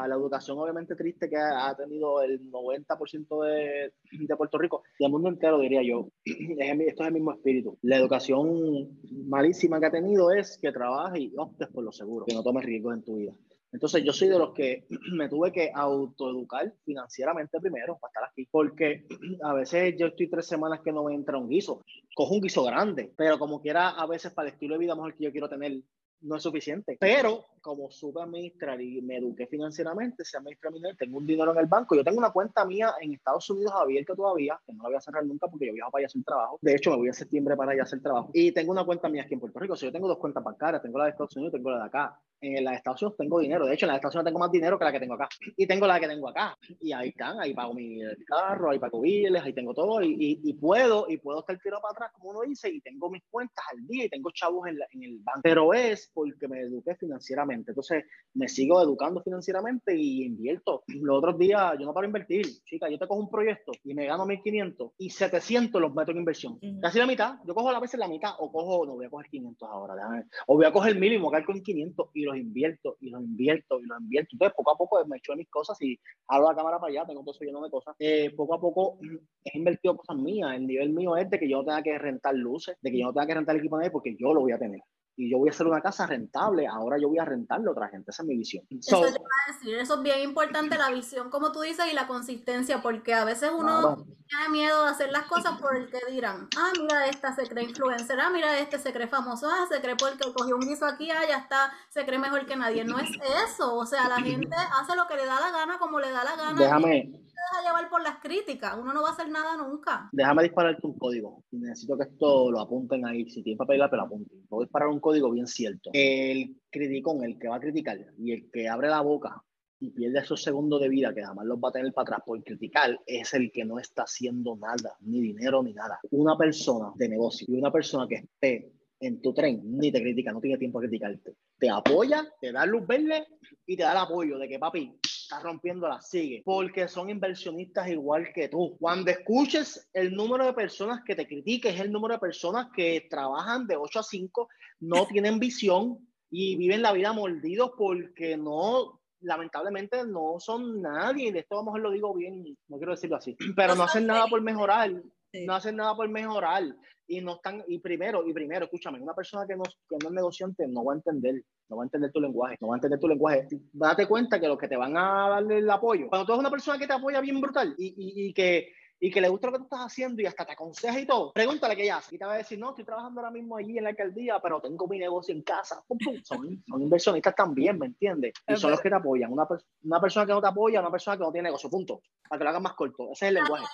la 0.07 0.14
educación 0.14 0.59
obviamente 0.59 0.97
triste 0.97 1.30
que 1.30 1.36
ha, 1.36 1.74
tenido 1.76 2.22
el 2.22 2.51
90% 2.51 3.45
de, 3.45 3.93
de, 4.11 4.36
Puerto 4.36 4.59
Rico, 4.59 4.82
y 4.99 5.05
el 5.05 5.12
mundo 5.12 5.28
entero 5.28 5.61
diría 5.61 5.82
yo, 5.82 6.09
esto 6.24 7.03
es 7.03 7.07
el 7.07 7.14
mismo 7.14 7.32
espíritu. 7.32 7.78
La 7.82 7.97
educación 7.97 8.99
malísima 9.28 9.78
que 9.78 9.86
ha 9.86 9.93
tenido 9.93 10.32
es 10.32 10.59
que 10.59 10.72
trabajes 10.72 11.20
y 11.20 11.32
optes 11.36 11.68
por 11.68 11.84
lo 11.84 11.93
seguro, 11.93 12.26
que 12.26 12.34
no 12.34 12.43
tomes 12.43 12.64
riesgos 12.64 12.95
en 12.95 13.05
tu 13.05 13.16
vida. 13.16 13.32
Entonces 13.73 14.05
yo 14.05 14.12
soy 14.12 14.29
de 14.29 14.39
los 14.39 14.53
que 14.53 14.87
me 15.12 15.29
tuve 15.29 15.53
que 15.53 15.71
autoeducar 15.75 16.73
financieramente 16.85 17.61
primero 17.61 17.99
para 17.99 18.11
estar 18.11 18.25
aquí, 18.25 18.49
porque 18.51 19.07
a 19.43 19.55
veces 19.55 19.95
yo 19.99 20.07
estoy 20.07 20.29
tres 20.29 20.47
semanas 20.47 20.81
que 20.81 20.93
no 20.93 21.05
me 21.05 21.14
entra 21.14 21.39
un 21.39 21.49
guiso, 21.49 21.83
cojo 22.14 22.35
un 22.35 22.41
guiso 22.41 22.64
grande, 22.64 23.12
pero 23.16 23.39
como 23.39 23.61
quiera 23.61 23.91
a 23.91 24.07
veces 24.07 24.33
para 24.33 24.49
el 24.49 24.55
estilo 24.55 24.75
de 24.75 24.81
vida 24.81 24.95
mejor 24.95 25.14
que 25.14 25.25
yo 25.25 25.33
quiero 25.33 25.49
tener 25.49 25.83
no 26.23 26.37
es 26.37 26.43
suficiente. 26.43 26.97
Pero 27.01 27.47
como 27.61 27.91
supe 27.91 28.21
administrar 28.21 28.81
y 28.81 29.01
me 29.03 29.16
eduqué 29.16 29.47
financieramente, 29.47 30.25
se 30.25 30.37
administra 30.37 30.71
mi 30.71 30.81
tengo 30.97 31.18
un 31.18 31.27
dinero 31.27 31.53
en 31.53 31.59
el 31.59 31.66
banco. 31.66 31.95
Yo 31.95 32.05
tengo 32.05 32.18
una 32.18 32.31
cuenta 32.31 32.64
mía 32.64 32.95
en 33.01 33.12
Estados 33.12 33.49
Unidos 33.51 33.73
abierta 33.75 34.14
todavía, 34.14 34.59
que 34.66 34.73
no 34.73 34.83
la 34.83 34.89
voy 34.91 34.97
a 34.97 35.01
cerrar 35.01 35.25
nunca 35.25 35.47
porque 35.49 35.66
yo 35.66 35.73
viajo 35.73 35.91
para 35.91 36.01
allá 36.01 36.07
a 36.07 36.11
hacer 36.11 36.25
trabajo. 36.25 36.59
De 36.61 36.75
hecho, 36.75 36.91
me 36.91 36.97
voy 36.97 37.09
a 37.09 37.12
septiembre 37.12 37.57
para 37.57 37.73
allá 37.73 37.83
a 37.83 37.85
hacer 37.85 38.03
trabajo. 38.03 38.31
Y 38.33 38.53
tengo 38.53 38.73
una 38.73 38.85
cuenta 38.85 39.09
mía 39.09 39.23
aquí 39.23 39.35
en 39.35 39.41
Puerto 39.41 39.59
Rico. 39.59 39.75
O 39.75 39.77
sea, 39.77 39.89
yo 39.89 39.93
tengo 39.93 40.09
dos 40.09 40.18
cuentas 40.18 40.43
bancarias. 40.43 40.83
Tengo 40.83 40.99
la 40.99 41.05
de 41.05 41.11
Estados 41.11 41.37
Unidos 41.37 41.55
y 41.55 41.57
tengo 41.57 41.71
la 41.71 41.79
de 41.79 41.85
acá. 41.85 42.21
En 42.43 42.64
la 42.64 42.70
de 42.70 42.76
Estados 42.78 43.03
Unidos 43.03 43.16
tengo 43.18 43.41
dinero. 43.41 43.66
De 43.66 43.74
hecho, 43.74 43.84
en 43.84 43.88
la 43.88 43.95
de 43.95 43.97
Estados 43.99 44.14
Unidos 44.14 44.30
tengo 44.30 44.38
más 44.38 44.51
dinero 44.51 44.78
que 44.78 44.84
la 44.84 44.93
que 44.93 45.01
tengo 45.01 45.14
acá. 45.14 45.28
Y 45.57 45.66
tengo 45.66 45.86
la 45.86 46.01
que 46.01 46.09
tengo 46.09 46.28
acá. 46.28 46.57
Y 46.80 46.93
ahí 46.93 47.11
están. 47.11 47.38
Ahí 47.41 47.53
pago 47.53 47.74
mi 47.74 48.01
carro, 48.26 48.70
ahí 48.70 48.78
pago 48.78 49.01
biles, 49.01 49.43
ahí 49.43 49.53
tengo 49.53 49.74
todo. 49.74 50.03
Y, 50.03 50.41
y, 50.43 50.55
puedo, 50.55 51.07
y 51.09 51.18
puedo 51.18 51.41
estar 51.41 51.59
tirado 51.59 51.82
para 51.82 51.93
atrás, 51.93 52.12
como 52.12 52.30
uno 52.30 52.41
dice, 52.43 52.70
y 52.70 52.80
tengo 52.80 53.11
mis 53.11 53.22
cuentas 53.30 53.64
al 53.72 53.86
día 53.86 54.07
y 54.07 54.09
tengo 54.09 54.30
chavos 54.30 54.68
en, 54.68 54.78
en 54.93 55.03
el 55.03 55.18
banco. 55.18 55.41
Pero 55.43 55.74
es 55.74 56.11
porque 56.14 56.49
me 56.49 56.61
eduqué 56.61 56.95
financieramente. 56.95 57.72
Entonces, 57.72 58.05
me 58.34 58.49
sigo 58.49 58.80
educando 58.80 59.22
financieramente 59.22 59.95
y 59.95 60.24
invierto. 60.24 60.82
Los 60.88 61.18
otros 61.18 61.38
días, 61.38 61.74
yo 61.78 61.84
no 61.84 61.93
paro 61.93 62.07
invertir. 62.07 62.47
Chica, 62.64 62.88
yo 62.88 62.99
te 62.99 63.07
cojo 63.07 63.20
un 63.20 63.30
proyecto 63.30 63.72
y 63.84 63.95
me 63.95 64.07
gano 64.07 64.24
1500 64.24 64.93
y 64.99 65.11
700 65.11 65.80
los 65.80 65.95
meto 65.95 66.12
en 66.12 66.18
inversión. 66.18 66.59
Casi 66.80 66.99
la 66.99 67.07
mitad. 67.07 67.36
Yo 67.47 67.55
cojo 67.55 67.68
a 67.68 67.72
la 67.72 67.80
vez 67.80 67.93
la 67.95 68.09
mitad 68.09 68.32
o 68.38 68.51
cojo, 68.51 68.86
no 68.86 68.95
voy 68.95 69.07
a 69.07 69.11
coger 69.11 69.30
500 69.30 69.68
ahora, 69.68 69.95
déjame. 69.95 70.24
O 70.47 70.57
voy 70.57 70.64
a 70.64 70.72
coger 70.72 70.99
mil 70.99 71.12
y 71.12 71.18
me 71.18 71.24
voy 71.24 71.36
a 71.36 71.45
con 71.45 71.61
500 71.61 72.11
y 72.14 72.30
los 72.31 72.39
invierto 72.39 72.97
y 73.01 73.11
los 73.11 73.22
invierto 73.22 73.81
y 73.81 73.87
los 73.87 74.01
invierto. 74.01 74.31
Entonces, 74.33 74.55
poco 74.57 74.72
a 74.72 74.78
poco 74.78 75.05
me 75.07 75.18
echo 75.18 75.35
mis 75.37 75.49
cosas 75.49 75.81
y 75.83 75.99
abro 76.28 76.49
la 76.49 76.57
cámara 76.57 76.78
para 76.78 76.91
allá, 76.91 77.07
tengo 77.07 77.20
todo 77.22 77.35
eso 77.35 77.45
lleno 77.45 77.62
de 77.62 77.70
cosas. 77.70 77.95
Eh, 77.99 78.33
poco 78.37 78.55
a 78.55 78.61
poco 78.61 78.99
he 79.45 79.59
invertido 79.59 79.97
cosas 79.97 80.16
mías. 80.16 80.55
El 80.55 80.66
nivel 80.66 80.91
mío 80.91 81.16
es 81.16 81.28
de 81.31 81.39
que 81.39 81.49
yo 81.49 81.59
no 81.59 81.64
tenga 81.64 81.83
que 81.83 81.99
rentar 81.99 82.35
luces, 82.35 82.76
de 82.81 82.91
que 82.91 82.99
yo 82.99 83.07
no 83.07 83.12
tenga 83.12 83.26
que 83.26 83.35
rentar 83.35 83.55
el 83.55 83.61
equipo 83.61 83.78
de 83.78 83.91
porque 83.91 84.16
yo 84.18 84.33
lo 84.33 84.41
voy 84.41 84.53
a 84.53 84.59
tener 84.59 84.81
y 85.21 85.31
yo 85.31 85.37
voy 85.37 85.49
a 85.49 85.53
hacer 85.53 85.66
una 85.66 85.83
casa 85.83 86.07
rentable, 86.07 86.66
ahora 86.66 86.97
yo 86.99 87.09
voy 87.09 87.18
a 87.18 87.27
rentarle 87.27 87.68
a 87.68 87.73
otra 87.73 87.89
gente, 87.89 88.11
esa 88.11 88.23
es 88.23 88.29
mi 88.29 88.39
visión. 88.39 88.64
eso, 88.71 89.03
decir, 89.03 89.75
eso 89.75 89.95
es 89.97 90.03
bien 90.03 90.21
importante, 90.21 90.79
la 90.79 90.91
visión, 90.91 91.29
como 91.29 91.53
tú 91.53 91.61
dices, 91.61 91.85
y 91.93 91.95
la 91.95 92.07
consistencia, 92.07 92.81
porque 92.81 93.12
a 93.12 93.27
veces 93.27 93.51
uno 93.55 94.03
tiene 94.27 94.49
miedo 94.49 94.85
de 94.85 94.91
hacer 94.91 95.12
las 95.12 95.25
cosas 95.25 95.61
porque 95.61 95.99
dirán, 96.11 96.49
ah, 96.57 96.73
mira, 96.81 97.07
esta 97.07 97.35
se 97.35 97.47
cree 97.47 97.64
influencer, 97.64 98.18
ah, 98.18 98.31
mira, 98.31 98.59
este 98.59 98.79
se 98.79 98.95
cree 98.95 99.09
famoso, 99.09 99.47
ah, 99.47 99.66
se 99.68 99.83
cree 99.83 99.97
porque 99.97 100.33
cogió 100.33 100.57
un 100.57 100.62
guiso 100.62 100.87
aquí, 100.87 101.11
ah, 101.11 101.29
ya 101.29 101.39
está, 101.39 101.71
se 101.91 102.07
cree 102.07 102.18
mejor 102.18 102.47
que 102.47 102.57
nadie. 102.57 102.85
No 102.85 102.99
es 102.99 103.11
eso, 103.45 103.77
o 103.77 103.85
sea, 103.85 104.09
la 104.09 104.16
gente 104.23 104.57
hace 104.81 104.97
lo 104.97 105.07
que 105.07 105.16
le 105.16 105.27
da 105.27 105.39
la 105.39 105.51
gana, 105.51 105.79
como 105.79 106.01
le 106.01 106.11
da 106.11 106.25
la 106.25 106.37
gana. 106.37 106.59
Déjame, 106.59 107.12
deja 107.41 107.66
llevar 107.66 107.91
por 107.91 108.03
las 108.03 108.18
críticas, 108.18 108.76
uno 108.78 108.93
no 108.93 109.03
va 109.03 109.11
a 109.11 109.12
hacer 109.12 109.28
nada 109.30 109.57
nunca. 109.57 110.09
Déjame 110.12 110.45
dispararte 110.45 110.86
un 110.86 110.99
código. 110.99 111.45
Necesito 111.51 111.97
que 111.97 112.05
esto 112.05 112.51
lo 112.51 112.61
apunten 112.61 113.07
ahí. 113.07 113.28
Si 113.28 113.43
tienen 113.43 113.59
papel, 113.59 113.82
te 113.91 113.97
lo 113.97 114.03
apunten. 114.03 114.47
Voy 114.49 114.62
a 114.62 114.66
disparar 114.66 114.88
un 114.88 115.01
código 115.01 115.30
bien 115.30 115.47
cierto. 115.47 115.91
El 115.93 116.57
criticón, 116.70 117.24
el 117.24 117.38
que 117.38 117.49
va 117.49 117.57
a 117.57 117.61
criticar 117.61 117.99
y 118.18 118.32
el 118.32 118.51
que 118.51 118.68
abre 118.68 118.88
la 118.88 119.01
boca 119.01 119.43
y 119.80 119.91
pierde 119.91 120.18
esos 120.18 120.43
segundos 120.43 120.80
de 120.80 120.88
vida 120.88 121.14
que 121.14 121.24
jamás 121.24 121.47
los 121.47 121.59
va 121.59 121.70
a 121.70 121.72
tener 121.72 121.93
para 121.93 122.03
atrás 122.03 122.20
por 122.24 122.43
criticar, 122.45 123.01
es 123.07 123.32
el 123.32 123.51
que 123.51 123.64
no 123.64 123.78
está 123.78 124.03
haciendo 124.03 124.57
nada, 124.57 124.97
ni 125.01 125.20
dinero, 125.20 125.62
ni 125.62 125.72
nada. 125.72 125.99
Una 126.11 126.36
persona 126.36 126.93
de 126.97 127.09
negocio 127.09 127.47
y 127.49 127.59
una 127.59 127.72
persona 127.72 128.07
que 128.07 128.16
esté 128.16 128.72
en 129.01 129.23
tu 129.23 129.33
tren, 129.33 129.61
ni 129.65 129.91
te 129.91 130.01
critica, 130.01 130.33
no 130.33 130.41
tiene 130.41 130.59
tiempo 130.59 130.79
a 130.79 130.83
criticarte. 130.83 131.35
Te 131.59 131.71
apoya, 131.71 132.29
te 132.41 132.53
da 132.53 132.67
luz 132.67 132.87
verde 132.87 133.27
y 133.67 133.77
te 133.77 133.83
da 133.83 133.93
el 133.93 133.99
apoyo 133.99 134.39
de 134.39 134.49
que 134.49 134.59
papi, 134.59 134.95
está 135.03 135.41
rompiéndola, 135.41 136.01
sigue, 136.03 136.43
porque 136.45 136.87
son 136.87 137.09
inversionistas 137.09 137.89
igual 137.89 138.29
que 138.35 138.49
tú. 138.49 138.77
Cuando 138.79 139.11
escuches 139.11 139.89
el 139.93 140.15
número 140.15 140.45
de 140.45 140.53
personas 140.53 141.01
que 141.05 141.15
te 141.15 141.27
critiques, 141.27 141.75
es 141.75 141.81
el 141.81 141.91
número 141.91 142.15
de 142.15 142.21
personas 142.21 142.69
que 142.75 143.07
trabajan 143.09 143.67
de 143.67 143.77
8 143.77 144.01
a 144.01 144.03
5, 144.03 144.49
no 144.81 145.07
tienen 145.09 145.39
visión 145.39 145.99
y 146.31 146.57
viven 146.57 146.83
la 146.83 146.93
vida 146.93 147.13
mordidos 147.13 147.73
porque 147.77 148.37
no, 148.37 149.01
lamentablemente 149.21 150.05
no 150.07 150.37
son 150.39 150.83
nadie, 150.83 151.33
de 151.33 151.41
esto 151.41 151.61
a 151.61 151.79
lo 151.79 151.91
digo 151.91 152.15
bien, 152.15 152.45
no 152.69 152.77
quiero 152.77 152.93
decirlo 152.93 153.17
así, 153.17 153.37
pero 153.57 153.75
no 153.75 153.85
hacen 153.85 154.07
nada 154.07 154.27
por 154.27 154.43
mejorar, 154.43 154.93
no 155.33 155.55
hacen 155.55 155.76
nada 155.76 155.95
por 155.95 156.09
mejorar 156.09 156.64
y 157.07 157.20
no 157.20 157.35
están, 157.35 157.64
y 157.66 157.78
primero, 157.78 158.26
y 158.26 158.33
primero, 158.33 158.66
escúchame, 158.66 159.01
una 159.01 159.14
persona 159.14 159.47
que 159.47 159.57
no, 159.57 159.64
que 159.64 159.97
no 160.03 160.09
es 160.09 160.14
negociante 160.14 160.66
no 160.68 160.85
va 160.85 160.93
a 160.93 160.97
entender, 160.97 161.43
no 161.68 161.76
va 161.76 161.83
a 161.83 161.87
entender 161.87 162.12
tu 162.12 162.20
lenguaje, 162.20 162.57
no 162.61 162.68
va 162.68 162.74
a 162.74 162.78
entender 162.78 163.01
tu 163.01 163.09
lenguaje. 163.09 163.49
Date 163.72 164.07
cuenta 164.07 164.39
que 164.39 164.47
los 164.47 164.59
que 164.59 164.68
te 164.68 164.76
van 164.76 164.97
a 164.97 165.28
darle 165.28 165.59
el 165.59 165.70
apoyo, 165.70 166.09
cuando 166.09 166.24
tú 166.26 166.33
eres 166.33 166.41
una 166.41 166.51
persona 166.51 166.78
que 166.78 166.87
te 166.87 166.93
apoya 166.93 167.20
bien 167.20 167.41
brutal 167.41 167.74
y, 167.76 167.89
y, 167.89 168.28
y 168.28 168.33
que 168.33 168.72
y 169.01 169.11
que 169.11 169.21
le 169.21 169.29
gusta 169.29 169.47
lo 169.47 169.55
que 169.55 169.59
tú 169.59 169.65
estás 169.65 169.81
haciendo 169.81 170.21
y 170.21 170.27
hasta 170.27 170.45
te 170.45 170.53
aconseja 170.53 171.01
y 171.01 171.07
todo, 171.07 171.33
pregúntale 171.33 171.75
qué 171.75 171.85
ella 171.85 171.97
hace. 171.97 172.15
Y 172.15 172.19
te 172.19 172.27
va 172.27 172.35
a 172.35 172.37
decir, 172.37 172.59
no, 172.59 172.71
estoy 172.71 172.85
trabajando 172.85 173.21
ahora 173.21 173.33
mismo 173.33 173.57
allí 173.57 173.79
en 173.79 173.85
la 173.85 173.91
alcaldía, 173.91 174.39
pero 174.41 174.61
tengo 174.61 174.87
mi 174.87 174.99
negocio 174.99 175.35
en 175.35 175.43
casa. 175.43 175.83
Son, 176.23 176.63
son 176.69 176.83
inversionistas 176.83 177.35
también, 177.35 177.79
¿me 177.79 177.87
entiendes? 177.87 178.35
Y 178.47 178.57
son 178.57 178.71
los 178.71 178.81
que 178.81 178.91
te 178.91 178.95
apoyan. 178.95 179.33
Una, 179.33 179.49
una, 179.85 180.01
persona 180.01 180.27
que 180.27 180.33
no 180.33 180.43
te 180.43 180.49
apoya, 180.49 180.81
una 180.81 180.91
persona 180.91 181.17
que 181.17 181.25
no 181.25 181.33
tiene 181.33 181.49
negocio, 181.49 181.71
punto. 181.71 182.03
Para 182.29 182.39
que 182.39 182.45
lo 182.45 182.51
hagas 182.51 182.63
más 182.63 182.75
corto. 182.75 183.05
Ese 183.13 183.25
es 183.25 183.29
el 183.29 183.35
lenguaje. 183.35 183.65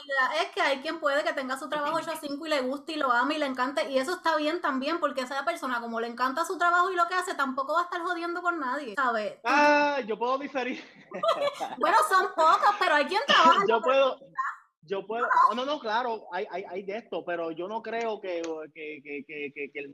es 0.41 0.49
que 0.55 0.61
hay 0.61 0.79
quien 0.79 1.01
puede 1.01 1.25
que 1.25 1.33
tenga 1.33 1.59
su 1.59 1.69
trabajo 1.69 1.97
8 1.97 2.11
a 2.13 2.17
5 2.17 2.47
y 2.47 2.49
le 2.49 2.61
guste 2.61 2.93
y 2.93 2.97
lo 2.97 3.11
ame 3.11 3.35
y 3.35 3.39
le 3.39 3.47
encante. 3.47 3.91
Y 3.91 3.99
eso 3.99 4.13
está 4.13 4.37
bien 4.37 4.61
también, 4.61 5.01
porque 5.01 5.23
esa 5.23 5.45
persona, 5.45 5.81
como 5.81 6.01
le 6.01 6.07
encanta 6.07 6.45
su 6.45 6.57
trabajo 6.57 6.93
y 6.93 6.95
lo 6.95 7.09
que 7.09 7.15
hace, 7.15 7.35
tampoco 7.35 7.75
va 7.75 7.81
a 7.81 7.85
estar 7.85 8.01
jodiendo 8.01 8.43
con 8.43 8.61
nadie, 8.61 8.95
¿sabes? 8.95 9.39
Ah, 9.45 10.01
yo 10.07 10.17
puedo 10.17 10.39
diferir. 10.39 10.83
bueno, 11.79 11.97
son 12.09 12.27
pocos, 12.37 12.77
pero 12.79 12.95
hay 12.95 13.07
quien 13.07 13.23
trabaja. 13.27 13.65
yo 13.69 13.83
puedo 13.83 14.19
yo 14.87 15.07
puedo, 15.07 15.31
no, 15.55 15.65
no, 15.65 15.79
claro, 15.79 16.27
hay, 16.33 16.47
hay, 16.51 16.65
hay 16.69 16.83
de 16.83 16.99
esto, 16.99 17.25
pero 17.25 17.51
yo 17.51 17.69
no 17.69 17.83
creo 17.83 18.21
que, 18.21 18.43
que, 18.73 19.03
que, 19.03 19.53
que, 19.53 19.71
que 19.71 19.87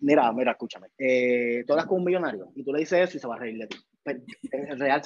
mira, 0.00 0.32
mira, 0.32 0.52
escúchame, 0.52 0.88
eh, 0.98 1.64
tú 1.66 1.72
hablas 1.72 1.86
con 1.86 1.98
un 1.98 2.04
millonario 2.04 2.50
y 2.54 2.64
tú 2.64 2.72
le 2.72 2.80
dices 2.80 3.08
eso 3.08 3.16
y 3.16 3.20
se 3.20 3.26
va 3.26 3.36
a 3.36 3.38
reír 3.38 3.58
de 3.58 3.66
ti. 3.66 3.76
Es 4.04 4.78
real, 4.78 5.02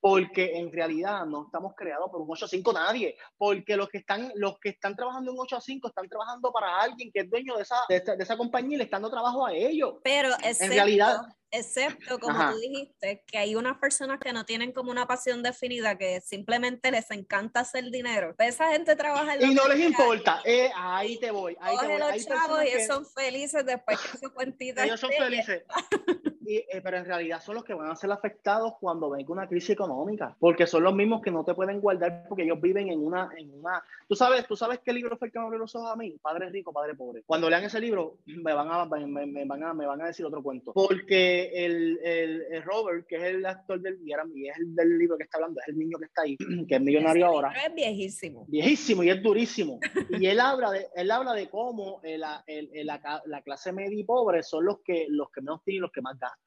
porque 0.00 0.58
en 0.58 0.72
realidad 0.72 1.24
no 1.26 1.44
estamos 1.46 1.74
creados 1.76 2.10
por 2.10 2.20
un 2.20 2.28
8 2.30 2.44
a 2.44 2.48
5 2.48 2.72
nadie, 2.72 3.16
porque 3.36 3.76
los 3.76 3.88
que 3.88 3.98
están, 3.98 4.32
los 4.34 4.58
que 4.58 4.70
están 4.70 4.96
trabajando 4.96 5.32
en 5.32 5.38
8 5.38 5.56
a 5.56 5.60
5 5.60 5.88
están 5.88 6.08
trabajando 6.08 6.52
para 6.52 6.80
alguien 6.80 7.10
que 7.12 7.20
es 7.20 7.30
dueño 7.30 7.56
de 7.56 7.62
esa, 7.62 7.76
de, 7.88 8.02
esa 8.18 8.36
compañía 8.36 8.74
y 8.74 8.78
le 8.78 8.84
están 8.84 9.02
dando 9.02 9.14
trabajo 9.14 9.46
a 9.46 9.52
ellos. 9.52 9.94
Pero 10.02 10.30
en 10.42 10.70
realidad 10.70 11.22
excepto, 11.52 12.18
como 12.18 12.50
tú 12.50 12.58
dijiste, 12.58 13.22
que 13.26 13.38
hay 13.38 13.54
unas 13.54 13.78
personas 13.78 14.18
que 14.18 14.32
no 14.32 14.44
tienen 14.44 14.72
como 14.72 14.90
una 14.90 15.06
pasión 15.06 15.42
definida, 15.42 15.96
que 15.98 16.20
simplemente 16.22 16.90
les 16.90 17.10
encanta 17.10 17.60
hacer 17.60 17.90
dinero. 17.90 18.34
Pues 18.36 18.54
esa 18.54 18.72
gente 18.72 18.96
trabaja 18.96 19.34
en 19.34 19.50
Y 19.50 19.54
no 19.54 19.68
les 19.68 19.80
importa, 19.80 20.40
eh, 20.44 20.70
ahí 20.74 21.18
te 21.18 21.30
voy. 21.30 21.56
Ahí 21.60 21.76
te 21.78 21.86
voy. 21.86 21.98
los 21.98 22.26
chavos 22.26 22.64
y 22.64 22.68
ellos 22.68 22.86
son 22.86 23.06
felices 23.06 23.64
después 23.64 24.00
que 24.00 24.18
su 24.18 24.32
cuentita. 24.32 24.84
Ellos 24.84 24.98
son 24.98 25.10
felices. 25.10 25.62
Eh, 26.56 26.80
pero 26.82 26.96
en 26.98 27.04
realidad 27.04 27.40
son 27.40 27.56
los 27.56 27.64
que 27.64 27.74
van 27.74 27.90
a 27.90 27.96
ser 27.96 28.10
afectados 28.10 28.74
cuando 28.80 29.10
venga 29.10 29.32
una 29.32 29.48
crisis 29.48 29.70
económica, 29.70 30.36
porque 30.38 30.66
son 30.66 30.82
los 30.82 30.94
mismos 30.94 31.22
que 31.22 31.30
no 31.30 31.44
te 31.44 31.54
pueden 31.54 31.80
guardar 31.80 32.24
porque 32.28 32.44
ellos 32.44 32.60
viven 32.60 32.88
en 32.88 33.04
una, 33.04 33.30
en 33.36 33.52
una, 33.52 33.82
tú 34.08 34.14
sabes, 34.14 34.46
tú 34.46 34.56
sabes 34.56 34.80
qué 34.84 34.92
libro 34.92 35.16
fue 35.16 35.28
el 35.28 35.32
que 35.32 35.38
me 35.38 35.46
abrió 35.46 35.58
los 35.58 35.74
ojos 35.74 35.90
a 35.90 35.96
mí, 35.96 36.16
Padre 36.20 36.50
rico, 36.50 36.72
Padre 36.72 36.94
pobre. 36.94 37.22
Cuando 37.24 37.48
lean 37.48 37.64
ese 37.64 37.80
libro 37.80 38.18
me 38.26 38.52
van 38.52 38.68
a, 38.70 38.84
me, 38.84 39.26
me 39.26 39.44
van 39.44 39.62
a, 39.64 39.74
me 39.74 39.86
van 39.86 40.00
a 40.02 40.06
decir 40.06 40.26
otro 40.26 40.42
cuento, 40.42 40.72
porque 40.72 41.50
el, 41.54 41.98
el, 42.02 42.62
Robert, 42.62 43.06
que 43.06 43.16
es 43.16 43.22
el 43.22 43.46
actor 43.46 43.80
del, 43.80 43.98
y 44.02 44.48
es 44.48 44.58
el 44.58 44.74
del 44.74 44.98
libro 44.98 45.16
que 45.16 45.24
está 45.24 45.38
hablando, 45.38 45.60
es 45.60 45.68
el 45.68 45.78
niño 45.78 45.98
que 45.98 46.04
está 46.06 46.22
ahí, 46.22 46.36
que 46.68 46.74
es 46.74 46.80
millonario 46.80 47.26
ahora. 47.26 47.52
Es 47.66 47.74
viejísimo. 47.74 48.44
Viejísimo 48.48 49.02
y 49.02 49.10
es 49.10 49.22
durísimo. 49.22 49.80
y 50.10 50.26
él 50.26 50.40
habla 50.40 50.70
de, 50.70 50.86
él 50.94 51.10
habla 51.10 51.32
de 51.32 51.48
cómo 51.48 52.00
la, 52.02 52.44
la, 52.46 53.22
la, 53.26 53.42
clase 53.42 53.72
media 53.72 53.98
y 53.98 54.04
pobre 54.04 54.42
son 54.42 54.64
los 54.64 54.80
que, 54.80 55.06
los 55.08 55.30
que 55.30 55.40
menos 55.40 55.62
tienen 55.64 55.78
y 55.78 55.80
los 55.80 55.92
que 55.92 56.02
más 56.02 56.18
gastan 56.18 56.41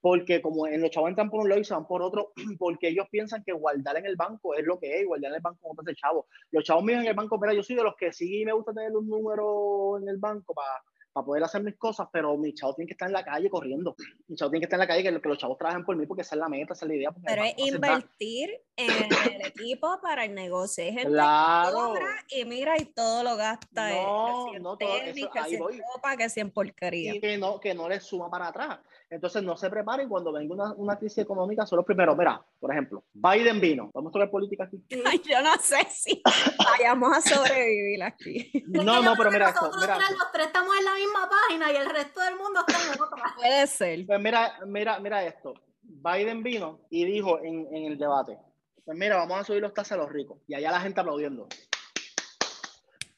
porque 0.00 0.42
como 0.42 0.66
en 0.66 0.82
los 0.82 0.90
chavos 0.90 1.08
entran 1.08 1.30
por 1.30 1.40
un 1.40 1.48
lado 1.48 1.62
y 1.62 1.64
se 1.64 1.72
van 1.72 1.86
por 1.86 2.02
otro, 2.02 2.32
porque 2.58 2.88
ellos 2.88 3.06
piensan 3.10 3.42
que 3.42 3.52
guardar 3.52 3.96
en 3.96 4.04
el 4.04 4.16
banco 4.16 4.54
es 4.54 4.62
lo 4.62 4.78
que 4.78 5.00
es, 5.00 5.06
guardar 5.06 5.30
en 5.30 5.36
el 5.36 5.40
banco 5.40 5.66
como 5.66 5.80
ese 5.80 5.94
chavo. 5.94 6.26
Los 6.50 6.62
chavos 6.62 6.84
míos 6.84 7.00
en 7.00 7.06
el 7.06 7.14
banco, 7.14 7.40
pero 7.40 7.54
yo 7.54 7.62
soy 7.62 7.76
de 7.76 7.84
los 7.84 7.96
que 7.96 8.12
sí 8.12 8.44
me 8.44 8.52
gusta 8.52 8.74
tener 8.74 8.94
un 8.94 9.08
número 9.08 9.98
en 9.98 10.08
el 10.08 10.18
banco 10.18 10.52
para 10.52 10.82
para 11.14 11.26
poder 11.26 11.44
hacer 11.44 11.62
mis 11.62 11.76
cosas, 11.76 12.08
pero 12.12 12.36
mi 12.36 12.52
chavo 12.54 12.74
tiene 12.74 12.88
que 12.88 12.94
estar 12.94 13.06
en 13.06 13.12
la 13.12 13.24
calle 13.24 13.48
corriendo. 13.48 13.94
Mi 14.26 14.34
chavo 14.34 14.50
tiene 14.50 14.62
que 14.62 14.64
estar 14.64 14.78
en 14.78 14.80
la 14.80 14.86
calle, 14.88 15.04
que, 15.04 15.20
que 15.20 15.28
los 15.28 15.38
chavos 15.38 15.56
trabajen 15.56 15.84
por 15.84 15.94
mí, 15.94 16.06
porque 16.06 16.22
esa 16.22 16.34
es 16.34 16.40
la 16.40 16.48
meta, 16.48 16.72
esa 16.72 16.84
es 16.84 16.88
la 16.88 16.94
idea. 16.96 17.14
Pero 17.24 17.44
es 17.44 17.54
invertir 17.56 18.60
en 18.76 18.90
el 18.90 19.46
equipo 19.46 20.00
para 20.02 20.24
el 20.24 20.34
negocio. 20.34 20.82
Es 20.82 20.90
gente 20.90 21.10
claro. 21.10 21.94
y 22.28 22.44
mira 22.44 22.76
y 22.76 22.86
todo 22.86 23.22
lo 23.22 23.36
gasta. 23.36 23.90
No, 23.90 24.58
no, 24.58 24.76
todo 24.76 24.96
eso, 24.96 25.30
ahí 25.34 25.56
voy. 25.56 25.80
Ropa, 25.94 26.16
que 26.16 26.26
en 26.34 26.50
porquería. 26.50 27.14
Y 27.14 27.20
que 27.20 27.38
no, 27.38 27.60
que 27.60 27.74
no 27.74 27.88
le 27.88 28.00
suma 28.00 28.28
para 28.28 28.48
atrás. 28.48 28.80
Entonces 29.10 29.42
no 29.42 29.56
se 29.56 29.70
preparen 29.70 30.08
cuando 30.08 30.32
venga 30.32 30.54
una, 30.54 30.72
una 30.74 30.98
crisis 30.98 31.18
económica, 31.18 31.66
son 31.66 31.76
los 31.76 31.86
primeros. 31.86 32.16
Mira, 32.16 32.40
por 32.58 32.72
ejemplo, 32.72 33.04
Biden 33.12 33.60
vino. 33.60 33.90
Vamos 33.94 34.10
a 34.10 34.12
tocar 34.12 34.30
política 34.30 34.64
aquí. 34.64 34.82
yo 35.28 35.42
no 35.42 35.54
sé 35.60 35.86
si 35.90 36.22
vayamos 36.58 37.16
a 37.16 37.20
sobrevivir 37.20 38.02
aquí. 38.02 38.50
No, 38.66 39.02
no, 39.02 39.14
pero 39.16 39.30
mira 39.30 39.50
esto. 39.50 39.70
Mira, 39.80 39.98
los 39.98 40.32
tres 40.32 40.46
estamos 40.46 40.76
en 40.78 40.84
la 40.84 40.94
misma 40.94 41.28
página 41.28 41.72
y 41.72 41.76
el 41.76 41.90
resto 41.90 42.20
del 42.20 42.36
mundo 42.36 42.60
está 42.66 42.94
en 42.94 43.00
otra. 43.00 43.34
Puede 43.36 43.66
ser. 43.66 44.06
Pues 44.06 44.20
mira, 44.20 44.58
mira, 44.66 44.98
mira 44.98 45.24
esto. 45.24 45.54
Biden 45.82 46.42
vino 46.42 46.80
y 46.90 47.04
dijo 47.04 47.38
en, 47.42 47.68
en 47.74 47.84
el 47.84 47.98
debate, 47.98 48.38
pues 48.84 48.98
mira, 48.98 49.16
vamos 49.16 49.38
a 49.38 49.44
subir 49.44 49.62
los 49.62 49.74
tasas 49.74 49.92
a 49.92 50.02
los 50.02 50.10
ricos. 50.10 50.38
Y 50.46 50.54
allá 50.54 50.70
la 50.70 50.80
gente 50.80 51.00
aplaudiendo. 51.00 51.46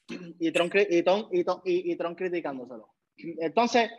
Y 0.09 0.51
Trump, 0.51 0.73
y, 0.75 0.99
y, 0.99 1.41
y, 1.65 1.91
y 1.91 1.95
Trump 1.97 2.17
criticándoselo. 2.17 2.89
Entonces, 3.17 3.89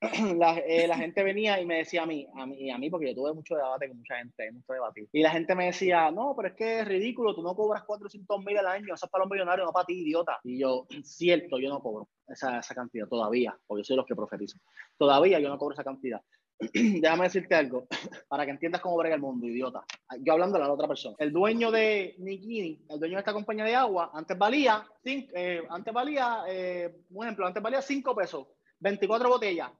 la, 0.36 0.58
eh, 0.58 0.86
la, 0.86 0.96
gente 0.96 1.24
venía 1.24 1.60
y 1.60 1.66
me 1.66 1.78
decía 1.78 2.04
a 2.04 2.06
mí, 2.06 2.24
a 2.36 2.46
mí, 2.46 2.70
a 2.70 2.78
mí, 2.78 2.88
porque 2.88 3.08
yo 3.08 3.14
tuve 3.16 3.32
mucho 3.34 3.56
debate 3.56 3.88
con 3.88 3.98
mucha 3.98 4.16
gente, 4.18 4.52
mucho 4.52 4.72
debate. 4.72 5.08
Y 5.12 5.22
la 5.22 5.30
gente 5.30 5.56
me 5.56 5.66
decía, 5.66 6.12
no, 6.12 6.34
pero 6.36 6.48
es 6.48 6.54
que 6.54 6.80
es 6.80 6.86
ridículo, 6.86 7.34
tú 7.34 7.42
no 7.42 7.56
cobras 7.56 7.82
400 7.82 8.44
mil 8.44 8.56
al 8.58 8.68
año, 8.68 8.94
eso 8.94 9.06
es 9.06 9.10
para 9.10 9.24
los 9.24 9.30
millonarios, 9.30 9.66
no 9.66 9.72
para 9.72 9.86
ti, 9.86 9.94
idiota. 9.94 10.38
Y 10.44 10.60
yo, 10.60 10.86
cierto, 11.02 11.58
yo 11.58 11.68
no 11.68 11.80
cobro 11.80 12.08
esa, 12.28 12.60
esa 12.60 12.74
cantidad 12.76 13.08
todavía, 13.08 13.58
porque 13.66 13.80
yo 13.80 13.84
soy 13.84 13.96
los 13.96 14.06
que 14.06 14.14
profetizo. 14.14 14.58
Todavía 14.96 15.40
yo 15.40 15.48
no 15.48 15.58
cobro 15.58 15.74
esa 15.74 15.82
cantidad. 15.82 16.20
Déjame 16.72 17.24
decirte 17.24 17.56
algo, 17.56 17.88
para 18.28 18.44
que 18.44 18.52
entiendas 18.52 18.80
cómo 18.80 18.96
brega 18.98 19.16
el 19.16 19.20
mundo, 19.20 19.48
idiota. 19.48 19.82
Yo 20.20 20.32
hablando 20.32 20.58
de 20.58 20.64
la 20.64 20.72
otra 20.72 20.86
persona. 20.86 21.16
El 21.18 21.32
dueño 21.32 21.72
de 21.72 22.14
Nikini, 22.18 22.86
el 22.88 23.00
dueño 23.00 23.16
de 23.16 23.20
esta 23.20 23.32
compañía 23.32 23.64
de 23.64 23.74
agua, 23.74 24.12
antes 24.14 24.38
valía, 24.38 24.86
cinco, 25.02 25.32
eh, 25.34 25.62
antes 25.68 25.92
valía, 25.92 26.44
eh, 26.48 27.02
un 27.10 27.24
ejemplo, 27.24 27.48
antes 27.48 27.60
valía 27.60 27.82
5 27.82 28.14
pesos, 28.14 28.46
24 28.78 29.28
botellas 29.28 29.72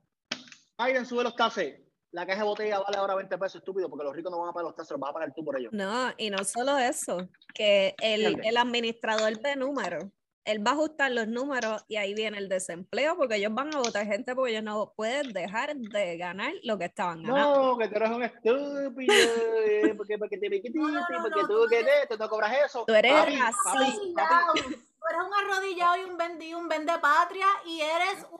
Biden 0.78 1.04
sube 1.04 1.24
los 1.24 1.34
taxes. 1.34 1.80
La 2.10 2.26
caja 2.26 2.38
de 2.38 2.44
botella 2.44 2.78
vale 2.80 2.96
ahora 2.96 3.14
20 3.16 3.36
pesos, 3.36 3.56
estúpido, 3.56 3.90
porque 3.90 4.04
los 4.04 4.16
ricos 4.16 4.32
no 4.32 4.38
van 4.38 4.48
a 4.48 4.52
pagar 4.52 4.66
los 4.66 4.76
taxes, 4.76 4.92
los 4.92 5.00
vas 5.00 5.10
a 5.10 5.14
pagar 5.14 5.34
tú 5.34 5.44
por 5.44 5.58
ellos. 5.58 5.72
No, 5.72 6.10
y 6.16 6.30
no 6.30 6.42
solo 6.44 6.78
eso, 6.78 7.28
que 7.52 7.94
el, 8.00 8.40
el 8.42 8.56
administrador 8.56 9.38
de 9.40 9.56
números, 9.56 10.04
él 10.46 10.66
va 10.66 10.70
a 10.70 10.74
ajustar 10.74 11.10
los 11.12 11.28
números 11.28 11.84
y 11.88 11.96
ahí 11.96 12.14
viene 12.14 12.38
el 12.38 12.48
desempleo, 12.48 13.14
porque 13.16 13.36
ellos 13.36 13.52
van 13.52 13.74
a 13.74 13.80
votar 13.80 14.06
gente 14.06 14.34
porque 14.34 14.52
ellos 14.52 14.64
no 14.64 14.94
pueden 14.96 15.34
dejar 15.34 15.76
de 15.76 16.16
ganar 16.16 16.54
lo 16.62 16.78
que 16.78 16.86
estaban 16.86 17.22
ganando. 17.22 17.72
No, 17.72 17.78
que 17.78 17.88
tú 17.88 17.96
eres 17.96 18.10
un 18.10 18.22
estúpido, 18.22 19.14
eh, 19.66 19.94
porque, 19.94 20.16
porque, 20.16 20.38
te, 20.38 20.48
porque, 20.48 20.70
no, 20.72 20.88
no, 20.88 21.06
porque 21.20 21.40
tú, 21.46 21.66
que 21.68 21.84
te, 21.84 22.06
tú 22.08 22.16
no 22.16 22.30
cobras 22.30 22.56
eso. 22.64 22.84
Tú 22.86 22.94
eres 22.94 23.12
racista. 23.12 24.46
Tú 24.54 25.04
eres 25.10 25.22
un 25.26 25.34
arrodillado 25.34 25.96
y 25.98 26.10
un 26.10 26.16
vendido, 26.16 26.58
un 26.58 26.68
vende 26.68 26.98
patria 26.98 27.46
y 27.66 27.82
eres 27.82 28.26
un 28.30 28.38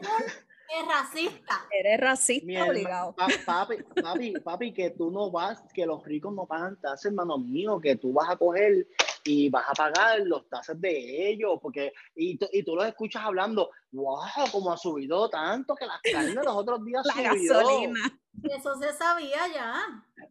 es 0.69 0.87
racista. 0.87 1.67
Eres 1.71 2.01
racista 2.01 2.65
obligado. 2.65 3.15
papi, 3.47 3.77
papi, 4.03 4.33
papi, 4.33 4.73
que 4.73 4.91
tú 4.91 5.11
no 5.11 5.31
vas, 5.31 5.63
que 5.73 5.87
los 5.87 6.05
ricos 6.05 6.35
no 6.35 6.47
pagan 6.47 6.81
tasas, 6.81 7.07
hermano 7.07 7.39
mío, 7.39 7.81
que 7.81 7.97
tú 7.97 8.13
vas 8.13 8.29
a 8.31 8.37
coger 8.37 8.87
y 9.25 9.51
vas 9.51 9.65
a 9.69 9.73
pagar 9.73 10.21
los 10.21 10.49
tasas 10.49 10.81
de 10.81 11.31
ellos, 11.31 11.59
porque, 11.61 11.93
y, 12.15 12.39
y 12.53 12.63
tú 12.63 12.75
los 12.75 12.87
escuchas 12.87 13.23
hablando, 13.25 13.71
wow, 13.93 14.21
como 14.53 14.73
ha 14.73 14.77
subido 14.77 15.29
tanto 15.29 15.75
que 15.75 15.87
la 15.87 16.01
carne 16.03 16.35
los 16.35 16.55
otros 16.55 16.85
días 16.85 17.05
la 17.07 17.23
Gasolina. 17.23 18.21
Eso 18.45 18.77
se 18.77 18.93
sabía 18.93 19.39
ya. 19.53 19.75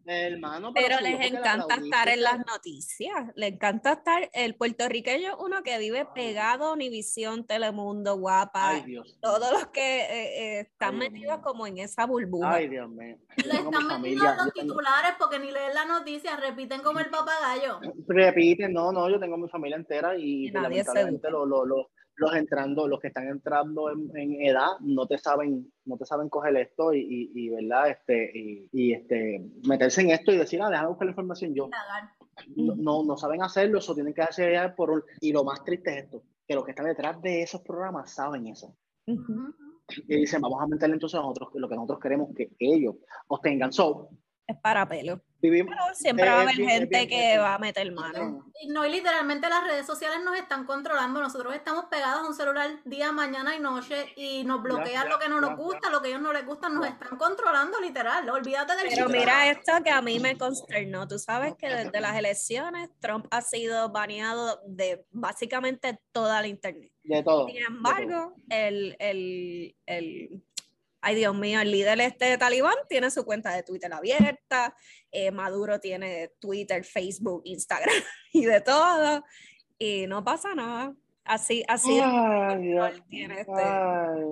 Hermano, 0.06 0.72
pero, 0.74 1.00
les 1.02 1.20
encanta 1.32 1.76
estar 1.76 2.08
en 2.08 2.22
las 2.22 2.40
noticias, 2.46 3.32
le 3.36 3.48
encanta 3.48 3.94
estar 3.94 4.30
el 4.34 4.56
puertorriqueño, 4.56 5.38
uno 5.40 5.64
que 5.64 5.78
vive 5.78 6.06
pegado 6.16 6.68
a 6.68 6.74
Univisión, 6.74 7.46
Telemundo, 7.46 8.18
Guapa, 8.18 8.70
Ay, 8.70 8.84
Dios 8.84 9.18
todos 9.22 9.52
los 9.52 9.68
que 9.68 10.02
eh, 10.02 10.10
eh, 10.12 10.60
están 10.62 10.98
metidos 10.98 11.40
como 11.40 11.68
en 11.68 11.80
esa 11.80 12.06
burbuja. 12.06 12.54
Ay, 12.54 12.70
Dios 12.70 12.90
mío. 12.90 13.18
Le 13.36 13.54
están 13.54 14.02
metiendo 14.02 14.36
los 14.36 14.54
titulares 14.54 15.12
porque 15.20 15.40
ni 15.40 15.52
leen 15.52 15.74
la 15.74 15.86
noticia, 15.86 16.38
repiten 16.38 16.82
como 16.82 17.00
el 17.00 17.10
papagayo. 17.10 17.82
Repiten, 18.08 18.72
no, 18.72 18.94
no, 18.94 19.10
yo 19.10 19.20
tengo 19.20 19.38
mi 19.38 19.50
familia 19.50 19.76
entera 19.76 20.18
y, 20.18 20.48
y 20.48 20.52
lamentablemente 20.52 21.30
lo, 21.30 21.46
lo, 21.46 21.66
lo 21.66 21.90
los 22.18 22.36
entrando, 22.36 22.88
los 22.88 23.00
que 23.00 23.08
están 23.08 23.28
entrando 23.28 23.92
en, 23.92 24.42
edad, 24.42 24.80
no 24.82 25.06
te 25.06 25.18
saben, 25.18 25.72
no 25.86 25.98
te 25.98 26.06
saben 26.06 26.30
coger 26.30 26.58
esto 26.58 26.94
y, 26.94 27.32
y, 27.34 27.50
verdad, 27.50 27.90
este, 27.90 28.68
y, 28.72 28.94
este, 28.94 29.50
meterse 29.68 30.02
en 30.02 30.12
esto 30.12 30.32
y 30.32 30.38
decir, 30.38 30.62
ah, 30.62 30.70
déjame 30.70 30.90
buscar 30.90 31.06
la 31.06 31.12
información 31.12 31.54
yo. 31.54 31.70
No, 32.56 33.04
no, 33.04 33.18
saben 33.18 33.44
hacerlo, 33.44 33.80
eso 33.80 33.94
tienen 33.94 34.14
que 34.14 34.24
hacer 34.24 34.76
por 34.76 34.90
un, 34.90 35.04
y 35.22 35.32
lo 35.32 35.44
más 35.44 35.64
triste 35.64 35.92
es 35.92 36.04
esto, 36.06 36.24
que 36.48 36.56
los 36.56 36.66
que 36.66 36.72
están 36.72 36.88
detrás 36.88 37.22
de 37.22 37.44
esos 37.44 37.62
programas 37.62 38.14
saben 38.14 38.48
eso. 38.48 38.76
Y 39.06 40.18
dicen, 40.18 40.42
vamos 40.42 40.62
a 40.62 40.68
meterle 40.68 40.96
entonces 40.96 41.20
a 41.20 41.22
nosotros 41.22 41.50
lo 41.54 41.70
que 41.70 41.76
nosotros 41.76 42.00
queremos 42.00 42.30
que 42.36 42.50
ellos 42.60 42.96
obtengan. 43.28 43.72
So, 43.72 44.10
es 44.48 44.58
para 44.58 44.88
pelo. 44.88 45.22
Pero 45.40 45.66
siempre 45.94 46.28
va 46.28 46.40
a 46.40 46.42
haber 46.42 46.56
gente 46.56 47.08
que 47.08 47.38
va 47.38 47.56
a 47.56 47.60
meter 47.60 47.92
mano. 47.92 48.52
No, 48.70 48.86
y 48.86 48.92
literalmente 48.92 49.48
las 49.48 49.64
redes 49.64 49.86
sociales 49.86 50.20
nos 50.24 50.36
están 50.36 50.66
controlando. 50.66 51.22
Nosotros 51.22 51.54
estamos 51.54 51.86
pegados 51.86 52.24
a 52.24 52.28
un 52.28 52.34
celular 52.34 52.72
día, 52.86 53.12
mañana 53.12 53.56
y 53.56 53.60
noche 53.60 54.14
y 54.16 54.44
nos 54.46 54.64
bloquean 54.64 55.08
lo 55.10 55.20
que 55.20 55.30
no 55.30 55.40
nos 55.40 55.56
gusta, 55.56 55.92
lo 55.92 56.02
que 56.02 56.08
a 56.08 56.10
ellos 56.12 56.22
no 56.22 56.34
les 56.34 56.46
gusta, 56.46 56.70
nos 56.70 56.88
están 56.88 57.18
controlando 57.18 57.80
literal. 57.80 58.28
Olvídate 58.30 58.76
del 58.78 58.88
Pero 58.90 59.10
mira 59.10 59.50
esto 59.52 59.72
que 59.84 59.92
a 59.92 60.02
mí 60.02 60.20
me 60.20 60.38
consternó. 60.38 61.08
Tú 61.08 61.20
sabes 61.20 61.54
que 61.56 61.70
desde 61.70 62.02
las 62.02 62.18
elecciones 62.18 62.90
Trump 63.00 63.28
ha 63.30 63.42
sido 63.42 63.90
baneado 63.90 64.60
de 64.66 65.06
básicamente 65.12 66.00
toda 66.12 66.42
la 66.42 66.48
internet. 66.48 66.92
De 67.04 67.22
todo. 67.22 67.48
Sin 67.48 67.64
embargo, 67.64 68.34
El, 68.50 68.96
el, 69.00 69.76
el 69.86 70.44
ay 71.02 71.16
Dios 71.16 71.36
mío, 71.36 71.62
el 71.62 71.72
líder 71.72 72.00
este 72.02 72.26
de 72.26 72.38
Talibán 72.38 72.76
tiene 72.90 73.10
su 73.12 73.26
cuenta 73.26 73.56
de 73.56 73.64
Twitter 73.64 73.92
abierta, 73.94 74.76
eh, 75.12 75.32
Maduro 75.32 75.80
tiene 75.80 76.32
Twitter, 76.40 76.84
Facebook, 76.84 77.42
Instagram 77.46 77.90
y 78.34 78.46
de 78.46 78.62
todo, 78.62 79.24
y 79.78 80.08
no 80.08 80.24
pasa 80.24 80.56
nada. 80.56 80.96
Así, 81.24 81.64
así 81.68 82.00
ay, 82.02 82.62
Dios, 82.62 83.04
tiene 83.10 83.42
este, 83.42 83.62
ay, 83.62 84.24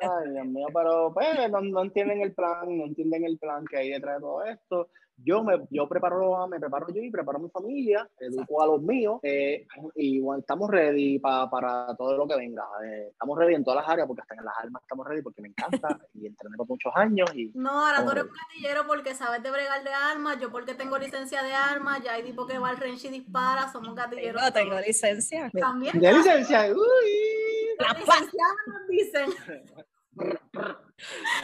ay, 0.00 0.30
Dios 0.32 0.46
mío, 0.46 0.66
pero 0.72 1.12
pues, 1.12 1.26
no, 1.50 1.82
entienden 1.82 2.22
el 2.22 2.32
plan, 2.32 2.78
no 2.78 2.84
entienden 2.84 3.24
el 3.24 3.38
plan 3.38 3.64
que 3.64 3.78
hay 3.78 3.90
detrás 3.90 4.16
de 4.16 4.20
todo 4.20 4.44
esto. 4.44 4.88
Yo 5.16 5.42
me 5.42 5.66
yo 5.70 5.88
preparo, 5.88 6.46
me 6.48 6.58
preparo 6.58 6.88
yo 6.88 7.02
y 7.02 7.10
preparo 7.10 7.38
a 7.38 7.42
mi 7.42 7.48
familia, 7.50 8.08
educo 8.18 8.62
a 8.62 8.66
los 8.66 8.82
míos, 8.82 9.20
eh, 9.22 9.66
y 9.94 10.20
bueno, 10.20 10.40
estamos 10.40 10.70
ready 10.70 11.18
para 11.18 11.94
todo 11.96 12.16
lo 12.16 12.26
que 12.26 12.36
venga. 12.36 12.64
Eh, 12.84 13.08
estamos 13.10 13.38
ready 13.38 13.54
en 13.54 13.64
todas 13.64 13.82
las 13.82 13.88
áreas, 13.88 14.06
porque 14.06 14.22
hasta 14.22 14.34
en 14.34 14.44
las 14.44 14.54
armas 14.58 14.82
estamos 14.82 15.06
ready, 15.06 15.22
porque 15.22 15.42
me 15.42 15.48
encanta, 15.48 15.98
y 16.14 16.26
entrené 16.26 16.56
por 16.56 16.68
muchos 16.68 16.92
años. 16.96 17.30
Y 17.34 17.52
no, 17.54 17.70
ahora 17.70 18.04
tú 18.04 18.10
eres 18.10 18.24
un 18.24 18.30
gatillero 18.30 18.86
porque 18.86 19.14
sabes 19.14 19.42
de 19.42 19.50
bregar 19.50 19.84
de 19.84 19.92
armas, 19.92 20.40
yo 20.40 20.50
porque 20.50 20.74
tengo 20.74 20.98
licencia 20.98 21.42
de 21.42 21.52
armas, 21.52 22.02
ya 22.02 22.14
hay 22.14 22.22
tipo 22.22 22.46
que 22.46 22.58
va 22.58 22.70
al 22.70 22.76
range 22.76 23.08
y 23.08 23.10
dispara, 23.10 23.70
somos 23.72 23.94
gatilleros. 23.94 24.42
No, 24.42 24.52
tengo 24.52 24.78
licencia. 24.80 25.50
También. 25.52 25.98
De 25.98 26.12
licencia, 26.12 26.66
uy. 26.72 27.44
La 27.78 27.94
nos 28.66 28.88
dicen. 28.88 29.30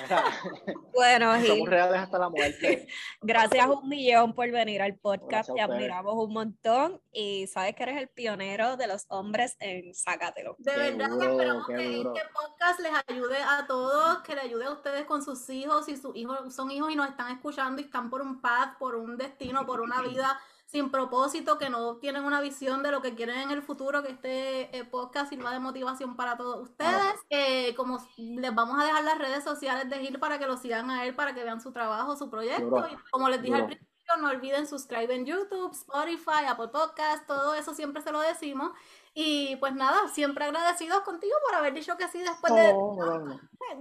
bueno, 0.94 1.40
somos 1.46 1.68
reales 1.68 2.00
hasta 2.00 2.18
la 2.18 2.28
muerte. 2.28 2.86
Gracias 3.20 3.66
un 3.66 3.88
millón 3.88 4.34
por 4.34 4.50
venir 4.50 4.82
al 4.82 4.96
podcast. 4.96 5.50
Te 5.54 5.60
admiramos 5.60 6.14
un 6.14 6.32
montón 6.32 7.00
y 7.12 7.46
sabes 7.46 7.74
que 7.74 7.82
eres 7.82 7.98
el 7.98 8.08
pionero 8.08 8.76
de 8.76 8.86
los 8.86 9.06
hombres 9.08 9.56
en 9.60 9.94
Sácatelo. 9.94 10.56
De 10.58 10.76
verdad 10.76 11.18
que 11.18 11.26
esperamos 11.26 11.66
que 11.66 11.96
este 11.98 12.22
podcast 12.32 12.80
les 12.80 12.92
ayude 13.08 13.38
a 13.38 13.66
todos, 13.66 14.18
que 14.22 14.34
le 14.34 14.42
ayude 14.42 14.64
a 14.64 14.72
ustedes 14.72 15.04
con 15.04 15.22
sus 15.22 15.48
hijos. 15.50 15.86
Si 15.86 15.96
sus 15.96 16.14
hijos 16.16 16.54
son 16.54 16.70
hijos 16.70 16.90
y 16.92 16.96
nos 16.96 17.08
están 17.08 17.32
escuchando 17.32 17.80
y 17.80 17.84
están 17.84 18.10
por 18.10 18.22
un 18.22 18.40
path, 18.40 18.78
por 18.78 18.94
un 18.94 19.16
destino, 19.16 19.66
por 19.66 19.80
una 19.80 20.02
vida 20.02 20.40
sin 20.70 20.90
propósito, 20.90 21.58
que 21.58 21.68
no 21.68 21.96
tienen 21.96 22.22
una 22.22 22.40
visión 22.40 22.84
de 22.84 22.92
lo 22.92 23.02
que 23.02 23.16
quieren 23.16 23.38
en 23.38 23.50
el 23.50 23.60
futuro, 23.60 24.04
que 24.04 24.12
este 24.12 24.76
eh, 24.76 24.84
podcast 24.84 25.28
sirva 25.28 25.50
de 25.50 25.58
motivación 25.58 26.14
para 26.14 26.36
todos 26.36 26.62
ustedes. 26.62 27.16
Eh, 27.28 27.74
como 27.74 27.98
les 28.16 28.54
vamos 28.54 28.80
a 28.80 28.84
dejar 28.84 29.02
las 29.02 29.18
redes 29.18 29.42
sociales 29.42 29.90
de 29.90 29.98
Gil 29.98 30.20
para 30.20 30.38
que 30.38 30.46
lo 30.46 30.56
sigan 30.56 30.88
a 30.90 31.04
él, 31.06 31.14
para 31.16 31.34
que 31.34 31.42
vean 31.42 31.60
su 31.60 31.72
trabajo, 31.72 32.16
su 32.16 32.30
proyecto. 32.30 32.86
Y 32.88 32.96
como 33.10 33.28
les 33.28 33.42
dije 33.42 33.56
al 33.56 33.66
principio, 33.66 34.16
no 34.20 34.28
olviden 34.28 34.68
suscribir 34.68 35.10
en 35.10 35.26
YouTube, 35.26 35.72
Spotify, 35.72 36.46
Apple 36.48 36.68
Podcast, 36.68 37.26
todo 37.26 37.54
eso 37.54 37.74
siempre 37.74 38.00
se 38.02 38.12
lo 38.12 38.20
decimos. 38.20 38.70
Y 39.12 39.56
pues 39.56 39.74
nada, 39.74 40.08
siempre 40.08 40.44
agradecidos 40.44 41.00
contigo 41.00 41.34
por 41.44 41.56
haber 41.56 41.74
dicho 41.74 41.96
que 41.96 42.08
sí 42.08 42.18
después 42.20 42.54
de... 42.54 42.72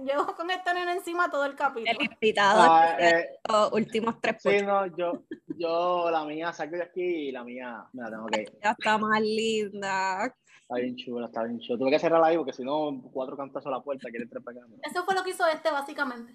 Llevo 0.04 0.26
con 0.36 0.50
esta 0.50 0.74
nena 0.74 0.92
encima 0.92 1.30
todo 1.30 1.44
el 1.44 1.54
capítulo. 1.54 1.90
El 1.90 2.10
invitado 2.10 2.62
ah, 2.62 2.96
eh, 2.98 3.38
los 3.48 3.72
últimos 3.72 4.20
tres 4.20 4.42
Sí, 4.42 4.62
no, 4.62 4.86
yo, 4.96 5.24
yo 5.56 6.10
la 6.10 6.24
mía 6.24 6.52
saco 6.52 6.76
de 6.76 6.82
aquí 6.82 7.02
y 7.02 7.32
la 7.32 7.44
mía 7.44 7.84
me 7.92 8.02
la 8.02 8.10
tengo 8.10 8.26
que 8.26 8.42
ir. 8.42 8.58
Ya 8.62 8.70
está 8.72 8.98
más 8.98 9.20
linda. 9.20 10.34
Está 10.70 10.82
bien 10.82 10.96
chula, 10.96 11.26
está 11.26 11.42
bien 11.44 11.58
chula. 11.58 11.78
Tuve 11.80 11.90
que 11.90 11.98
cerrar 11.98 12.22
ahí 12.22 12.36
porque 12.36 12.52
si 12.52 12.62
no, 12.62 13.02
cuatro 13.12 13.36
cantazos 13.36 13.66
a 13.66 13.70
la 13.70 13.82
puerta, 13.82 14.08
quiere 14.08 14.26
tres 14.26 14.42
para 14.44 14.60
Eso 14.82 15.04
fue 15.04 15.14
lo 15.16 15.24
que 15.24 15.30
hizo 15.30 15.44
este, 15.46 15.70
básicamente. 15.70 16.32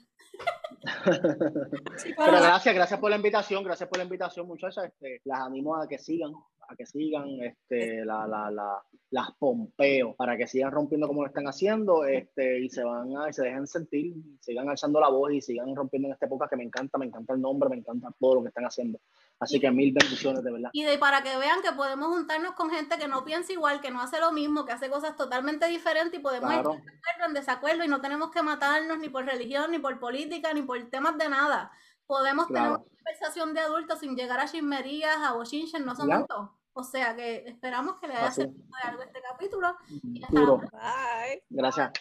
Pero 1.06 2.32
gracias, 2.32 2.76
gracias 2.76 3.00
por 3.00 3.10
la 3.10 3.16
invitación, 3.16 3.64
gracias 3.64 3.88
por 3.88 3.98
la 3.98 4.04
invitación, 4.04 4.46
muchachas. 4.46 4.86
Este, 4.86 5.22
las 5.24 5.40
animo 5.40 5.76
a 5.76 5.88
que 5.88 5.98
sigan, 5.98 6.34
a 6.68 6.76
que 6.76 6.86
sigan 6.86 7.42
este, 7.42 8.06
la, 8.06 8.28
la, 8.28 8.52
la, 8.52 8.84
las 9.12 9.32
pompeos, 9.40 10.16
para 10.16 10.36
que 10.38 10.48
sigan 10.48 10.72
rompiendo 10.72 11.08
como 11.08 11.22
lo 11.22 11.28
están 11.28 11.48
haciendo 11.48 12.06
este, 12.06 12.60
y 12.60 12.70
se 12.70 12.84
van 12.84 13.16
a, 13.18 13.30
y 13.30 13.34
se 13.34 13.44
dejen 13.44 13.68
sentir, 13.68 14.14
sigan 14.40 14.70
alzando 14.70 15.00
la 15.00 15.10
voz 15.10 15.32
y 15.34 15.42
sigan 15.42 15.76
rompiendo 15.76 16.08
en 16.08 16.14
esta 16.14 16.26
época 16.26 16.48
que 16.50 16.56
me 16.58 16.64
encanta, 16.64 16.98
me 16.98 17.06
encanta 17.06 17.34
el 17.34 17.42
nombre, 17.42 17.70
me 17.70 17.78
encanta 17.78 18.10
todo 18.20 18.36
lo 18.36 18.42
que 18.42 18.50
están 18.50 18.66
haciendo. 18.66 19.00
Así 19.40 19.60
que 19.60 19.70
mil 19.70 19.94
bendiciones, 19.94 20.44
de 20.44 20.52
verdad. 20.52 20.70
Y 20.74 20.84
de, 20.84 20.98
para 20.98 21.22
que 21.22 21.38
vean 21.38 21.62
que 21.62 21.72
podemos 21.74 22.08
juntarnos 22.08 22.54
con 22.54 22.70
gente 22.70 22.98
que 22.98 23.08
no 23.08 23.26
piensa 23.26 23.52
igual, 23.54 23.82
que 23.82 23.92
no 23.92 24.02
hace 24.02 24.20
lo 24.20 24.32
mismo, 24.32 24.66
que 24.66 24.72
hace 24.72 24.90
cosas 24.90 25.16
totalmente 25.16 25.68
diferentes 25.68 26.20
y 26.20 26.24
podemos 26.24 26.52
estar 26.52 27.28
en 27.28 27.34
desacuerdo 27.34 27.84
y 27.84 27.88
no 27.88 28.02
tenemos 28.02 28.32
que 28.32 28.42
matarnos 28.42 28.98
ni 29.00 29.10
por 29.10 29.26
religión, 29.26 29.72
ni 29.72 29.80
por 29.80 30.00
política, 30.00 30.54
ni 30.54 30.62
por 30.62 30.82
temas 30.90 31.18
de 31.18 31.30
nada. 31.30 31.72
Podemos 32.08 32.48
tener 32.48 32.70
una 32.70 32.80
conversación 32.80 33.54
de 33.54 33.60
adultos 33.62 34.00
sin 34.00 34.16
llegar 34.16 34.40
a 34.40 34.48
chismerías, 34.48 35.18
a 35.18 35.34
bochinches, 35.34 35.84
no 35.84 35.96
somos 35.96 36.28
todos. 36.28 36.50
O 36.74 36.84
sea 36.84 37.16
que 37.16 37.48
esperamos 37.48 37.96
que 38.02 38.08
le 38.08 38.16
haya 38.16 38.32
servido 38.32 38.66
de 38.68 38.90
algo 38.90 39.04
este 39.04 39.22
capítulo. 39.22 39.78
Bye. 40.32 41.44
Gracias. 41.50 41.92